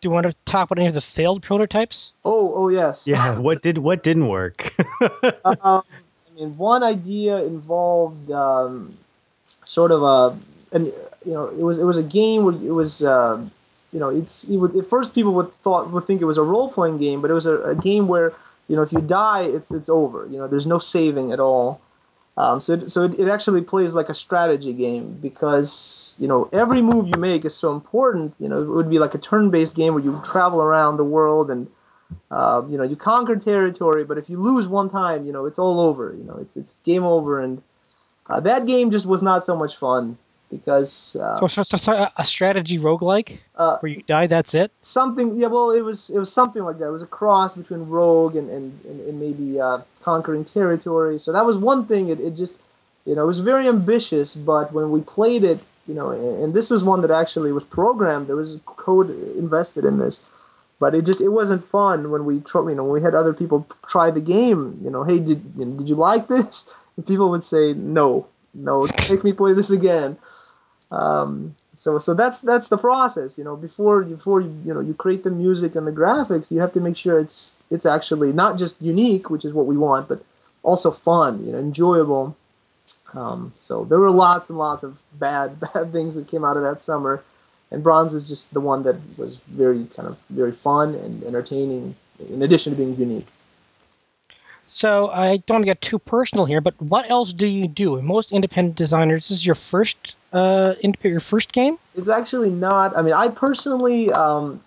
Do 0.01 0.07
you 0.07 0.11
want 0.11 0.27
to 0.27 0.35
talk 0.45 0.69
about 0.69 0.77
any 0.79 0.87
of 0.87 0.93
the 0.93 1.01
failed 1.01 1.41
prototypes? 1.41 2.11
Oh, 2.23 2.53
oh 2.53 2.69
yes. 2.69 3.07
Yeah. 3.07 3.39
What 3.39 3.63
did 3.63 3.79
what 3.79 4.03
didn't 4.03 4.27
work? 4.27 4.71
um, 5.63 5.81
and 6.39 6.57
one 6.57 6.83
idea 6.83 7.43
involved 7.43 8.31
um, 8.31 8.97
sort 9.63 9.91
of 9.91 10.03
a, 10.03 10.37
and 10.75 10.87
you 11.25 11.33
know, 11.33 11.47
it 11.47 11.61
was 11.61 11.79
it 11.79 11.83
was 11.83 11.97
a 11.97 12.03
game 12.03 12.43
where 12.45 12.55
it 12.55 12.71
was. 12.71 13.03
Uh, 13.03 13.45
you 13.91 13.99
know, 13.99 14.09
it's 14.09 14.47
it 14.47 14.57
would, 14.57 14.75
at 14.75 14.85
first 14.85 15.15
people 15.15 15.33
would 15.33 15.49
thought 15.49 15.89
would 15.89 16.03
think 16.03 16.21
it 16.21 16.25
was 16.25 16.37
a 16.37 16.43
role 16.43 16.71
playing 16.71 16.99
game, 16.99 17.21
but 17.21 17.31
it 17.31 17.33
was 17.33 17.47
a, 17.47 17.59
a, 17.63 17.75
game 17.75 18.07
where 18.07 18.33
you 18.67 18.75
know 18.75 18.83
if 18.83 18.91
you 18.91 19.01
die, 19.01 19.41
it's 19.41 19.71
it's 19.71 19.89
over. 19.89 20.27
You 20.27 20.37
know, 20.37 20.47
there's 20.47 20.67
no 20.67 20.77
saving 20.77 21.31
at 21.31 21.39
all. 21.39 21.81
Um, 22.37 22.59
so 22.59 22.73
it, 22.73 22.89
so 22.91 23.03
it, 23.03 23.19
it 23.19 23.27
actually 23.27 23.63
plays 23.63 23.95
like 23.95 24.09
a 24.09 24.13
strategy 24.13 24.73
game 24.73 25.13
because 25.19 26.15
you 26.19 26.27
know 26.27 26.49
every 26.53 26.83
move 26.83 27.07
you 27.07 27.19
make 27.19 27.45
is 27.45 27.55
so 27.55 27.73
important. 27.73 28.35
You 28.39 28.47
know, 28.47 28.61
it 28.61 28.69
would 28.69 28.89
be 28.89 28.99
like 28.99 29.15
a 29.15 29.17
turn 29.17 29.49
based 29.49 29.75
game 29.75 29.95
where 29.95 30.03
you 30.03 30.21
travel 30.23 30.61
around 30.61 30.97
the 30.97 31.03
world 31.03 31.49
and 31.49 31.67
uh, 32.31 32.63
you 32.67 32.77
know, 32.77 32.83
you 32.83 32.95
conquer 32.95 33.35
territory, 33.35 34.03
but 34.03 34.17
if 34.17 34.29
you 34.29 34.37
lose 34.39 34.67
one 34.67 34.89
time, 34.89 35.25
you 35.25 35.33
know, 35.33 35.45
it's 35.45 35.59
all 35.59 35.79
over. 35.79 36.13
You 36.15 36.23
know, 36.23 36.37
it's 36.37 36.57
it's 36.57 36.79
game 36.79 37.03
over, 37.03 37.39
and 37.39 37.61
uh, 38.27 38.39
that 38.41 38.67
game 38.67 38.91
just 38.91 39.05
was 39.05 39.23
not 39.23 39.45
so 39.45 39.55
much 39.55 39.75
fun 39.75 40.17
because 40.49 41.15
uh, 41.15 41.45
so, 41.47 41.63
so, 41.63 41.77
so, 41.77 42.07
a 42.15 42.25
strategy 42.25 42.79
roguelike 42.79 43.39
uh, 43.55 43.77
where 43.79 43.91
you 43.91 44.01
die, 44.03 44.27
that's 44.27 44.53
it. 44.53 44.71
Something, 44.81 45.37
yeah. 45.37 45.47
Well, 45.47 45.71
it 45.71 45.81
was 45.81 46.09
it 46.09 46.19
was 46.19 46.31
something 46.31 46.63
like 46.63 46.79
that. 46.79 46.87
It 46.87 46.91
was 46.91 47.03
a 47.03 47.07
cross 47.07 47.55
between 47.55 47.87
rogue 47.89 48.35
and 48.35 48.49
and, 48.49 48.85
and, 48.85 49.01
and 49.01 49.19
maybe 49.19 49.59
uh, 49.59 49.79
conquering 50.01 50.45
territory. 50.45 51.19
So 51.19 51.33
that 51.33 51.45
was 51.45 51.57
one 51.57 51.85
thing. 51.85 52.09
It, 52.09 52.19
it 52.19 52.35
just 52.35 52.59
you 53.05 53.15
know 53.15 53.23
it 53.23 53.27
was 53.27 53.39
very 53.39 53.67
ambitious, 53.67 54.35
but 54.35 54.71
when 54.73 54.91
we 54.91 55.01
played 55.01 55.43
it, 55.43 55.59
you 55.87 55.93
know, 55.93 56.11
and, 56.11 56.43
and 56.43 56.53
this 56.53 56.69
was 56.69 56.83
one 56.83 57.01
that 57.01 57.11
actually 57.11 57.51
was 57.51 57.63
programmed. 57.63 58.27
There 58.27 58.35
was 58.35 58.59
code 58.65 59.09
invested 59.09 59.85
in 59.85 59.97
this 59.97 60.19
but 60.79 60.95
it 60.95 61.05
just 61.05 61.21
it 61.21 61.29
wasn't 61.29 61.63
fun 61.63 62.09
when 62.09 62.25
we 62.25 62.35
you 62.35 62.75
know 62.75 62.83
when 62.83 62.93
we 62.93 63.01
had 63.01 63.15
other 63.15 63.33
people 63.33 63.67
try 63.87 64.09
the 64.09 64.21
game 64.21 64.79
you 64.81 64.89
know 64.89 65.03
hey 65.03 65.19
did 65.19 65.43
you 65.57 65.65
know, 65.65 65.77
did 65.77 65.89
you 65.89 65.95
like 65.95 66.27
this? 66.27 66.73
And 66.97 67.07
people 67.07 67.29
would 67.29 67.43
say 67.43 67.73
no 67.73 68.27
no 68.53 68.87
make 69.09 69.23
me 69.23 69.31
play 69.31 69.53
this 69.53 69.69
again. 69.69 70.17
Um, 70.91 71.55
so 71.75 71.97
so 71.97 72.13
that's 72.13 72.41
that's 72.41 72.67
the 72.67 72.77
process 72.77 73.37
you 73.37 73.45
know 73.45 73.55
before 73.55 74.03
before 74.03 74.41
you, 74.41 74.53
you 74.65 74.73
know 74.73 74.81
you 74.81 74.93
create 74.93 75.23
the 75.23 75.31
music 75.31 75.77
and 75.77 75.87
the 75.87 75.93
graphics 75.93 76.51
you 76.51 76.59
have 76.59 76.73
to 76.73 76.81
make 76.81 76.97
sure 76.97 77.17
it's 77.17 77.55
it's 77.71 77.85
actually 77.85 78.33
not 78.33 78.57
just 78.57 78.81
unique 78.81 79.29
which 79.29 79.45
is 79.45 79.53
what 79.53 79.65
we 79.65 79.77
want 79.77 80.09
but 80.09 80.21
also 80.63 80.91
fun 80.91 81.45
you 81.45 81.51
know 81.53 81.59
enjoyable. 81.59 82.35
Um, 83.13 83.53
so 83.55 83.85
there 83.85 83.99
were 83.99 84.11
lots 84.11 84.49
and 84.49 84.59
lots 84.59 84.83
of 84.83 85.01
bad 85.13 85.57
bad 85.73 85.93
things 85.93 86.15
that 86.15 86.27
came 86.27 86.43
out 86.43 86.57
of 86.57 86.63
that 86.63 86.81
summer 86.81 87.23
and 87.71 87.83
bronze 87.83 88.13
was 88.13 88.27
just 88.27 88.53
the 88.53 88.59
one 88.59 88.83
that 88.83 88.95
was 89.17 89.43
very 89.45 89.85
kind 89.95 90.07
of 90.07 90.17
very 90.29 90.51
fun 90.51 90.95
and 90.95 91.23
entertaining 91.23 91.95
in 92.29 92.41
addition 92.41 92.73
to 92.73 92.77
being 92.77 92.95
unique 92.95 93.27
so 94.65 95.09
i 95.09 95.37
don't 95.37 95.55
want 95.55 95.61
to 95.61 95.65
get 95.65 95.81
too 95.81 95.99
personal 95.99 96.45
here 96.45 96.61
but 96.61 96.79
what 96.81 97.09
else 97.09 97.33
do 97.33 97.45
you 97.45 97.67
do 97.67 98.01
most 98.01 98.31
independent 98.31 98.75
designers 98.75 99.29
this 99.29 99.39
is 99.39 99.45
your 99.45 99.55
first 99.55 100.15
uh 100.33 100.73
your 101.03 101.19
first 101.19 101.53
game 101.53 101.77
it's 101.95 102.09
actually 102.09 102.51
not 102.51 102.95
i 102.97 103.01
mean 103.01 103.13
i 103.13 103.27
personally 103.27 104.11
um, 104.11 104.61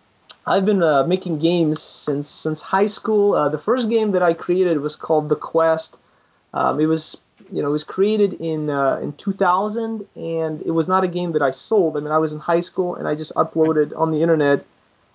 I've 0.46 0.64
been 0.64 0.82
uh, 0.82 1.04
making 1.06 1.38
games 1.38 1.80
since 1.80 2.28
since 2.28 2.62
high 2.62 2.86
school. 2.86 3.34
Uh, 3.34 3.48
the 3.48 3.58
first 3.58 3.88
game 3.88 4.12
that 4.12 4.22
I 4.22 4.34
created 4.34 4.80
was 4.80 4.96
called 4.96 5.28
The 5.28 5.36
Quest. 5.36 6.00
Um, 6.52 6.80
it 6.80 6.86
was 6.86 7.22
you 7.50 7.62
know, 7.62 7.68
it 7.68 7.72
was 7.72 7.84
created 7.84 8.34
in 8.34 8.70
uh, 8.70 8.98
in 9.02 9.12
2000, 9.14 10.06
and 10.16 10.62
it 10.62 10.70
was 10.70 10.88
not 10.88 11.04
a 11.04 11.08
game 11.08 11.32
that 11.32 11.42
I 11.42 11.50
sold. 11.50 11.96
I 11.96 12.00
mean, 12.00 12.12
I 12.12 12.18
was 12.18 12.32
in 12.32 12.40
high 12.40 12.60
school, 12.60 12.94
and 12.96 13.08
I 13.08 13.14
just 13.14 13.34
uploaded 13.34 13.96
on 13.96 14.10
the 14.10 14.22
internet. 14.22 14.64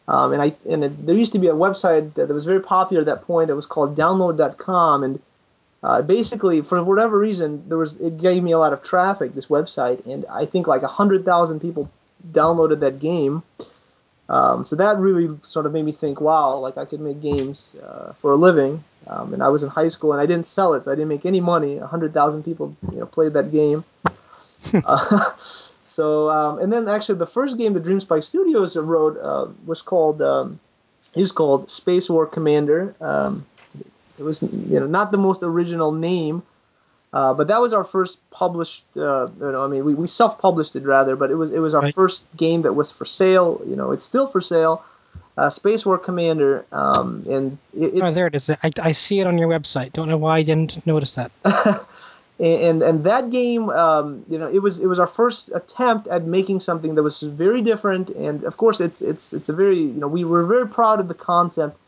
Um, 0.07 0.33
and 0.33 0.41
I 0.41 0.55
and 0.69 0.83
it, 0.83 1.05
there 1.05 1.15
used 1.15 1.33
to 1.33 1.39
be 1.39 1.47
a 1.47 1.53
website 1.53 2.13
that 2.15 2.29
was 2.29 2.45
very 2.45 2.61
popular 2.61 3.01
at 3.01 3.07
that 3.07 3.23
point. 3.23 3.49
It 3.49 3.53
was 3.53 3.65
called 3.65 3.97
Download.com, 3.97 5.03
and 5.03 5.21
uh, 5.83 6.01
basically, 6.01 6.61
for 6.61 6.83
whatever 6.83 7.19
reason, 7.19 7.67
there 7.69 7.77
was 7.77 7.99
it 7.99 8.17
gave 8.17 8.41
me 8.41 8.51
a 8.51 8.59
lot 8.59 8.73
of 8.73 8.81
traffic. 8.81 9.33
This 9.33 9.47
website, 9.47 10.05
and 10.05 10.25
I 10.31 10.45
think 10.45 10.67
like 10.67 10.83
hundred 10.83 11.25
thousand 11.25 11.59
people 11.59 11.91
downloaded 12.31 12.79
that 12.81 12.99
game. 12.99 13.43
Um, 14.29 14.65
so 14.65 14.75
that 14.75 14.97
really 14.97 15.29
sort 15.41 15.65
of 15.65 15.73
made 15.73 15.85
me 15.85 15.91
think, 15.91 16.19
wow, 16.19 16.57
like 16.57 16.77
I 16.77 16.85
could 16.85 16.99
make 16.99 17.21
games 17.21 17.75
uh, 17.83 18.13
for 18.13 18.31
a 18.31 18.35
living. 18.35 18.83
Um, 19.07 19.33
and 19.33 19.41
I 19.41 19.47
was 19.47 19.63
in 19.63 19.69
high 19.69 19.87
school 19.87 20.11
and 20.11 20.21
I 20.21 20.25
didn't 20.25 20.45
sell 20.45 20.73
it, 20.73 20.85
so 20.85 20.91
I 20.91 20.95
didn't 20.95 21.07
make 21.07 21.25
any 21.25 21.39
money. 21.39 21.77
hundred 21.77 22.13
thousand 22.13 22.43
people, 22.43 22.75
you 22.91 22.99
know, 22.99 23.05
played 23.05 23.33
that 23.33 23.51
game. 23.51 23.85
uh, 24.73 25.31
so 25.85 26.29
um, 26.29 26.59
and 26.59 26.71
then 26.71 26.87
actually 26.89 27.19
the 27.19 27.27
first 27.27 27.57
game 27.57 27.73
that 27.73 27.83
Dream 27.83 27.99
Spike 27.99 28.23
Studios 28.23 28.75
wrote 28.75 29.17
uh, 29.17 29.47
was 29.65 29.81
called 29.81 30.21
um, 30.21 30.59
is 31.15 31.31
called 31.31 31.69
Space 31.69 32.09
War 32.09 32.25
Commander. 32.25 32.93
Um, 32.99 33.45
it 34.19 34.23
was 34.23 34.41
you 34.43 34.79
know 34.79 34.87
not 34.87 35.11
the 35.11 35.17
most 35.17 35.41
original 35.43 35.93
name, 35.93 36.43
uh, 37.17 37.33
but 37.33 37.47
that 37.47 37.59
was 37.59 37.73
our 37.73 37.83
first 37.83 38.21
published. 38.29 38.85
Uh, 38.95 39.27
you 39.39 39.51
know, 39.51 39.65
I 39.65 39.67
mean, 39.67 39.83
we, 39.83 39.95
we 39.95 40.05
self-published 40.05 40.75
it 40.75 40.83
rather, 40.83 41.15
but 41.15 41.31
it 41.31 41.35
was 41.35 41.51
it 41.51 41.57
was 41.57 41.73
our 41.73 41.81
right. 41.81 41.95
first 41.95 42.27
game 42.37 42.61
that 42.61 42.73
was 42.73 42.91
for 42.91 43.05
sale. 43.05 43.59
You 43.65 43.75
know, 43.75 43.91
it's 43.91 44.05
still 44.05 44.27
for 44.27 44.39
sale 44.39 44.85
uh, 45.35 45.49
Space 45.49 45.83
War 45.83 45.97
Commander, 45.97 46.63
um, 46.71 47.23
and 47.27 47.57
it, 47.73 47.95
it's, 47.95 48.11
oh, 48.11 48.13
there 48.13 48.27
it 48.27 48.35
is. 48.35 48.47
I, 48.51 48.71
I 48.79 48.91
see 48.91 49.19
it 49.19 49.25
on 49.25 49.39
your 49.39 49.49
website. 49.49 49.93
Don't 49.93 50.09
know 50.09 50.17
why 50.17 50.37
I 50.37 50.43
didn't 50.43 50.85
notice 50.85 51.15
that. 51.15 51.31
and 52.39 52.83
and 52.83 53.03
that 53.05 53.31
game, 53.31 53.69
um, 53.71 54.23
you 54.29 54.37
know, 54.37 54.47
it 54.47 54.59
was 54.59 54.79
it 54.79 54.85
was 54.85 54.99
our 54.99 55.07
first 55.07 55.49
attempt 55.55 56.05
at 56.05 56.23
making 56.23 56.59
something 56.59 56.93
that 56.93 57.01
was 57.01 57.23
very 57.23 57.63
different, 57.63 58.11
and 58.11 58.43
of 58.43 58.57
course, 58.57 58.79
it's 58.79 59.01
it's 59.01 59.33
it's 59.33 59.49
a 59.49 59.53
very 59.53 59.79
you 59.79 59.99
know 59.99 60.07
we 60.07 60.23
were 60.23 60.45
very 60.45 60.67
proud 60.67 60.99
of 60.99 61.07
the 61.07 61.15
concept. 61.15 61.79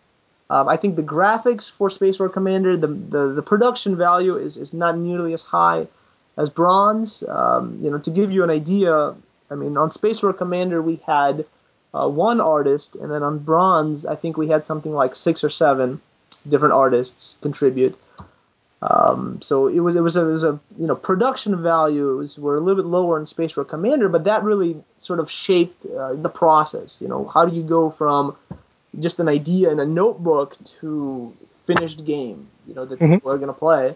Um, 0.49 0.67
I 0.67 0.77
think 0.77 0.95
the 0.95 1.03
graphics 1.03 1.71
for 1.71 1.89
Space 1.89 2.19
War 2.19 2.29
Commander, 2.29 2.75
the, 2.75 2.87
the 2.87 3.27
the 3.27 3.41
production 3.43 3.95
value 3.97 4.35
is 4.35 4.57
is 4.57 4.73
not 4.73 4.97
nearly 4.97 5.33
as 5.33 5.43
high 5.43 5.87
as 6.37 6.49
Bronze. 6.49 7.23
Um, 7.27 7.77
you 7.79 7.91
know, 7.91 7.99
to 7.99 8.09
give 8.09 8.31
you 8.31 8.43
an 8.43 8.49
idea, 8.49 9.15
I 9.51 9.55
mean, 9.55 9.77
on 9.77 9.91
Space 9.91 10.23
War 10.23 10.33
Commander 10.33 10.81
we 10.81 10.97
had 11.05 11.45
uh, 11.93 12.07
one 12.07 12.41
artist, 12.41 12.95
and 12.95 13.11
then 13.11 13.23
on 13.23 13.39
bronze, 13.39 14.05
I 14.05 14.15
think 14.15 14.37
we 14.37 14.47
had 14.47 14.65
something 14.65 14.93
like 14.93 15.15
six 15.15 15.43
or 15.43 15.49
seven 15.49 16.01
different 16.47 16.73
artists 16.73 17.37
contribute. 17.41 17.97
Um, 18.81 19.41
so 19.41 19.67
it 19.67 19.81
was 19.81 19.95
it 19.95 20.01
was 20.01 20.15
a, 20.15 20.21
it 20.21 20.31
was 20.31 20.43
a 20.43 20.59
you 20.77 20.87
know 20.87 20.95
production 20.95 21.61
values 21.61 22.39
were 22.39 22.55
a 22.55 22.61
little 22.61 22.81
bit 22.81 22.89
lower 22.89 23.19
in 23.19 23.25
Space 23.25 23.57
War 23.57 23.65
Commander, 23.65 24.07
but 24.07 24.23
that 24.23 24.43
really 24.43 24.81
sort 24.97 25.19
of 25.19 25.29
shaped 25.29 25.85
uh, 25.85 26.13
the 26.13 26.29
process. 26.29 27.01
You 27.01 27.07
know, 27.07 27.25
how 27.25 27.45
do 27.45 27.55
you 27.55 27.63
go 27.63 27.89
from 27.89 28.37
just 28.97 29.19
an 29.19 29.27
idea 29.27 29.71
in 29.71 29.79
a 29.79 29.85
notebook 29.85 30.57
to 30.79 31.35
finished 31.53 32.05
game? 32.05 32.47
You 32.67 32.75
know 32.75 32.85
that 32.85 32.99
mm-hmm. 32.99 33.15
people 33.15 33.31
are 33.31 33.37
going 33.37 33.53
to 33.53 33.59
play. 33.59 33.95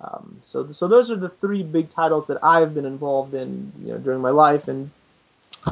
Um, 0.00 0.38
so 0.42 0.70
so 0.70 0.88
those 0.88 1.10
are 1.10 1.16
the 1.16 1.28
three 1.28 1.62
big 1.62 1.88
titles 1.88 2.26
that 2.26 2.42
I've 2.44 2.74
been 2.74 2.86
involved 2.86 3.34
in 3.34 3.72
you 3.82 3.92
know 3.92 3.98
during 3.98 4.20
my 4.20 4.30
life, 4.30 4.68
and 4.68 4.90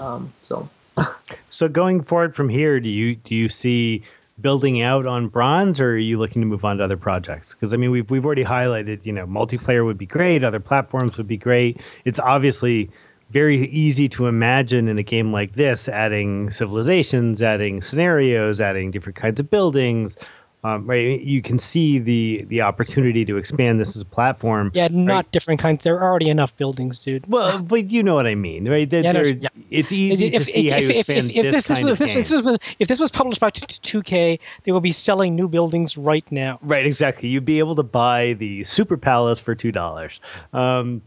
Um, 0.00 0.32
so 0.42 0.68
So 1.54 1.68
going 1.68 2.02
forward 2.02 2.34
from 2.34 2.48
here, 2.48 2.80
do 2.80 2.88
you 2.88 3.14
do 3.14 3.34
you 3.34 3.48
see 3.48 4.02
building 4.40 4.82
out 4.82 5.06
on 5.06 5.28
bronze, 5.28 5.78
or 5.80 5.92
are 5.92 5.96
you 5.96 6.18
looking 6.18 6.42
to 6.42 6.46
move 6.46 6.64
on 6.64 6.78
to 6.78 6.84
other 6.84 6.96
projects? 6.96 7.54
Because 7.54 7.72
I 7.72 7.76
mean, 7.76 7.90
we've 7.90 8.10
we've 8.10 8.26
already 8.26 8.44
highlighted, 8.44 9.06
you 9.06 9.12
know, 9.12 9.24
multiplayer 9.24 9.84
would 9.84 9.98
be 9.98 10.06
great, 10.06 10.42
other 10.42 10.60
platforms 10.60 11.16
would 11.16 11.28
be 11.28 11.36
great. 11.36 11.80
It's 12.04 12.18
obviously 12.18 12.90
very 13.30 13.56
easy 13.56 14.08
to 14.10 14.26
imagine 14.26 14.88
in 14.88 14.98
a 14.98 15.02
game 15.02 15.32
like 15.32 15.52
this, 15.52 15.88
adding 15.88 16.50
civilizations, 16.50 17.42
adding 17.42 17.82
scenarios, 17.82 18.60
adding 18.60 18.90
different 18.90 19.16
kinds 19.16 19.40
of 19.40 19.50
buildings. 19.50 20.16
Um, 20.64 20.86
right, 20.86 21.20
you 21.20 21.42
can 21.42 21.58
see 21.58 21.98
the 21.98 22.46
the 22.48 22.62
opportunity 22.62 23.26
to 23.26 23.36
expand 23.36 23.78
this 23.78 23.96
as 23.96 24.00
a 24.00 24.06
platform. 24.06 24.70
Yeah, 24.72 24.88
not 24.90 25.12
right? 25.12 25.30
different 25.30 25.60
kinds. 25.60 25.84
There 25.84 25.98
are 26.00 26.10
already 26.10 26.30
enough 26.30 26.56
buildings, 26.56 26.98
dude. 26.98 27.26
Well, 27.26 27.66
but 27.66 27.90
you 27.90 28.02
know 28.02 28.14
what 28.14 28.26
I 28.26 28.34
mean, 28.34 28.66
right? 28.66 28.88
That 28.88 29.04
Yeah, 29.04 29.12
no, 29.12 29.24
there- 29.24 29.34
yeah. 29.34 29.48
It's 29.70 29.92
easy 29.92 30.30
to 30.30 30.42
see 30.42 30.70
how 30.70 30.78
you 30.78 30.88
expand 30.88 31.28
this 31.28 31.52
this, 31.52 31.66
kind 31.66 31.90
of 31.90 32.00
if, 32.00 32.28
this, 32.28 32.30
was, 32.30 32.58
if 32.78 32.88
this 32.88 32.98
was 32.98 33.10
published 33.10 33.40
by 33.40 33.50
2K, 33.50 34.38
they 34.62 34.72
would 34.72 34.82
be 34.82 34.92
selling 34.92 35.34
new 35.34 35.48
buildings 35.48 35.98
right 35.98 36.24
now. 36.32 36.58
Right, 36.62 36.86
exactly. 36.86 37.28
You'd 37.28 37.44
be 37.44 37.58
able 37.58 37.74
to 37.74 37.82
buy 37.82 38.32
the 38.32 38.64
Super 38.64 38.96
Palace 38.96 39.40
for 39.40 39.54
two 39.54 39.70
dollars. 39.72 40.18
Um, 40.54 41.02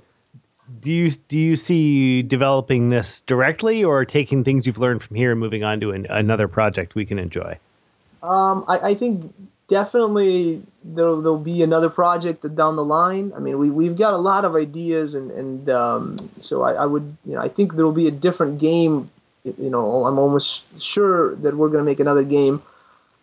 do 0.80 0.91
you 0.91 1.11
do 1.11 1.38
you 1.38 1.55
see 1.55 2.22
developing 2.24 2.89
this 2.89 3.22
directly, 3.22 3.84
or 3.84 4.05
taking 4.05 4.43
things 4.43 4.68
you've 4.68 4.78
learned 4.78 5.01
from 5.01 5.15
here 5.15 5.32
and 5.32 5.39
moving 5.39 5.63
on 5.63 5.80
to 5.82 5.91
an, 5.91 6.07
another 6.09 6.47
project 6.47 6.95
we 6.95 7.05
can 7.05 7.20
enjoy? 7.20 7.57
Um, 8.22 8.65
I, 8.68 8.80
I 8.80 8.93
think 8.95 9.34
definitely 9.68 10.63
there'll, 10.84 11.22
there'll 11.22 11.38
be 11.38 11.61
another 11.61 11.89
project 11.89 12.43
down 12.55 12.76
the 12.76 12.84
line. 12.86 13.34
I 13.36 13.39
mean, 13.39 13.59
we, 13.59 13.70
we've 13.70 13.97
got 13.97 14.13
a 14.13 14.18
lot 14.18 14.45
of 14.45 14.55
ideas, 14.55 15.15
and, 15.15 15.32
and 15.32 15.70
um, 15.70 16.18
so 16.39 16.63
I, 16.63 16.74
I 16.74 16.86
would, 16.86 17.15
you 17.26 17.36
know, 17.36 17.41
I 17.41 17.49
think 17.49 17.76
there'll 17.76 17.91
be 17.91 18.07
a 18.07 18.11
different 18.11 18.59
game. 18.59 19.09
You 19.43 19.70
know, 19.70 20.05
I'm 20.05 20.20
almost 20.20 20.82
sure 20.82 21.36
that 21.36 21.55
we're 21.55 21.70
going 21.70 21.80
to 21.80 21.89
make 21.89 21.99
another 21.99 22.24
game. 22.24 22.61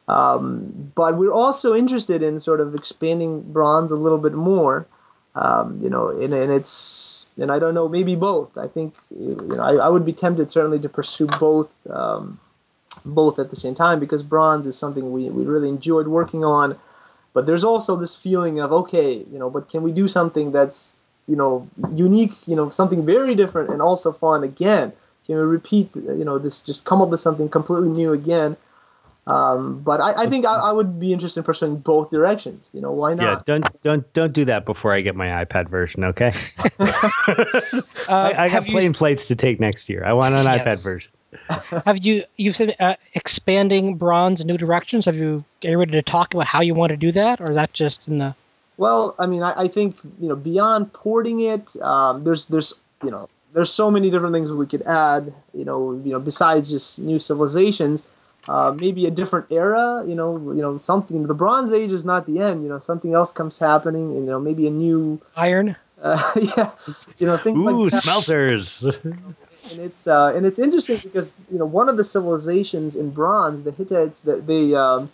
Um, 0.07 0.93
but 0.95 1.17
we're 1.17 1.33
also 1.33 1.75
interested 1.75 2.23
in 2.23 2.41
sort 2.41 2.61
of 2.61 2.75
expanding 2.75 3.41
bronze 3.41 3.91
a 3.91 3.97
little 3.97 4.19
bit 4.19 4.35
more. 4.35 4.87
Um, 5.35 5.79
you 5.81 5.91
know, 5.91 6.11
and, 6.11 6.33
and 6.33 6.53
it's, 6.53 7.14
and 7.39 7.51
I 7.51 7.59
don't 7.59 7.75
know, 7.75 7.89
maybe 7.89 8.15
both. 8.15 8.57
I 8.57 8.69
think, 8.69 8.95
you 9.11 9.37
know, 9.49 9.63
I, 9.63 9.75
I 9.75 9.89
would 9.89 10.05
be 10.05 10.13
tempted 10.13 10.51
certainly 10.51 10.79
to 10.81 10.89
pursue 10.89 11.27
both. 11.27 11.79
Um, 11.89 12.39
both 13.05 13.39
at 13.39 13.51
the 13.51 13.57
same 13.57 13.75
time 13.75 14.01
because 14.01 14.23
bronze 14.23 14.67
is 14.67 14.79
something 14.79 15.13
we, 15.13 15.29
we 15.29 15.45
really 15.45 15.69
enjoyed 15.69 16.09
working 16.09 16.45
on 16.45 16.79
but 17.35 17.47
there's 17.47 17.65
also 17.65 17.97
this 17.97 18.17
feeling 18.17 18.61
of 18.61 18.73
okay 18.73 19.25
you 19.31 19.39
know 19.39 19.51
but 19.51 19.69
can 19.69 19.83
we 19.83 19.93
do 19.93 20.09
something 20.09 20.53
that's 20.53 20.97
you 21.27 21.37
know 21.37 21.69
unique 21.91 22.33
you 22.47 22.57
know 22.57 22.69
something 22.69 23.05
very 23.05 23.35
different 23.35 23.71
and 23.71 23.83
also 23.83 24.13
fun 24.13 24.43
again 24.43 24.93
can 25.27 25.37
we 25.37 25.43
repeat 25.43 25.91
you 25.95 26.25
know 26.25 26.39
this 26.39 26.61
just 26.61 26.85
come 26.85 27.03
up 27.03 27.09
with 27.11 27.21
something 27.21 27.49
completely 27.49 27.89
new 27.89 28.13
again 28.13 28.57
um, 29.27 29.81
but 29.81 30.01
I, 30.01 30.25
I 30.25 30.27
think 30.27 30.45
I, 30.45 30.55
I, 30.55 30.73
would 30.73 31.01
be 31.01 31.13
interested 31.13 31.41
in 31.41 31.45
pursuing 31.45 31.77
both 31.77 32.11
directions. 32.11 32.71
You 32.75 32.83
know, 32.83 32.93
why 32.93 33.15
not? 33.15 33.23
Yeah, 33.23 33.41
don't 33.47 33.83
don't 33.83 34.13
don't 34.13 34.33
do 34.33 34.45
that 34.47 34.67
before 34.67 34.93
I 34.93 35.01
get 35.01 35.17
my 35.17 35.45
iPad 35.45 35.69
version. 35.69 36.05
Okay. 36.05 36.33
Uh, 38.07 38.13
I, 38.13 38.29
I 38.29 38.33
got 38.33 38.51
have 38.51 38.67
you 38.67 38.73
plane 38.73 38.91
s- 38.91 38.99
flights 38.99 39.27
to 39.29 39.37
take 39.37 39.59
next 39.59 39.89
year. 39.89 40.03
I 40.05 40.13
want 40.13 40.35
an 40.35 40.45
Yes. 40.45 40.67
iPad 40.67 40.83
version. 40.83 41.11
Have 41.87 42.05
you 42.05 42.25
you've 42.37 42.55
said 42.55 42.77
uh, 42.79 42.97
expanding 43.15 43.97
bronze 43.97 44.45
new 44.45 44.59
directions? 44.59 45.07
Have 45.07 45.17
you 45.17 45.45
are 45.65 45.71
you 45.71 45.79
ready 45.79 45.93
to 45.93 46.03
talk 46.03 46.35
about 46.35 46.47
how 46.47 46.61
you 46.61 46.75
want 46.75 46.91
to 46.91 46.97
do 46.97 47.13
that, 47.13 47.41
or 47.41 47.45
is 47.45 47.55
that 47.55 47.73
just 47.73 48.09
in 48.09 48.19
the? 48.19 48.35
Well, 48.77 49.15
I 49.19 49.27
mean, 49.27 49.43
I, 49.43 49.63
I 49.63 49.69
think 49.69 49.97
you 50.21 50.29
know 50.29 50.37
beyond 50.37 50.93
porting 50.93 51.41
it, 51.41 51.75
um, 51.81 52.25
there's 52.25 52.47
there's 52.47 52.79
you 53.03 53.11
know 53.11 53.29
there's 53.53 53.71
so 53.71 53.91
many 53.91 54.11
different 54.11 54.35
things 54.35 54.53
we 54.53 54.67
could 54.67 54.83
add. 54.83 55.33
You 55.55 55.65
know, 55.65 55.93
you 55.93 56.13
know 56.13 56.21
besides 56.21 56.71
just 56.71 57.01
new 57.01 57.19
civilizations, 57.19 58.09
uh, 58.49 58.75
maybe 58.79 59.07
a 59.07 59.11
different 59.11 59.47
era. 59.51 60.05
You 60.07 60.15
know, 60.15 60.37
you 60.53 60.63
know 60.63 60.77
something. 60.77 61.27
The 61.27 61.35
Bronze 61.35 61.73
Age 61.73 61.93
is 61.93 62.05
not 62.05 62.27
the 62.27 62.41
end. 62.41 62.63
You 62.63 62.69
know, 62.69 62.79
something 62.79 63.13
else 63.15 63.33
comes 63.33 63.59
happening. 63.59 64.13
You 64.15 64.21
know, 64.21 64.41
maybe 64.41 64.67
a 64.67 64.71
new. 64.71 65.21
Iron. 65.37 65.77
Uh, 66.01 66.21
yeah, 66.57 66.71
you 67.19 67.27
know 67.27 67.37
things 67.37 67.65
Ooh, 67.65 67.85
like 67.85 67.91
that. 67.91 68.03
smelters. 68.03 68.85
and 69.71 69.81
it's 69.81 70.07
uh, 70.07 70.33
and 70.35 70.45
it's 70.47 70.59
interesting 70.59 70.99
because 70.99 71.35
you 71.51 71.59
know 71.59 71.65
one 71.67 71.89
of 71.89 71.97
the 71.97 72.05
civilizations 72.05 72.97
in 72.97 73.11
bronze, 73.11 73.65
the 73.65 73.71
Hittites, 73.71 74.23
that 74.23 74.47
they 74.47 74.75
um, 74.75 75.11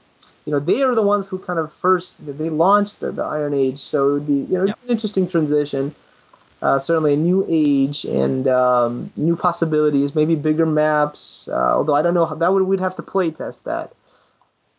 you 0.46 0.52
know 0.52 0.58
they 0.58 0.82
are 0.82 0.94
the 0.94 1.02
ones 1.02 1.28
who 1.28 1.38
kind 1.38 1.58
of 1.58 1.72
first 1.72 2.24
they 2.26 2.50
launched 2.50 3.00
the, 3.00 3.12
the 3.12 3.22
Iron 3.22 3.54
Age, 3.54 3.78
so 3.78 4.10
it 4.10 4.12
would 4.14 4.26
be 4.26 4.32
you 4.52 4.58
know 4.58 4.64
Yep. 4.64 4.78
an 4.84 4.90
interesting 4.90 5.28
transition. 5.28 5.94
Uh, 6.62 6.78
certainly 6.78 7.14
a 7.14 7.16
new 7.16 7.44
age 7.48 8.04
and 8.04 8.46
um, 8.46 9.10
new 9.16 9.34
possibilities, 9.34 10.14
maybe 10.14 10.34
bigger 10.34 10.66
maps. 10.66 11.48
Uh, 11.48 11.76
although 11.76 11.94
I 11.94 12.02
don't 12.02 12.12
know 12.12 12.26
how 12.26 12.34
that 12.34 12.52
would 12.52 12.62
we'd 12.64 12.80
have 12.80 12.96
to 12.96 13.02
play 13.02 13.30
test 13.30 13.64
that. 13.64 13.92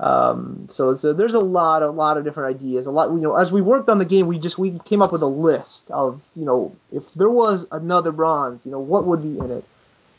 Um, 0.02 0.66
so 0.68 0.90
it's 0.90 1.04
a, 1.04 1.14
there's 1.14 1.36
a 1.36 1.40
lot, 1.40 1.84
a 1.84 1.90
lot 1.90 2.18
of 2.18 2.24
different 2.24 2.56
ideas. 2.56 2.88
A 2.88 2.92
lot, 2.92 3.12
you 3.12 3.20
know, 3.20 3.36
as 3.36 3.52
we 3.52 3.62
worked 3.62 3.88
on 3.88 4.00
the 4.00 4.06
game, 4.06 4.26
we 4.26 4.40
just 4.40 4.58
we 4.58 4.80
came 4.80 5.02
up 5.02 5.12
with 5.12 5.22
a 5.22 5.28
list 5.28 5.92
of, 5.92 6.28
you 6.36 6.44
know, 6.44 6.76
if 6.92 7.14
there 7.14 7.30
was 7.30 7.68
another 7.72 8.12
bronze, 8.12 8.66
you 8.66 8.72
know, 8.72 8.80
what 8.80 9.06
would 9.06 9.22
be 9.22 9.38
in 9.38 9.52
it, 9.52 9.64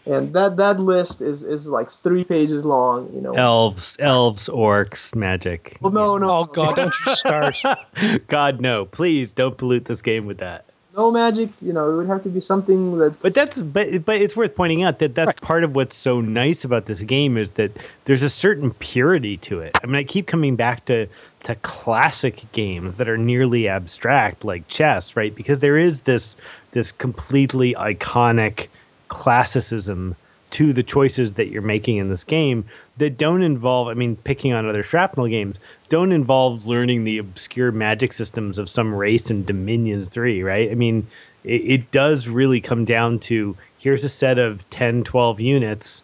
and 0.07 0.33
that 0.35 0.57
that 0.59 0.79
list 0.79 1.21
is 1.21 1.43
is 1.43 1.69
like 1.69 1.91
three 1.91 2.23
pages 2.23 2.65
long. 2.65 3.13
You 3.13 3.21
know, 3.21 3.33
elves, 3.33 3.97
elves, 3.99 4.49
orcs, 4.49 5.17
magic. 5.17 5.79
well, 5.81 5.93
no, 5.93 6.17
no, 6.17 6.31
Oh 6.31 6.45
God, 6.45 6.77
don't 6.77 6.95
you 7.05 7.15
start. 7.17 7.61
God, 8.29 8.61
no! 8.61 8.85
Please 8.85 9.33
don't 9.33 9.57
pollute 9.57 9.85
this 9.85 10.03
game 10.03 10.27
with 10.27 10.39
that. 10.39 10.65
No 10.97 11.11
magic. 11.11 11.51
You 11.61 11.73
know, 11.73 11.91
it 11.91 11.97
would 11.97 12.07
have 12.07 12.23
to 12.25 12.29
be 12.29 12.41
something 12.41 12.99
that. 12.99 13.21
But 13.21 13.35
that's 13.35 13.61
but 13.63 14.05
but 14.05 14.21
it's 14.21 14.37
worth 14.37 14.55
pointing 14.55 14.83
out 14.83 14.99
that 15.01 15.15
that's 15.15 15.29
Right. 15.29 15.41
part 15.41 15.65
of 15.65 15.75
what's 15.75 15.97
so 15.97 16.21
nice 16.21 16.65
about 16.65 16.87
this 16.87 17.01
game 17.01 17.37
is 17.37 17.53
that 17.53 17.73
there's 18.05 18.23
a 18.23 18.31
certain 18.31 18.73
purity 18.75 19.37
to 19.39 19.61
it. 19.61 19.77
I 19.83 19.87
mean, 19.87 19.97
I 19.97 20.05
keep 20.05 20.27
coming 20.27 20.57
back 20.57 20.85
to 20.87 21.07
to 21.45 21.55
classic 21.57 22.45
games 22.53 22.97
that 22.97 23.09
are 23.09 23.19
nearly 23.19 23.69
abstract, 23.69 24.45
like 24.45 24.69
chess, 24.69 25.17
right? 25.17 25.35
Because 25.35 25.59
there 25.61 25.79
is 25.79 26.03
this 26.03 26.37
this 26.73 26.93
completely 26.93 27.75
iconic 27.75 28.69
classicism 29.09 30.17
to 30.51 30.73
the 30.73 30.83
choices 30.83 31.35
that 31.35 31.49
you're 31.49 31.63
making 31.63 31.97
in 31.97 32.09
this 32.11 32.25
game 32.25 32.65
that 32.99 33.17
don't 33.17 33.43
involve 33.43 33.89
i 33.89 33.95
mean 33.95 34.17
picking 34.17 34.53
on 34.53 34.69
other 34.69 34.83
shrapnel 34.83 35.27
games 35.27 35.57
don't 35.89 36.13
involve 36.13 36.67
learning 36.67 37.05
the 37.05 37.19
obscure 37.19 37.71
magic 37.71 38.13
systems 38.13 38.59
of 38.59 38.71
some 38.71 38.95
race 38.95 39.31
in 39.31 39.45
dominions 39.45 40.09
3 40.09 40.43
right? 40.43 40.71
I 40.71 40.75
mean 40.75 41.07
it, 41.45 41.61
it 41.61 41.91
does 41.91 42.29
really 42.29 42.61
come 42.61 42.85
down 42.85 43.19
to 43.21 43.57
here's 43.79 44.05
a 44.05 44.09
set 44.09 44.39
of 44.39 44.69
10 44.71 45.05
12 45.05 45.41
units. 45.41 46.03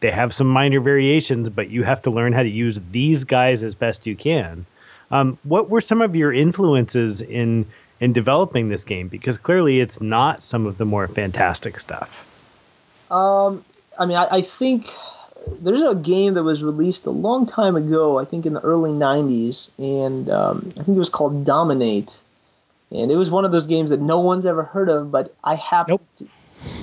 They 0.00 0.10
have 0.10 0.34
some 0.34 0.48
minor 0.48 0.80
variations 0.80 1.48
but 1.48 1.70
you 1.70 1.84
have 1.84 2.02
to 2.02 2.10
learn 2.10 2.32
how 2.32 2.42
to 2.42 2.48
use 2.48 2.80
these 2.90 3.24
guys 3.24 3.62
as 3.62 3.74
best 3.74 4.06
you 4.06 4.16
can. 4.16 4.66
Um, 5.10 5.38
what 5.44 5.70
were 5.70 5.80
some 5.80 6.02
of 6.02 6.16
your 6.16 6.32
influences 6.32 7.20
in 7.20 7.66
in 8.00 8.12
developing 8.12 8.68
this 8.68 8.84
game? 8.84 9.08
Because 9.08 9.38
clearly 9.38 9.80
it's 9.80 10.00
not 10.00 10.42
some 10.42 10.66
of 10.66 10.78
the 10.78 10.84
more 10.84 11.06
fantastic 11.06 11.78
stuff. 11.78 12.26
Um, 13.10 13.64
I 13.98 14.06
mean, 14.06 14.16
I, 14.16 14.26
I 14.30 14.40
think 14.40 14.86
there's 15.60 15.82
a 15.82 15.94
game 15.94 16.34
that 16.34 16.42
was 16.42 16.62
released 16.62 17.06
a 17.06 17.10
long 17.10 17.46
time 17.46 17.76
ago. 17.76 18.18
I 18.18 18.24
think 18.24 18.46
in 18.46 18.54
the 18.54 18.60
early 18.60 18.92
'90s, 18.92 19.70
and 19.78 20.28
um, 20.30 20.72
I 20.78 20.82
think 20.82 20.96
it 20.96 20.98
was 20.98 21.08
called 21.08 21.44
Dominate. 21.44 22.20
And 22.92 23.12
it 23.12 23.16
was 23.16 23.30
one 23.30 23.44
of 23.44 23.52
those 23.52 23.68
games 23.68 23.90
that 23.90 24.00
no 24.00 24.20
one's 24.20 24.46
ever 24.46 24.64
heard 24.64 24.88
of, 24.88 25.12
but 25.12 25.32
I 25.44 25.54
happened 25.54 26.00
to, 26.16 26.26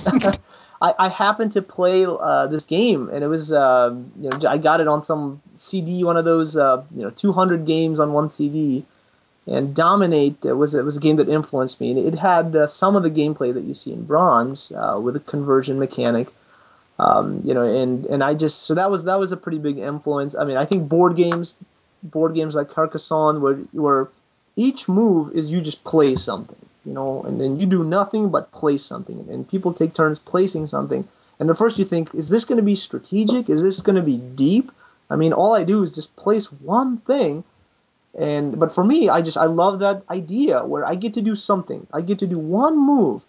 I, 0.80 0.94
I 0.98 1.08
happened 1.10 1.52
to 1.52 1.62
play 1.62 2.06
uh, 2.06 2.46
this 2.46 2.64
game, 2.64 3.10
and 3.12 3.22
it 3.22 3.26
was 3.28 3.52
uh, 3.52 3.94
you 4.16 4.30
know 4.30 4.38
I 4.48 4.58
got 4.58 4.80
it 4.80 4.88
on 4.88 5.02
some 5.02 5.42
CD, 5.54 6.04
one 6.04 6.16
of 6.16 6.24
those 6.24 6.56
uh, 6.56 6.82
you 6.94 7.02
know 7.02 7.10
200 7.10 7.66
games 7.66 8.00
on 8.00 8.12
one 8.12 8.30
CD. 8.30 8.84
And 9.46 9.74
Dominate 9.74 10.44
was 10.44 10.74
it 10.74 10.84
was 10.84 10.98
a 10.98 11.00
game 11.00 11.16
that 11.16 11.28
influenced 11.28 11.80
me, 11.80 11.90
and 11.90 11.98
it 11.98 12.18
had 12.18 12.54
uh, 12.54 12.66
some 12.66 12.96
of 12.96 13.02
the 13.02 13.10
gameplay 13.10 13.54
that 13.54 13.64
you 13.64 13.72
see 13.72 13.92
in 13.92 14.04
Bronze 14.04 14.72
uh, 14.72 15.00
with 15.02 15.16
a 15.16 15.20
conversion 15.20 15.78
mechanic 15.78 16.28
um, 16.98 17.40
you 17.44 17.54
know, 17.54 17.62
and 17.62 18.06
and 18.06 18.22
I 18.22 18.34
just 18.34 18.64
so 18.64 18.74
that 18.74 18.90
was 18.90 19.04
that 19.04 19.18
was 19.18 19.32
a 19.32 19.36
pretty 19.36 19.58
big 19.58 19.78
influence. 19.78 20.36
I 20.36 20.44
mean, 20.44 20.56
I 20.56 20.64
think 20.64 20.88
board 20.88 21.16
games, 21.16 21.56
board 22.02 22.34
games 22.34 22.54
like 22.54 22.68
Carcassonne, 22.68 23.40
where 23.40 23.56
where 23.72 24.08
each 24.56 24.88
move 24.88 25.32
is 25.34 25.52
you 25.52 25.60
just 25.60 25.84
play 25.84 26.16
something, 26.16 26.58
you 26.84 26.92
know, 26.92 27.22
and 27.22 27.40
then 27.40 27.60
you 27.60 27.66
do 27.66 27.84
nothing 27.84 28.30
but 28.30 28.50
play 28.50 28.78
something, 28.78 29.26
and 29.30 29.48
people 29.48 29.72
take 29.72 29.94
turns 29.94 30.18
placing 30.18 30.66
something. 30.66 31.06
And 31.38 31.48
at 31.48 31.56
first 31.56 31.78
you 31.78 31.84
think, 31.84 32.14
is 32.16 32.30
this 32.30 32.44
going 32.44 32.56
to 32.56 32.64
be 32.64 32.74
strategic? 32.74 33.48
Is 33.48 33.62
this 33.62 33.80
going 33.80 33.94
to 33.94 34.02
be 34.02 34.16
deep? 34.16 34.72
I 35.08 35.14
mean, 35.14 35.32
all 35.32 35.54
I 35.54 35.62
do 35.62 35.84
is 35.84 35.94
just 35.94 36.16
place 36.16 36.50
one 36.52 36.96
thing, 36.96 37.44
and 38.18 38.58
but 38.58 38.72
for 38.72 38.82
me, 38.82 39.08
I 39.08 39.22
just 39.22 39.38
I 39.38 39.44
love 39.46 39.78
that 39.78 40.02
idea 40.10 40.64
where 40.64 40.84
I 40.84 40.96
get 40.96 41.14
to 41.14 41.22
do 41.22 41.36
something. 41.36 41.86
I 41.94 42.00
get 42.00 42.18
to 42.18 42.26
do 42.26 42.40
one 42.40 42.76
move, 42.76 43.24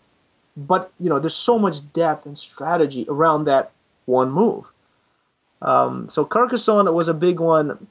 but 0.68 0.92
you 1.00 1.10
know 1.10 1.20
there's 1.20 1.36
so 1.36 1.58
much 1.58 1.92
depth 1.94 2.26
and 2.26 2.38
strategy 2.38 3.06
around 3.08 3.46
that 3.46 3.72
one 4.06 4.32
move. 4.32 4.72
Um, 5.62 6.08
so 6.08 6.26
carcassonne 6.26 6.94
was 6.94 7.08
a 7.08 7.14
big 7.14 7.40
one. 7.40 7.88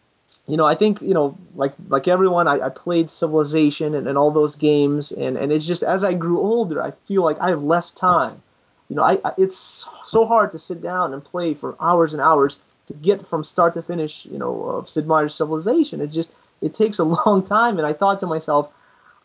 You 0.46 0.56
know 0.58 0.66
i 0.66 0.74
think 0.74 1.00
you 1.00 1.14
know 1.14 1.36
like 1.54 1.72
like 1.88 2.06
everyone 2.06 2.48
i, 2.48 2.60
I 2.60 2.68
played 2.68 3.08
civilization 3.08 3.94
and, 3.94 4.06
and 4.06 4.18
all 4.18 4.30
those 4.30 4.56
games 4.56 5.10
and, 5.10 5.38
and 5.38 5.50
it's 5.50 5.66
just 5.66 5.82
as 5.82 6.04
i 6.04 6.12
grew 6.12 6.40
older 6.40 6.82
i 6.82 6.90
feel 6.90 7.22
like 7.24 7.40
i 7.40 7.48
have 7.48 7.62
less 7.62 7.90
time. 7.90 8.42
You 8.88 8.96
know, 8.96 9.02
I, 9.02 9.16
I 9.24 9.32
it's 9.36 9.86
so 10.04 10.26
hard 10.26 10.52
to 10.52 10.58
sit 10.58 10.80
down 10.80 11.12
and 11.12 11.22
play 11.22 11.54
for 11.54 11.76
hours 11.80 12.14
and 12.14 12.22
hours 12.22 12.58
to 12.86 12.94
get 12.94 13.24
from 13.26 13.44
start 13.44 13.74
to 13.74 13.82
finish, 13.82 14.24
you 14.24 14.38
know, 14.38 14.62
of 14.64 14.88
Sid 14.88 15.06
Meier's 15.06 15.34
Civilization. 15.34 16.00
It 16.00 16.08
just 16.08 16.32
it 16.62 16.74
takes 16.74 16.98
a 16.98 17.04
long 17.26 17.44
time, 17.44 17.78
and 17.78 17.86
I 17.86 17.92
thought 17.92 18.20
to 18.20 18.26
myself, 18.26 18.72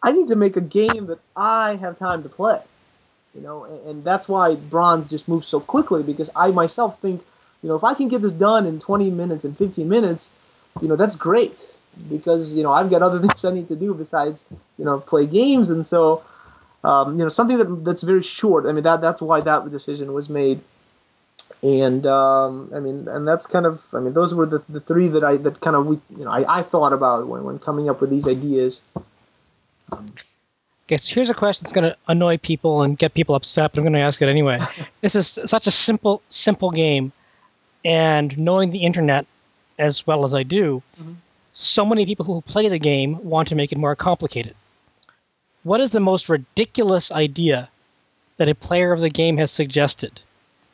I 0.01 0.11
need 0.11 0.27
to 0.29 0.35
make 0.35 0.57
a 0.57 0.61
game 0.61 1.07
that 1.07 1.19
I 1.35 1.77
have 1.77 1.95
time 1.97 2.23
to 2.23 2.29
play, 2.29 2.59
you 3.35 3.41
know, 3.41 3.63
and, 3.65 3.87
and 3.87 4.03
that's 4.03 4.29
why 4.29 4.55
Bronze 4.55 5.09
just 5.09 5.27
moves 5.27 5.47
so 5.47 5.59
quickly 5.59 6.03
because 6.03 6.29
I 6.35 6.51
myself 6.51 6.99
think, 6.99 7.21
you 7.61 7.69
know, 7.69 7.75
if 7.75 7.83
I 7.83 7.93
can 7.93 8.07
get 8.07 8.21
this 8.21 8.31
done 8.31 8.65
in 8.65 8.79
20 8.79 9.09
minutes 9.09 9.45
and 9.45 9.57
15 9.57 9.87
minutes, 9.89 10.65
you 10.81 10.87
know, 10.87 10.95
that's 10.95 11.15
great 11.15 11.77
because 12.09 12.55
you 12.55 12.63
know 12.63 12.71
I've 12.71 12.89
got 12.89 13.01
other 13.01 13.19
things 13.25 13.45
I 13.45 13.51
need 13.51 13.67
to 13.69 13.75
do 13.75 13.93
besides 13.93 14.45
you 14.77 14.85
know 14.85 14.99
play 14.99 15.25
games, 15.25 15.69
and 15.69 15.85
so 15.85 16.23
um, 16.83 17.17
you 17.17 17.23
know 17.23 17.29
something 17.29 17.57
that 17.57 17.85
that's 17.85 18.03
very 18.03 18.23
short. 18.23 18.65
I 18.65 18.71
mean 18.71 18.83
that 18.83 19.01
that's 19.01 19.21
why 19.21 19.41
that 19.41 19.69
decision 19.71 20.13
was 20.13 20.29
made, 20.29 20.61
and 21.61 22.05
um, 22.05 22.71
I 22.73 22.79
mean 22.79 23.07
and 23.07 23.27
that's 23.27 23.47
kind 23.47 23.65
of 23.65 23.83
I 23.93 23.99
mean 23.99 24.13
those 24.13 24.33
were 24.33 24.45
the, 24.45 24.63
the 24.69 24.79
three 24.79 25.09
that 25.09 25.23
I 25.23 25.37
that 25.37 25.59
kind 25.59 25.75
of 25.75 25.85
we 25.87 25.99
you 26.17 26.25
know 26.25 26.31
I, 26.31 26.59
I 26.59 26.61
thought 26.61 26.93
about 26.93 27.27
when 27.27 27.43
when 27.43 27.59
coming 27.59 27.89
up 27.89 28.01
with 28.01 28.09
these 28.09 28.27
ideas. 28.27 28.81
Okay, 29.91 30.32
so 30.89 31.13
here's 31.15 31.29
a 31.29 31.33
question 31.33 31.63
that's 31.63 31.73
going 31.73 31.89
to 31.89 31.97
annoy 32.07 32.37
people 32.37 32.81
and 32.83 32.97
get 32.97 33.13
people 33.13 33.35
upset, 33.35 33.71
but 33.71 33.79
I'm 33.79 33.83
going 33.83 33.93
to 33.93 33.99
ask 33.99 34.21
it 34.21 34.27
anyway. 34.29 34.57
this 35.01 35.15
is 35.15 35.39
such 35.45 35.65
a 35.67 35.71
simple, 35.71 36.21
simple 36.29 36.71
game, 36.71 37.11
and 37.85 38.37
knowing 38.37 38.71
the 38.71 38.83
internet 38.83 39.25
as 39.79 40.05
well 40.05 40.23
as 40.25 40.33
I 40.33 40.43
do, 40.43 40.83
Mhm. 41.01 41.15
so 41.53 41.83
many 41.85 42.05
people 42.05 42.25
who 42.25 42.41
play 42.41 42.69
the 42.69 42.77
game 42.79 43.17
want 43.23 43.47
to 43.49 43.55
make 43.55 43.71
it 43.71 43.77
more 43.77 43.95
complicated. 43.95 44.55
What 45.63 45.81
is 45.81 45.91
the 45.91 45.99
most 45.99 46.29
ridiculous 46.29 47.11
idea 47.11 47.69
that 48.37 48.49
a 48.49 48.55
player 48.55 48.91
of 48.93 48.99
the 48.99 49.09
game 49.09 49.37
has 49.37 49.51
suggested 49.51 50.19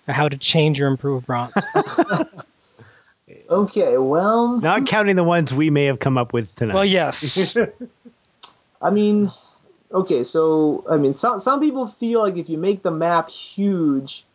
for 0.05 0.14
how 0.14 0.28
to 0.28 0.38
change 0.38 0.82
or 0.82 0.88
improve 0.88 1.26
bronze? 1.26 1.53
Okay, 3.49 3.97
well, 3.97 4.60
Not 4.60 4.88
counting 4.88 5.16
the 5.16 5.24
ones 5.24 5.53
we 5.53 5.70
may 5.70 5.86
have 5.86 5.99
come 5.99 6.18
up 6.18 6.34
with 6.34 6.53
tonight. 6.55 6.74
well, 6.74 6.86
yes. 6.86 7.55
I 8.82 8.89
mean, 8.89 9.30
okay, 9.92 10.24
so 10.24 10.84
I 10.90 10.98
mean, 10.98 11.16
some 11.16 11.40
some 11.40 11.60
people 11.60 11.88
feel 11.88 12.22
like 12.22 12.38
if 12.38 12.50
you 12.50 12.58
make 12.58 12.84
the 12.84 12.92
map 12.92 13.30
huge, 13.30 14.26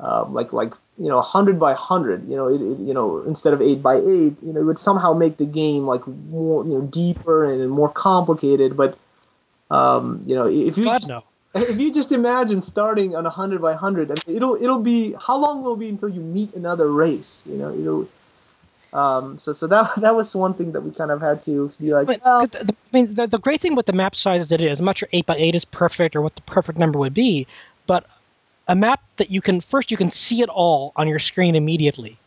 uh, 0.00 0.24
like 0.28 0.52
like 0.52 0.74
you 0.98 1.08
know, 1.08 1.20
hundred 1.20 1.60
by 1.60 1.74
hundred, 1.74 2.28
you 2.28 2.36
know, 2.36 2.48
it, 2.48 2.60
it, 2.60 2.78
you 2.80 2.92
know, 2.92 3.22
instead 3.22 3.54
of 3.54 3.62
eight 3.62 3.82
by 3.82 3.96
eight, 3.96 4.36
you 4.42 4.52
know, 4.52 4.60
it 4.60 4.64
would 4.64 4.78
somehow 4.78 5.12
make 5.12 5.36
the 5.36 5.46
game 5.46 5.84
like 5.84 6.06
more, 6.06 6.64
you 6.64 6.74
know, 6.74 6.80
deeper 6.82 7.44
and 7.44 7.70
more 7.70 7.88
complicated. 7.88 8.76
But 8.76 8.98
um, 9.70 10.22
you 10.24 10.34
know, 10.34 10.46
if 10.46 10.76
you 10.76 10.84
God 10.84 10.94
just, 10.94 11.08
no. 11.08 11.22
if 11.54 11.78
you 11.78 11.92
just 11.92 12.12
imagine 12.12 12.62
starting 12.62 13.14
on 13.14 13.26
a 13.26 13.30
hundred 13.30 13.62
by 13.62 13.74
hundred, 13.74 14.10
I 14.10 14.14
mean, 14.26 14.36
it'll 14.36 14.56
it'll 14.56 14.80
be 14.80 15.14
how 15.20 15.38
long 15.38 15.62
will 15.62 15.74
it 15.74 15.80
be 15.80 15.88
until 15.88 16.08
you 16.08 16.20
meet 16.20 16.54
another 16.54 16.90
race? 16.90 17.42
You 17.46 17.56
know, 17.56 17.72
it'll. 17.72 18.08
Um, 18.92 19.38
so 19.38 19.52
so 19.52 19.66
that 19.66 19.90
that 19.98 20.14
was 20.14 20.34
one 20.34 20.54
thing 20.54 20.72
that 20.72 20.80
we 20.80 20.90
kind 20.90 21.10
of 21.10 21.20
had 21.20 21.42
to 21.44 21.70
be 21.80 21.92
like, 21.92 22.06
But 22.06 22.24
well, 22.24 22.46
the, 22.46 22.74
I 22.74 22.96
mean, 22.96 23.14
the, 23.14 23.26
the 23.26 23.38
great 23.38 23.60
thing 23.60 23.74
with 23.74 23.86
the 23.86 23.92
map 23.92 24.16
size 24.16 24.40
as 24.40 24.52
it 24.52 24.60
is, 24.60 24.80
I'm 24.80 24.86
not 24.86 24.98
sure 24.98 25.08
8 25.12 25.26
by 25.26 25.36
8 25.36 25.54
is 25.54 25.64
perfect 25.64 26.16
or 26.16 26.22
what 26.22 26.34
the 26.34 26.42
perfect 26.42 26.78
number 26.78 26.98
would 26.98 27.14
be, 27.14 27.46
but 27.86 28.06
a 28.68 28.74
map 28.74 29.02
that 29.16 29.30
you 29.30 29.40
can, 29.40 29.60
first, 29.60 29.90
you 29.90 29.96
can 29.96 30.10
see 30.10 30.42
it 30.42 30.48
all 30.48 30.92
on 30.94 31.08
your 31.08 31.18
screen 31.18 31.56
immediately. 31.56 32.18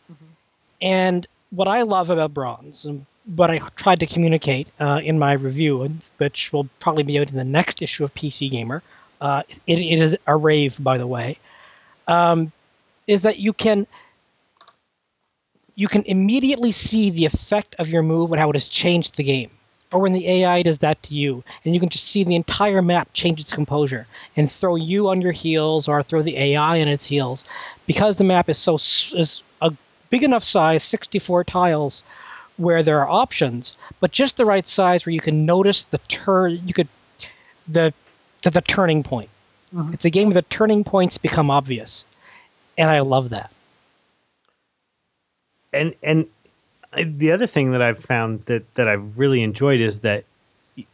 And 0.80 1.26
what 1.50 1.68
I 1.68 1.82
love 1.82 2.10
about 2.10 2.34
Bronze, 2.34 2.84
and 2.84 3.06
what 3.36 3.50
I 3.50 3.58
tried 3.76 4.00
to 4.00 4.06
communicate 4.06 4.68
uh, 4.80 5.00
in 5.02 5.18
my 5.18 5.34
review, 5.34 5.88
which 6.16 6.52
will 6.52 6.68
probably 6.80 7.04
be 7.04 7.20
out 7.20 7.30
in 7.30 7.36
the 7.36 7.44
next 7.44 7.80
issue 7.80 8.02
of 8.02 8.12
PC 8.14 8.50
Gamer, 8.50 8.82
uh, 9.20 9.44
it, 9.68 9.78
it 9.78 10.00
is 10.00 10.16
a 10.26 10.36
rave, 10.36 10.76
by 10.82 10.98
the 10.98 11.06
way, 11.06 11.38
um, 12.08 12.50
is 13.06 13.22
that 13.22 13.38
you 13.38 13.52
can 13.52 13.86
you 15.74 15.88
can 15.88 16.02
immediately 16.04 16.72
see 16.72 17.10
the 17.10 17.24
effect 17.24 17.74
of 17.78 17.88
your 17.88 18.02
move 18.02 18.32
and 18.32 18.40
how 18.40 18.50
it 18.50 18.54
has 18.56 18.68
changed 18.68 19.16
the 19.16 19.22
game. 19.22 19.50
Or 19.92 20.00
when 20.00 20.14
the 20.14 20.26
AI 20.26 20.62
does 20.62 20.78
that 20.78 21.02
to 21.04 21.14
you, 21.14 21.44
and 21.64 21.74
you 21.74 21.80
can 21.80 21.90
just 21.90 22.04
see 22.04 22.24
the 22.24 22.34
entire 22.34 22.80
map 22.80 23.08
change 23.12 23.40
its 23.40 23.52
composure 23.52 24.06
and 24.36 24.50
throw 24.50 24.76
you 24.76 25.08
on 25.10 25.20
your 25.20 25.32
heels 25.32 25.86
or 25.86 26.02
throw 26.02 26.22
the 26.22 26.36
AI 26.38 26.80
on 26.80 26.88
its 26.88 27.04
heels, 27.04 27.44
because 27.86 28.16
the 28.16 28.24
map 28.24 28.48
is 28.48 28.56
so 28.58 28.76
is 28.76 29.42
a 29.60 29.72
big 30.08 30.22
enough 30.24 30.44
size, 30.44 30.82
64 30.82 31.44
tiles, 31.44 32.02
where 32.56 32.82
there 32.82 33.00
are 33.00 33.08
options, 33.08 33.76
but 34.00 34.12
just 34.12 34.38
the 34.38 34.46
right 34.46 34.66
size 34.66 35.04
where 35.04 35.12
you 35.12 35.20
can 35.20 35.44
notice 35.44 35.82
the 35.84 35.98
turn. 36.08 36.60
You 36.66 36.72
could 36.72 36.88
the 37.68 37.92
the, 38.42 38.50
the 38.50 38.62
turning 38.62 39.02
point. 39.02 39.28
Mhm. 39.74 39.92
It's 39.92 40.06
a 40.06 40.10
game 40.10 40.28
where 40.28 40.34
the 40.34 40.42
turning 40.42 40.84
points 40.84 41.18
become 41.18 41.50
obvious, 41.50 42.06
and 42.78 42.90
I 42.90 43.00
love 43.00 43.30
that. 43.30 43.50
And 45.72 45.94
and 46.02 46.28
the 46.96 47.32
other 47.32 47.46
thing 47.46 47.72
that 47.72 47.82
I've 47.82 47.98
found 47.98 48.44
that 48.46 48.74
that 48.74 48.88
I've 48.88 49.18
really 49.18 49.42
enjoyed 49.42 49.80
is 49.80 50.00
that 50.00 50.24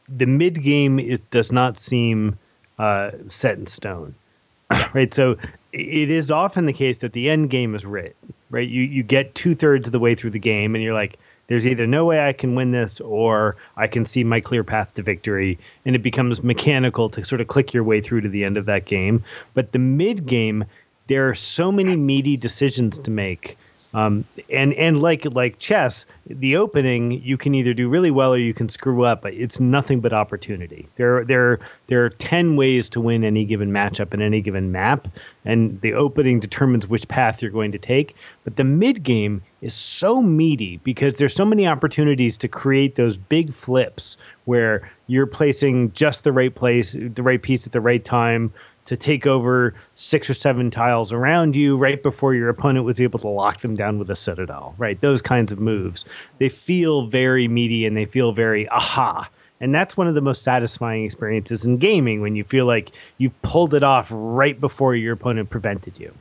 the 0.09 0.26
mid 0.26 0.62
game 0.62 0.99
it 0.99 1.31
does 1.31 1.53
not 1.53 1.79
seem 1.79 2.39
uh, 2.79 3.11
set 3.29 3.59
in 3.59 3.66
stone, 3.66 4.14
right? 4.93 5.12
So 5.12 5.37
it 5.72 6.11
is 6.11 6.31
often 6.31 6.66
the 6.66 6.72
case 6.72 6.99
that 6.99 7.12
the 7.12 7.29
end 7.29 7.51
game 7.51 7.74
is 7.74 7.85
writ, 7.85 8.16
right? 8.51 8.68
You 8.68 8.83
you 8.83 9.03
get 9.03 9.35
two 9.35 9.55
thirds 9.55 9.89
of 9.89 9.93
the 9.93 9.99
way 9.99 10.14
through 10.14 10.31
the 10.31 10.39
game, 10.39 10.74
and 10.74 10.83
you're 10.83 10.95
like, 10.95 11.18
there's 11.49 11.66
either 11.66 11.87
no 11.87 12.05
way 12.05 12.26
I 12.26 12.33
can 12.33 12.55
win 12.55 12.70
this, 12.70 13.01
or 13.01 13.57
I 13.76 13.87
can 13.87 14.05
see 14.05 14.22
my 14.22 14.41
clear 14.41 14.62
path 14.62 14.95
to 14.95 15.03
victory, 15.03 15.59
and 15.85 15.97
it 15.97 16.03
becomes 16.03 16.43
mechanical 16.43 17.09
to 17.11 17.24
sort 17.24 17.41
of 17.41 17.49
click 17.49 17.72
your 17.74 17.85
way 17.85 18.01
through 18.01 18.20
to 18.22 18.29
the 18.29 18.45
end 18.45 18.57
of 18.57 18.66
that 18.66 18.85
game. 18.85 19.24
But 19.55 19.72
the 19.72 19.79
mid 19.79 20.26
game, 20.26 20.64
there 21.09 21.29
are 21.29 21.35
so 21.35 21.72
many 21.72 21.97
meaty 21.97 22.37
decisions 22.37 22.99
to 23.01 23.11
make 23.11 23.57
um, 23.95 24.24
and 24.51 24.74
and 24.74 25.01
like 25.01 25.24
like 25.34 25.59
chess, 25.59 26.07
the 26.26 26.57
opening 26.57 27.22
you 27.22 27.39
can 27.39 27.55
either 27.55 27.72
do 27.72 27.89
really 27.89 28.11
well 28.11 28.34
or 28.34 28.39
you 28.39 28.53
can 28.53 28.68
screw 28.68 29.05
up. 29.05 29.22
But 29.22 29.34
it's 29.34 29.61
nothing 29.61 30.01
but 30.01 30.12
opportunity. 30.12 30.89
There 30.97 31.24
there 31.24 31.59
there 31.86 32.05
are 32.05 32.11
ten 32.11 32.57
ways 32.57 32.91
to 32.91 33.01
win 33.01 33.24
any 33.24 33.45
given 33.47 33.70
matchup 33.70 34.12
in 34.12 34.20
any 34.20 34.43
given 34.43 34.72
map, 34.72 35.09
and 35.45 35.80
the 35.80 35.95
opening 35.95 36.39
determines 36.39 36.86
which 36.86 37.09
path 37.09 37.41
you're 37.41 37.51
going 37.51 37.72
to 37.72 37.78
take. 37.78 38.14
But 38.45 38.57
the 38.57 38.64
mid 38.64 39.03
game 39.03 39.43
is 39.62 39.72
so 39.74 40.20
meaty 40.20 40.76
because 40.84 41.16
there's 41.16 41.34
so 41.34 41.47
many 41.47 41.66
opportunities 41.66 42.36
to 42.39 42.49
create 42.49 42.97
those 42.97 43.16
big 43.16 43.53
flips 43.53 44.16
where 44.45 44.91
you're 45.07 45.26
placing 45.26 45.93
just 45.93 46.24
the 46.24 46.32
right 46.32 46.55
place, 46.55 46.93
the 46.93 47.22
right 47.22 47.43
piece 47.43 47.66
at 47.66 47.72
the 47.72 47.80
right 47.80 48.05
time 48.05 48.53
to 48.89 48.97
take 48.97 49.26
over 49.26 49.74
six 49.97 50.30
or 50.30 50.34
seven 50.34 50.70
tiles 50.70 51.12
around 51.12 51.55
you 51.55 51.76
right 51.76 52.03
before 52.03 52.34
your 52.34 52.49
opponent 52.49 52.86
was 52.86 52.99
able 53.03 53.18
to 53.18 53.28
lock 53.28 53.61
them 53.61 53.76
down 53.76 53.99
with 53.99 54.09
a 54.09 54.16
citadel, 54.16 54.74
right? 54.78 54.99
Those 55.03 55.20
kinds 55.20 55.53
of 55.53 55.61
moves. 55.61 56.07
They 56.39 56.49
feel 56.49 57.07
very 57.07 57.49
meaty 57.49 57.84
and 57.84 57.95
they 57.95 58.07
feel 58.07 58.32
very 58.32 58.66
aha. 58.70 59.28
And 59.61 59.74
that's 59.74 59.95
one 59.95 60.07
of 60.07 60.14
the 60.14 60.22
most 60.22 60.43
satisfying 60.43 61.05
experiences 61.05 61.66
in 61.66 61.76
gaming 61.76 62.22
when 62.22 62.34
you 62.34 62.45
feel 62.45 62.64
like 62.64 62.93
you 63.18 63.28
pulled 63.43 63.74
it 63.74 63.82
off 63.82 64.09
right 64.11 64.59
before 64.59 64.97
your 64.97 65.12
opponent 65.12 65.51
prevented 65.51 66.01
you. 66.01 66.14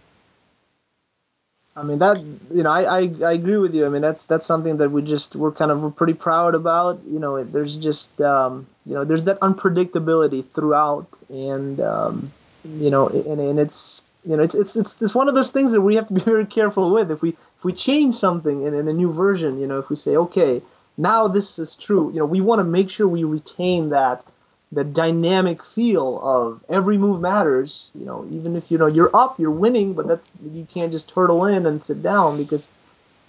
I 1.73 1.83
mean 1.83 1.99
that 1.99 2.19
you 2.51 2.63
know 2.63 2.71
I, 2.71 2.81
I, 2.81 2.99
I 3.23 3.33
agree 3.33 3.57
with 3.57 3.75
you. 3.75 3.85
I 3.85 3.89
mean 3.89 4.01
that's 4.01 4.25
that's 4.25 4.45
something 4.45 4.77
that 4.77 4.89
we 4.89 5.03
just 5.03 5.37
we're 5.37 5.51
kind 5.51 5.71
of 5.71 5.83
we're 5.83 5.91
pretty 5.91 6.15
proud 6.15 6.55
about. 6.55 7.05
You 7.05 7.19
know, 7.19 7.43
there's 7.43 7.77
just 7.77 8.19
um, 8.19 8.65
you 8.85 8.95
know 8.95 9.05
there's 9.05 9.25
that 9.25 9.39
unpredictability 9.41 10.43
throughout, 10.43 11.07
and 11.29 11.79
um, 11.79 12.31
you 12.79 12.89
know, 12.89 13.07
and, 13.07 13.39
and 13.39 13.59
it's 13.59 14.03
you 14.25 14.37
know 14.37 14.43
it's, 14.43 14.55
it's 14.55 14.75
it's 14.75 15.01
it's 15.01 15.15
one 15.15 15.27
of 15.27 15.35
those 15.35 15.51
things 15.51 15.71
that 15.71 15.81
we 15.81 15.95
have 15.95 16.07
to 16.07 16.13
be 16.13 16.21
very 16.33 16.45
careful 16.45 16.93
with. 16.93 17.11
If 17.11 17.21
we 17.21 17.29
if 17.29 17.63
we 17.63 17.73
change 17.73 18.15
something 18.15 18.63
in, 18.63 18.73
in 18.73 18.87
a 18.87 18.93
new 18.93 19.11
version, 19.11 19.59
you 19.59 19.67
know, 19.67 19.79
if 19.79 19.89
we 19.89 19.95
say 19.95 20.15
okay 20.15 20.61
now 20.97 21.27
this 21.27 21.59
is 21.59 21.75
true, 21.75 22.11
you 22.11 22.19
know, 22.19 22.25
we 22.25 22.41
want 22.41 22.59
to 22.59 22.63
make 22.63 22.89
sure 22.89 23.07
we 23.07 23.23
retain 23.23 23.89
that 23.89 24.25
the 24.71 24.83
dynamic 24.83 25.63
feel 25.63 26.19
of 26.21 26.63
every 26.67 26.97
move 26.97 27.21
matters. 27.21 27.91
You 27.93 28.05
know, 28.05 28.27
even 28.31 28.55
if 28.55 28.71
you 28.71 28.77
know 28.77 28.87
you're 28.87 29.15
up, 29.15 29.39
you're 29.39 29.51
winning, 29.51 29.93
but 29.93 30.07
that's 30.07 30.29
you 30.43 30.65
can't 30.65 30.91
just 30.91 31.09
turtle 31.09 31.45
in 31.45 31.65
and 31.65 31.83
sit 31.83 32.01
down 32.01 32.37
because 32.37 32.71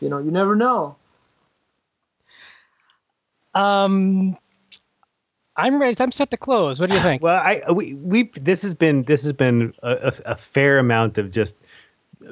you 0.01 0.09
know 0.09 0.19
you 0.19 0.31
never 0.31 0.57
know. 0.57 0.97
Um, 3.55 4.37
I'm 5.59 5.81
ready. 5.81 5.97
I'm 5.99 6.13
set 6.13 6.31
to 6.31 6.37
close. 6.37 6.81
What 6.81 6.89
do 6.89 6.97
you 6.97 7.03
think? 7.03 7.21
Well, 7.21 7.37
I 7.37 7.63
we 7.71 7.95
we 7.95 8.31
this 8.35 8.63
has 8.63 8.75
been 8.75 9.03
this 9.03 9.25
has 9.25 9.33
been 9.33 9.75
a, 9.83 9.91
a, 9.91 10.33
a 10.33 10.37
fair 10.37 10.79
amount 10.79 11.19
of 11.19 11.33
just 11.33 11.57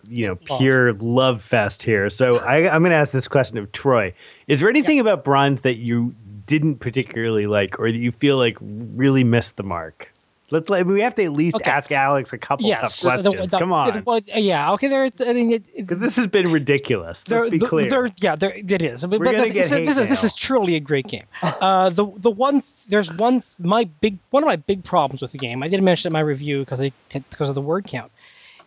you 0.08 0.26
know 0.26 0.36
pure 0.36 0.92
love 0.94 1.42
fest 1.42 1.82
here. 1.82 2.08
So 2.08 2.38
I, 2.38 2.68
I'm 2.68 2.82
going 2.82 2.92
to 2.92 2.96
ask 2.96 3.12
this 3.12 3.26
question 3.26 3.58
of 3.58 3.72
Troy: 3.72 4.14
Is 4.46 4.60
there 4.60 4.68
anything 4.68 5.00
about 5.00 5.24
Bronze 5.24 5.62
that 5.62 5.76
you 5.76 6.14
didn't 6.46 6.76
particularly 6.76 7.46
like, 7.46 7.80
or 7.80 7.90
that 7.90 7.98
you 7.98 8.12
feel 8.12 8.36
like 8.36 8.56
really 8.60 9.24
missed 9.24 9.56
the 9.56 9.64
mark? 9.64 10.12
Let's 10.51 10.68
let 10.70 10.86
we 10.86 11.01
have 11.01 11.14
to 11.16 11.24
at 11.24 11.32
least 11.32 11.57
Okay. 11.57 11.68
ask 11.70 11.90
Alex 11.90 12.32
a 12.32 12.38
couple 12.38 12.66
yes. 12.66 13.01
tough 13.01 13.22
questions. 13.22 13.51
the- 13.51 13.59
Come 13.59 13.72
on, 13.72 14.05
well, 14.07 14.20
yeah. 14.26 14.72
Okay. 14.74 14.86
There. 14.86 15.11
I 15.26 15.32
mean, 15.32 15.64
because 15.76 16.01
this 16.01 16.14
has 16.16 16.28
been 16.28 16.53
ridiculous. 16.53 17.28
Let's 17.28 17.51
be 17.51 17.59
the- 17.59 17.66
clear. 17.66 17.90
there- 17.90 18.12
yeah, 18.18 18.36
there, 18.36 18.53
it 18.55 18.80
is. 18.80 19.05
We're 19.05 19.18
but 19.18 19.24
gonna 19.32 19.38
the- 19.38 19.51
get 19.51 19.55
this, 19.68 19.72
is- 19.72 19.86
this 19.86 19.97
hate 19.97 20.03
is 20.03 20.09
this 20.09 20.24
is 20.24 20.34
truly 20.36 20.76
a 20.76 20.80
great 20.80 21.09
game. 21.09 21.24
Uh, 21.61 21.88
the 21.90 22.07
the 22.16 22.30
one 22.30 22.62
there's 22.88 23.12
one 23.12 23.42
my 23.59 23.84
big 24.01 24.18
one 24.30 24.42
of 24.42 24.47
my 24.47 24.57
big 24.57 24.84
problems 24.84 25.20
with 25.22 25.32
the 25.32 25.38
game. 25.38 25.62
I 25.64 25.68
didn't 25.68 25.84
mention 25.84 26.09
it 26.09 26.11
in 26.11 26.12
my 26.12 26.20
review 26.20 26.61
because 26.61 26.78
because 27.09 27.49
of 27.49 27.55
the 27.57 27.61
word 27.62 27.86
count. 27.86 28.12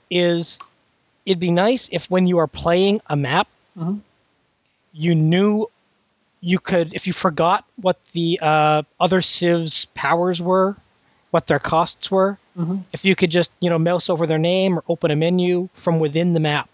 is 0.10 0.58
it'd 1.26 1.40
be 1.40 1.52
nice 1.52 1.88
if 1.92 2.10
when 2.10 2.26
you 2.28 2.40
are 2.40 2.48
playing 2.48 3.00
a 3.08 3.16
map, 3.16 3.48
Mhm. 3.78 4.00
you 4.92 5.14
knew 5.16 5.68
you 6.42 6.60
could 6.60 6.94
if 6.94 7.06
you 7.08 7.14
forgot 7.14 7.64
what 7.80 7.98
the 8.14 8.40
uh, 8.42 8.82
other 9.00 9.22
civs 9.22 9.86
powers 9.94 10.42
were, 10.42 10.76
what 11.32 11.48
their 11.48 11.60
costs 11.60 12.10
were. 12.12 12.38
Mhm. 12.58 12.84
If 12.92 13.06
you 13.06 13.16
could 13.16 13.32
just 13.32 13.52
you 13.60 13.70
know 13.70 13.80
mouse 13.80 14.10
over 14.10 14.26
their 14.28 14.40
name 14.40 14.78
or 14.78 14.84
open 14.88 15.12
a 15.12 15.16
menu 15.16 15.70
from 15.74 16.00
within 16.00 16.34
the 16.34 16.40
map, 16.40 16.70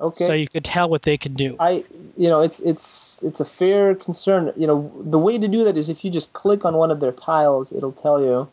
Okay. 0.00 0.26
so 0.26 0.32
you 0.32 0.48
could 0.48 0.64
tell 0.64 0.88
what 0.88 1.02
they 1.02 1.18
could 1.18 1.36
do. 1.36 1.56
I, 1.60 1.84
you 2.16 2.28
know, 2.28 2.40
it's 2.40 2.60
it's 2.60 3.22
it's 3.22 3.40
a 3.40 3.44
fair 3.44 3.94
concern. 3.94 4.52
You 4.56 4.66
know, 4.66 4.90
the 5.04 5.18
way 5.18 5.38
to 5.38 5.48
do 5.48 5.64
that 5.64 5.76
is 5.76 5.88
if 5.88 6.04
you 6.04 6.10
just 6.10 6.32
click 6.32 6.64
on 6.64 6.76
one 6.76 6.90
of 6.90 7.00
their 7.00 7.12
tiles, 7.12 7.72
it'll 7.72 7.92
tell 7.92 8.22
you. 8.22 8.48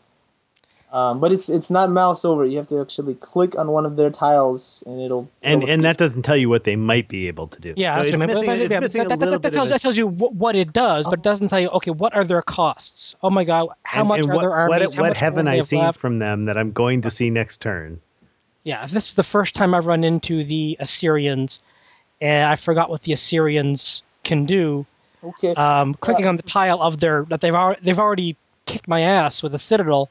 Um, 0.90 1.20
but 1.20 1.32
it's 1.32 1.50
it's 1.50 1.70
not 1.70 1.90
mouse 1.90 2.24
over. 2.24 2.46
You 2.46 2.56
have 2.56 2.66
to 2.68 2.80
actually 2.80 3.14
click 3.14 3.58
on 3.58 3.68
one 3.68 3.84
of 3.84 3.96
their 3.96 4.08
tiles, 4.08 4.82
and 4.86 5.02
it'll. 5.02 5.30
And 5.42 5.62
it'll 5.62 5.74
and 5.74 5.84
that 5.84 5.98
doesn't 5.98 6.22
tell 6.22 6.36
you 6.36 6.48
what 6.48 6.64
they 6.64 6.76
might 6.76 7.08
be 7.08 7.28
able 7.28 7.48
to 7.48 7.60
do. 7.60 7.74
Yeah, 7.76 7.94
so 7.96 8.00
it's 8.00 8.10
what 8.10 8.22
I 8.22 8.26
mean. 8.26 8.36
missing, 8.36 8.50
it's 8.50 8.72
yeah, 8.72 8.80
missing 8.80 9.08
that, 9.08 9.14
a 9.14 9.18
that- 9.18 9.42
that 9.42 9.52
tells, 9.52 9.68
that 9.68 9.82
tells 9.82 9.98
you 9.98 10.08
what, 10.08 10.32
what 10.34 10.56
it 10.56 10.72
does, 10.72 11.04
but 11.04 11.18
it 11.18 11.22
doesn't 11.22 11.48
tell 11.48 11.60
you 11.60 11.68
okay, 11.68 11.90
what 11.90 12.14
are 12.14 12.24
their 12.24 12.40
costs? 12.40 13.16
Oh 13.22 13.28
my 13.28 13.44
god, 13.44 13.68
how 13.82 14.00
and- 14.00 14.08
much 14.08 14.20
and 14.20 14.30
are 14.30 14.34
what, 14.34 14.40
their 14.40 14.54
armies? 14.54 14.94
how 14.94 15.02
what 15.02 15.08
much 15.10 15.20
haven't 15.20 15.44
more 15.44 15.44
do 15.44 15.50
they 15.50 15.52
I 15.52 15.56
have 15.56 15.66
seen 15.66 15.80
left? 15.80 15.98
from 15.98 16.18
them 16.20 16.46
that 16.46 16.56
I'm 16.56 16.72
going 16.72 17.02
to 17.02 17.10
see 17.10 17.28
next 17.28 17.60
turn? 17.60 18.00
Yeah, 18.64 18.86
this 18.86 19.08
is 19.08 19.14
the 19.14 19.22
first 19.22 19.54
time 19.54 19.74
I've 19.74 19.86
run 19.86 20.04
into 20.04 20.42
the 20.42 20.78
Assyrians, 20.80 21.58
and 22.20 22.50
I 22.50 22.56
forgot 22.56 22.88
what 22.88 23.02
the 23.02 23.12
Assyrians 23.12 24.02
can 24.24 24.46
do. 24.46 24.86
Okay. 25.22 25.52
Um, 25.54 25.94
clicking 25.94 26.26
on 26.26 26.36
the 26.36 26.42
tile 26.42 26.80
of 26.80 26.98
their 26.98 27.24
that 27.24 27.42
they've 27.42 27.54
already 27.54 27.80
they've 27.82 27.98
already 27.98 28.36
kicked 28.64 28.88
my 28.88 29.02
ass 29.02 29.42
with 29.42 29.54
a 29.54 29.58
citadel. 29.58 30.08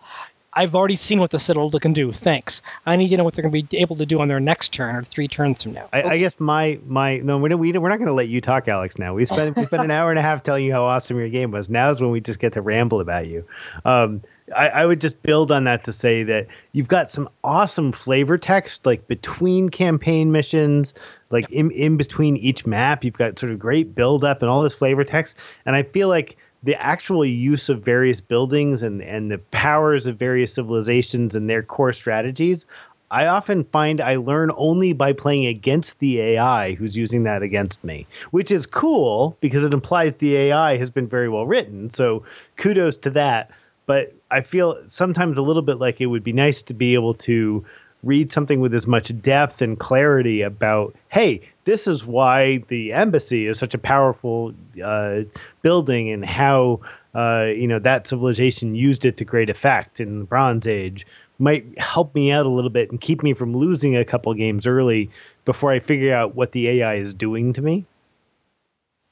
I've 0.53 0.75
already 0.75 0.95
seen 0.95 1.19
what 1.19 1.29
the 1.29 1.39
citadel 1.39 1.69
can 1.79 1.93
do. 1.93 2.11
Thanks. 2.11 2.61
I 2.85 2.95
need 2.95 3.09
to 3.09 3.17
know 3.17 3.23
what 3.23 3.35
they're 3.35 3.43
going 3.43 3.53
to 3.53 3.67
be 3.67 3.77
able 3.77 3.95
to 3.97 4.05
do 4.05 4.21
on 4.21 4.27
their 4.27 4.39
next 4.39 4.73
turn 4.73 4.95
or 4.95 5.03
three 5.03 5.27
turns 5.27 5.63
from 5.63 5.73
now. 5.73 5.87
I, 5.93 6.03
I 6.03 6.17
guess 6.17 6.39
my 6.39 6.79
my 6.85 7.17
no, 7.17 7.37
we 7.37 7.53
we 7.53 7.71
don't, 7.71 7.83
we're 7.83 7.89
not 7.89 7.97
going 7.97 8.07
to 8.07 8.13
let 8.13 8.29
you 8.29 8.41
talk, 8.41 8.67
Alex. 8.67 8.97
Now 8.97 9.13
we 9.13 9.25
spent 9.25 9.55
we 9.55 9.63
spent 9.63 9.83
an 9.83 9.91
hour 9.91 10.09
and 10.09 10.17
a 10.17 10.21
half 10.21 10.43
telling 10.43 10.65
you 10.65 10.71
how 10.71 10.85
awesome 10.85 11.17
your 11.19 11.29
game 11.29 11.51
was. 11.51 11.69
Now 11.69 11.89
is 11.91 12.01
when 12.01 12.11
we 12.11 12.21
just 12.21 12.39
get 12.39 12.53
to 12.53 12.61
ramble 12.61 13.01
about 13.01 13.27
you. 13.27 13.45
Um, 13.85 14.23
I, 14.55 14.69
I 14.69 14.85
would 14.85 15.01
just 15.01 15.21
build 15.23 15.51
on 15.51 15.65
that 15.65 15.83
to 15.85 15.93
say 15.93 16.23
that 16.23 16.47
you've 16.71 16.87
got 16.87 17.09
some 17.11 17.29
awesome 17.43 17.91
flavor 17.91 18.37
text, 18.37 18.85
like 18.85 19.07
between 19.07 19.69
campaign 19.69 20.31
missions, 20.31 20.93
like 21.29 21.49
in 21.51 21.71
in 21.71 21.97
between 21.97 22.37
each 22.37 22.65
map. 22.65 23.03
You've 23.03 23.17
got 23.17 23.37
sort 23.37 23.51
of 23.51 23.59
great 23.59 23.93
build 23.93 24.23
up 24.23 24.41
and 24.41 24.49
all 24.49 24.61
this 24.61 24.73
flavor 24.73 25.03
text, 25.03 25.35
and 25.65 25.75
I 25.75 25.83
feel 25.83 26.07
like 26.07 26.37
the 26.67 26.75
actual 26.85 27.25
use 27.25 27.69
of 27.69 27.81
various 27.81 28.19
buildings 28.19 28.83
and 28.83 29.01
and 29.01 29.31
the 29.31 29.37
powers 29.37 30.05
of 30.05 30.17
various 30.17 30.53
civilizations 30.53 31.33
and 31.33 31.49
their 31.49 31.63
core 31.63 31.93
strategies 31.93 32.65
I 33.09 33.27
often 33.27 33.63
find 33.63 34.01
I 34.01 34.17
learn 34.17 34.51
only 34.57 34.91
by 34.91 35.13
playing 35.13 35.45
against 35.45 35.99
the 35.99 36.19
AI 36.19 36.73
who's 36.73 36.97
using 36.97 37.23
that 37.23 37.41
against 37.41 37.81
me, 37.81 38.05
which 38.31 38.51
is 38.51 38.65
cool 38.65 39.37
because 39.39 39.63
it 39.63 39.71
implies 39.71 40.15
the 40.15 40.35
AI 40.35 40.75
has 40.75 40.89
been 40.89 41.07
very 41.07 41.29
well 41.29 41.45
written. 41.45 41.89
So 41.89 42.23
kudos 42.57 42.97
to 42.97 43.09
that. 43.11 43.51
But 43.85 44.13
I 44.29 44.41
feel 44.41 44.77
sometimes 44.87 45.37
a 45.37 45.41
little 45.41 45.61
bit 45.61 45.77
like 45.77 46.01
it 46.01 46.07
would 46.07 46.25
be 46.25 46.33
nice 46.33 46.61
to 46.63 46.73
be 46.73 46.95
able 46.95 47.13
to 47.13 47.63
read 48.03 48.33
something 48.33 48.59
with 48.59 48.73
as 48.73 48.85
much 48.85 49.17
depth 49.21 49.61
and 49.61 49.79
clarity 49.79 50.41
about, 50.41 50.93
hey, 51.07 51.49
this 51.67 51.85
is 51.85 52.05
why 52.05 52.59
the 52.69 52.93
embassy 52.93 53.45
is 53.45 53.59
such 53.59 53.73
a 53.73 53.77
powerful 53.77 54.53
uh, 54.81 55.23
building 55.61 56.09
and 56.11 56.23
how 56.23 56.79
uh, 57.13 57.43
you 57.43 57.67
know 57.67 57.77
that 57.77 58.07
civilization 58.07 58.73
used 58.73 59.03
it 59.03 59.17
to 59.17 59.25
great 59.25 59.49
effect 59.49 59.99
in 59.99 60.19
the 60.19 60.25
Bronze 60.25 60.65
Age 60.65 61.05
might 61.39 61.77
help 61.77 62.15
me 62.15 62.31
out 62.31 62.45
a 62.45 62.49
little 62.49 62.69
bit 62.69 62.89
and 62.89 63.01
keep 63.01 63.21
me 63.21 63.33
from 63.33 63.53
losing 63.53 63.97
a 63.97 64.05
couple 64.05 64.33
games 64.33 64.65
early 64.65 65.11
before 65.43 65.73
I 65.73 65.79
figure 65.79 66.15
out 66.15 66.35
what 66.35 66.53
the 66.53 66.69
AI 66.69 66.95
is 66.95 67.13
doing 67.13 67.51
to 67.53 67.61
me. 67.61 67.85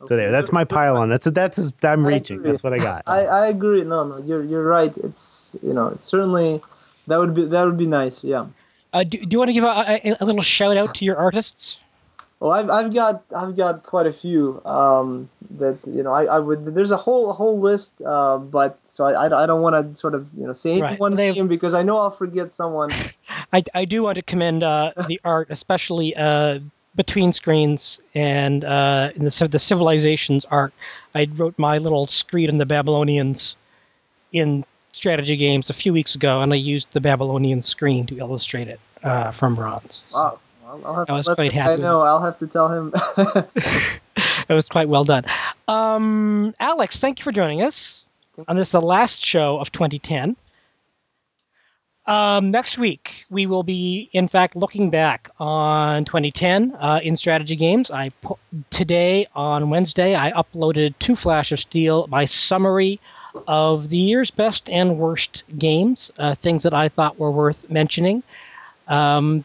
So 0.08 0.16
there, 0.16 0.32
that's 0.32 0.54
my 0.54 0.64
pile 0.64 0.96
on. 0.96 1.10
That's 1.10 1.26
that's 1.26 1.74
I'm 1.84 2.08
reaching. 2.08 2.42
That's 2.42 2.64
what 2.64 2.72
I 2.72 2.78
got. 2.78 3.04
I, 3.06 3.26
I 3.26 3.48
agree. 3.48 3.84
No, 3.84 4.08
no, 4.08 4.18
you're 4.20 4.44
you're 4.44 4.64
right. 4.64 4.96
It's 4.96 5.58
you 5.62 5.74
know, 5.74 5.90
it's 5.90 6.06
certainly 6.06 6.62
that 7.08 7.18
would 7.20 7.34
be 7.34 7.46
that 7.48 7.66
would 7.66 7.78
be 7.78 7.88
nice. 7.88 8.24
Yeah. 8.24 8.48
Uh, 8.94 9.04
do, 9.04 9.18
do 9.18 9.28
you 9.30 9.40
want 9.40 9.50
to 9.50 9.54
give 9.54 9.66
a, 9.66 9.68
a, 9.68 10.16
a 10.22 10.26
little 10.26 10.42
shout 10.42 10.78
out 10.78 10.96
to 10.96 11.06
your 11.06 11.18
artists? 11.18 11.80
Well, 12.40 12.52
I've, 12.52 12.70
I've 12.70 12.94
got 12.94 13.24
I've 13.36 13.56
got 13.56 13.84
quite 13.84 14.08
a 14.08 14.12
few 14.12 14.62
um, 14.66 15.30
that 15.52 15.80
you 15.88 16.04
know 16.04 16.12
I, 16.12 16.26
I 16.26 16.40
would 16.40 16.66
there's 16.66 16.92
a 16.92 16.98
whole 16.98 17.30
a 17.30 17.34
whole 17.34 17.62
list 17.62 17.94
uh, 18.06 18.38
but 18.38 18.78
so 18.84 19.06
I, 19.06 19.26
I 19.44 19.46
don't 19.46 19.62
want 19.62 19.90
to 19.90 19.96
sort 19.96 20.16
of 20.16 20.34
you 20.34 20.46
know 20.46 20.54
say 20.54 20.74
any 20.74 20.82
Right. 20.82 21.00
one 21.00 21.16
They've- 21.16 21.36
name 21.36 21.48
because 21.48 21.74
I 21.74 21.84
know 21.84 21.98
I'll 21.98 22.12
forget 22.12 22.52
someone. 22.54 22.92
I, 23.54 23.64
I 23.74 23.86
do 23.86 24.04
want 24.04 24.18
to 24.18 24.22
commend 24.22 24.64
uh, 24.64 24.92
the 25.08 25.20
art, 25.24 25.48
especially 25.50 26.14
uh, 26.16 26.60
between 26.96 27.32
screens 27.34 28.00
and 28.14 28.64
uh, 28.66 29.12
in 29.16 29.24
the, 29.24 29.48
the 29.50 29.60
civilizations 29.60 30.46
art. 30.46 30.74
I 31.16 31.28
wrote 31.36 31.58
my 31.58 31.78
little 31.78 32.06
screed 32.06 32.50
on 32.50 32.58
the 32.58 32.66
Babylonians 32.66 33.56
in 34.34 34.66
strategy 34.92 35.38
games 35.38 35.70
a 35.70 35.74
few 35.74 35.94
weeks 35.94 36.16
ago, 36.16 36.42
and 36.42 36.52
I 36.54 36.58
used 36.58 36.92
the 36.94 37.02
Babylonian 37.02 37.62
screen 37.62 38.06
to 38.08 38.18
illustrate 38.18 38.68
it 38.68 38.80
uh, 39.04 39.32
from 39.32 39.56
bronze. 39.56 40.04
Wow. 40.14 40.32
Have 40.32 40.40
I 40.84 41.14
was 41.14 41.28
quite 41.28 41.52
happy 41.52 41.72
with 41.72 41.82
know. 41.82 42.02
I'll 42.02 42.24
have 42.24 42.38
to 42.38 42.48
tell 42.48 42.70
him. 42.70 42.94
it 43.18 44.54
was 44.54 44.68
quite 44.68 44.90
well 44.90 45.04
done. 45.04 45.26
Um, 45.68 46.54
Alex, 46.60 47.00
thank 47.00 47.20
you 47.20 47.24
for 47.24 47.32
joining 47.32 47.62
us 47.62 48.04
on 48.48 48.56
this, 48.56 48.72
the 48.72 48.82
last 48.82 49.24
show 49.24 49.60
of 49.60 49.72
2010. 49.72 50.36
Um, 52.08 52.52
next 52.52 52.78
week, 52.78 53.26
we 53.32 53.48
will 53.48 53.64
be, 53.64 54.10
in 54.14 54.28
fact, 54.28 54.56
looking 54.56 54.92
back 54.92 55.32
on 55.40 56.06
2010 56.06 56.76
uh, 56.78 57.00
in 57.02 57.16
strategy 57.16 57.56
games. 57.56 57.90
I 57.90 58.12
today 58.70 59.28
on 59.34 59.72
Wednesday, 59.72 60.16
I 60.16 60.32
uploaded 60.32 60.94
to 61.00 61.16
Flash 61.16 61.52
of 61.52 61.60
Steel 61.60 62.06
my 62.08 62.26
summary 62.26 63.00
of 63.48 63.90
the 63.90 63.98
year's 63.98 64.30
best 64.30 64.70
and 64.70 65.00
worst 65.00 65.44
games, 65.58 66.12
uh, 66.20 66.36
things 66.36 66.64
that 66.64 66.74
I 66.74 66.90
thought 66.90 67.18
were 67.18 67.32
worth 67.32 67.70
mentioning. 67.70 68.22
Um, 68.88 69.44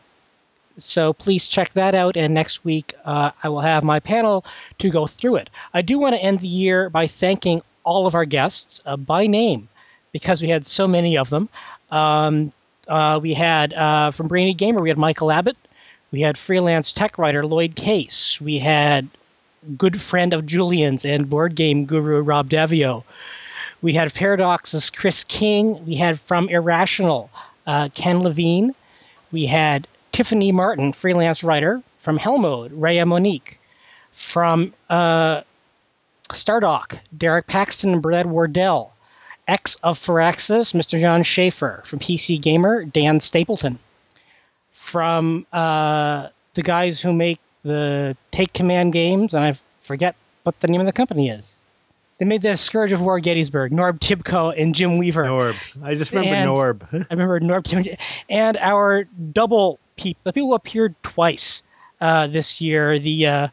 so 0.83 1.13
please 1.13 1.49
check 1.49 1.73
that 1.75 1.95
out. 1.95 2.17
And 2.17 2.35
next 2.35 2.65
week, 2.65 2.95
uh, 3.05 3.31
I 3.43 3.49
will 3.49 3.61
have 3.61 3.85
my 3.85 4.01
panel 4.01 4.45
to 4.79 4.91
go 4.91 5.07
through 5.07 5.37
it. 5.37 5.51
I 5.73 5.83
do 5.83 5.99
want 5.99 6.15
to 6.15 6.23
end 6.23 6.41
the 6.41 6.49
year 6.49 6.91
by 6.91 7.07
thanking 7.07 7.63
all 7.85 8.07
of 8.07 8.15
our 8.15 8.25
guests 8.25 8.83
uh, 8.87 8.97
by 8.97 9.27
name 9.27 9.69
because 10.13 10.43
we 10.43 10.49
had 10.49 10.67
so 10.67 10.89
many 10.89 11.17
of 11.17 11.31
them. 11.31 11.49
Um, 11.91 12.53
uh, 12.89 13.21
we 13.23 13.35
had 13.35 13.73
uh, 13.73 14.11
from 14.11 14.29
Brainy 14.29 14.55
Gamer, 14.55 14.81
we 14.81 14.89
had 14.89 14.99
Michael 14.99 15.31
Abbott. 15.31 15.57
We 16.13 16.23
had 16.23 16.37
freelance 16.37 16.93
tech 16.93 17.19
writer 17.19 17.43
Loyd 17.45 17.77
Case. 17.77 18.41
We 18.41 18.59
had 18.59 19.09
good 19.77 20.01
friend 20.03 20.33
of 20.33 20.47
Julian's 20.47 21.05
and 21.05 21.31
board 21.31 21.55
game 21.55 21.85
guru 21.85 22.21
Rob 22.21 22.51
Daviau. 22.51 23.05
We 23.83 23.95
had 23.95 24.13
Paradox's 24.13 24.91
Chris 24.91 25.25
King. 25.25 25.87
We 25.87 25.95
had 25.95 26.21
from 26.21 26.49
Irrational 26.49 27.31
uh, 27.67 27.89
Ken 27.95 28.21
Levine. 28.21 28.75
We 29.33 29.47
had 29.47 29.87
Tiffany 30.13 30.53
Martin, 30.53 30.93
freelance 30.93 31.43
writer 31.45 31.83
from 31.99 32.19
Hellmode, 32.19 32.71
Rhea 32.73 33.07
Monique. 33.07 33.59
From 34.13 34.75
uh, 34.89 35.43
Stardock, 36.31 36.99
Derek 37.17 37.47
Paxton 37.47 37.93
and 37.93 38.03
Brad 38.03 38.27
Wardell. 38.27 38.93
Ex 39.49 39.77
of 39.83 39.99
Firaxis, 39.99 40.75
Mr. 40.75 41.01
Jon 41.01 41.23
Shafer. 41.23 41.83
From 41.85 41.99
PC 41.99 42.41
Gamer, 42.41 42.85
Dan 42.85 43.21
Stapleton. 43.21 43.79
From 44.73 45.47
uh, 45.53 46.29
the 46.55 46.63
guys 46.63 47.01
who 47.01 47.13
make 47.13 47.39
the 47.63 48.17
Take 48.33 48.53
Command 48.53 48.93
games, 48.93 49.35
and 49.35 49.45
I 49.45 49.59
forget 49.79 50.15
what 50.45 50.59
the 50.61 50.69
name 50.69 50.81
of 50.81 50.87
the 50.87 50.93
company 50.93 51.29
is. 51.29 51.55
They 52.19 52.25
made 52.27 52.43
the 52.43 52.57
Scourge 52.57 52.93
of 52.93 53.01
War 53.01 53.19
Gettysburg, 53.19 53.73
Norb 53.73 53.99
Timpko 53.99 54.53
and 54.61 54.75
Jim 54.75 54.99
Weaver. 54.99 55.25
Norb. 55.25 55.57
I 55.85 55.95
just 55.95 56.13
remember 56.13 56.35
And- 56.35 56.51
Norb. 56.51 57.07
I 57.11 57.15
remember 57.15 57.41
Norb 57.41 57.97
and 58.29 58.57
our 58.59 59.05
double 59.05 59.79
the 60.03 60.33
people 60.33 60.49
who 60.49 60.55
appeared 60.55 60.95
twice 61.03 61.63
uh, 62.01 62.27
this 62.27 62.61
year, 62.61 62.99
the 62.99 63.27
uh, 63.27 63.49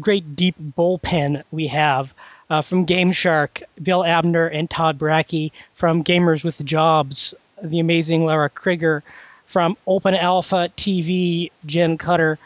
great 0.00 0.34
deep 0.34 0.56
bullpen 0.58 1.42
we 1.50 1.66
have 1.68 2.14
uh, 2.50 2.62
from 2.62 2.84
Game 2.84 3.12
Shark, 3.12 3.62
Bill 3.82 4.04
Abner 4.04 4.46
and 4.46 4.68
Todd 4.68 4.98
Brakke, 4.98 5.52
from 5.74 6.04
Gamers 6.04 6.44
with 6.44 6.64
Jobs, 6.64 7.34
the 7.62 7.80
amazing 7.80 8.24
Lara 8.24 8.50
Crigger, 8.50 9.02
from 9.46 9.76
Open 9.86 10.14
Alpha 10.14 10.70
TV, 10.76 11.50
Jen 11.66 11.98
Cutter, 11.98 12.38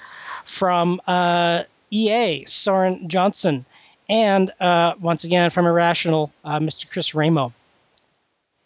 from 0.45 1.01
uh, 1.07 1.65
EA, 1.91 2.45
Soren 2.47 3.09
Johnson, 3.09 3.65
and 4.09 4.53
uh, 4.61 4.95
once 5.01 5.25
again 5.25 5.51
from 5.51 5.67
Irrational, 5.67 6.33
uh, 6.45 6.59
Mr. 6.61 6.91
Chris 6.91 7.15
Remo. 7.15 7.53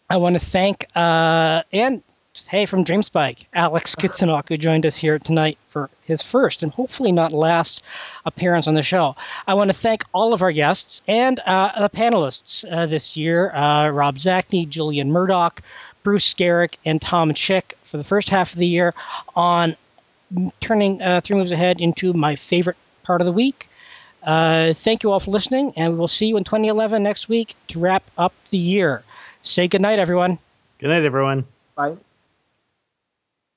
I 0.09 0.17
want 0.17 0.39
to 0.39 0.45
thank 0.45 0.85
and 0.93 2.03
hey 2.51 2.65
from 2.65 2.85
DreamSpike, 2.85 3.45
Alex 3.53 3.93
Kitsenok, 3.99 4.47
who 4.47 4.57
joined 4.57 4.85
us 4.85 4.95
here 4.95 5.19
tonight 5.19 5.57
for 5.67 5.89
his 6.03 6.21
first 6.21 6.63
and 6.63 6.71
hopefully 6.71 7.11
not 7.11 7.33
last 7.33 7.83
appearance 8.25 8.67
on 8.67 8.73
the 8.73 8.83
show. 8.83 9.15
I 9.47 9.53
want 9.53 9.69
to 9.69 9.77
thank 9.77 10.03
all 10.13 10.33
of 10.33 10.41
our 10.41 10.51
guests 10.51 11.01
and 11.07 11.39
uh, 11.45 11.79
the 11.81 11.89
panelists 11.89 12.63
uh, 12.71 12.85
this 12.85 13.17
year: 13.17 13.51
uh, 13.51 13.89
Rob 13.89 14.17
Zacny, 14.17 14.67
Julian 14.67 15.11
Murdoch, 15.11 15.61
Bruce 16.03 16.33
Geryk, 16.33 16.75
and 16.85 17.01
Tom 17.01 17.33
Chick 17.33 17.77
for 17.83 17.97
the 17.97 18.03
first 18.03 18.29
half 18.29 18.53
of 18.53 18.59
the 18.59 18.67
year 18.67 18.93
on 19.35 19.75
turning 20.61 21.01
uh, 21.01 21.19
Three 21.21 21.37
Moves 21.37 21.51
Ahead 21.51 21.81
into 21.81 22.13
my 22.13 22.35
favorite 22.35 22.77
part 23.03 23.19
of 23.19 23.25
the 23.25 23.33
week. 23.33 23.67
Uh, 24.23 24.73
thank 24.73 25.03
you 25.03 25.11
all 25.11 25.19
for 25.19 25.31
listening, 25.31 25.73
and 25.75 25.97
we'll 25.97 26.07
see 26.07 26.27
you 26.27 26.37
in 26.37 26.43
2011 26.43 27.03
next 27.03 27.27
week 27.27 27.55
to 27.69 27.79
wrap 27.79 28.03
up 28.17 28.33
the 28.51 28.57
year. 28.57 29.03
Say 29.41 29.67
goodnight, 29.67 29.99
everyone. 29.99 30.37
Good 30.79 30.89
night, 30.89 31.03
everyone. 31.03 31.45
Bye. 31.75 31.97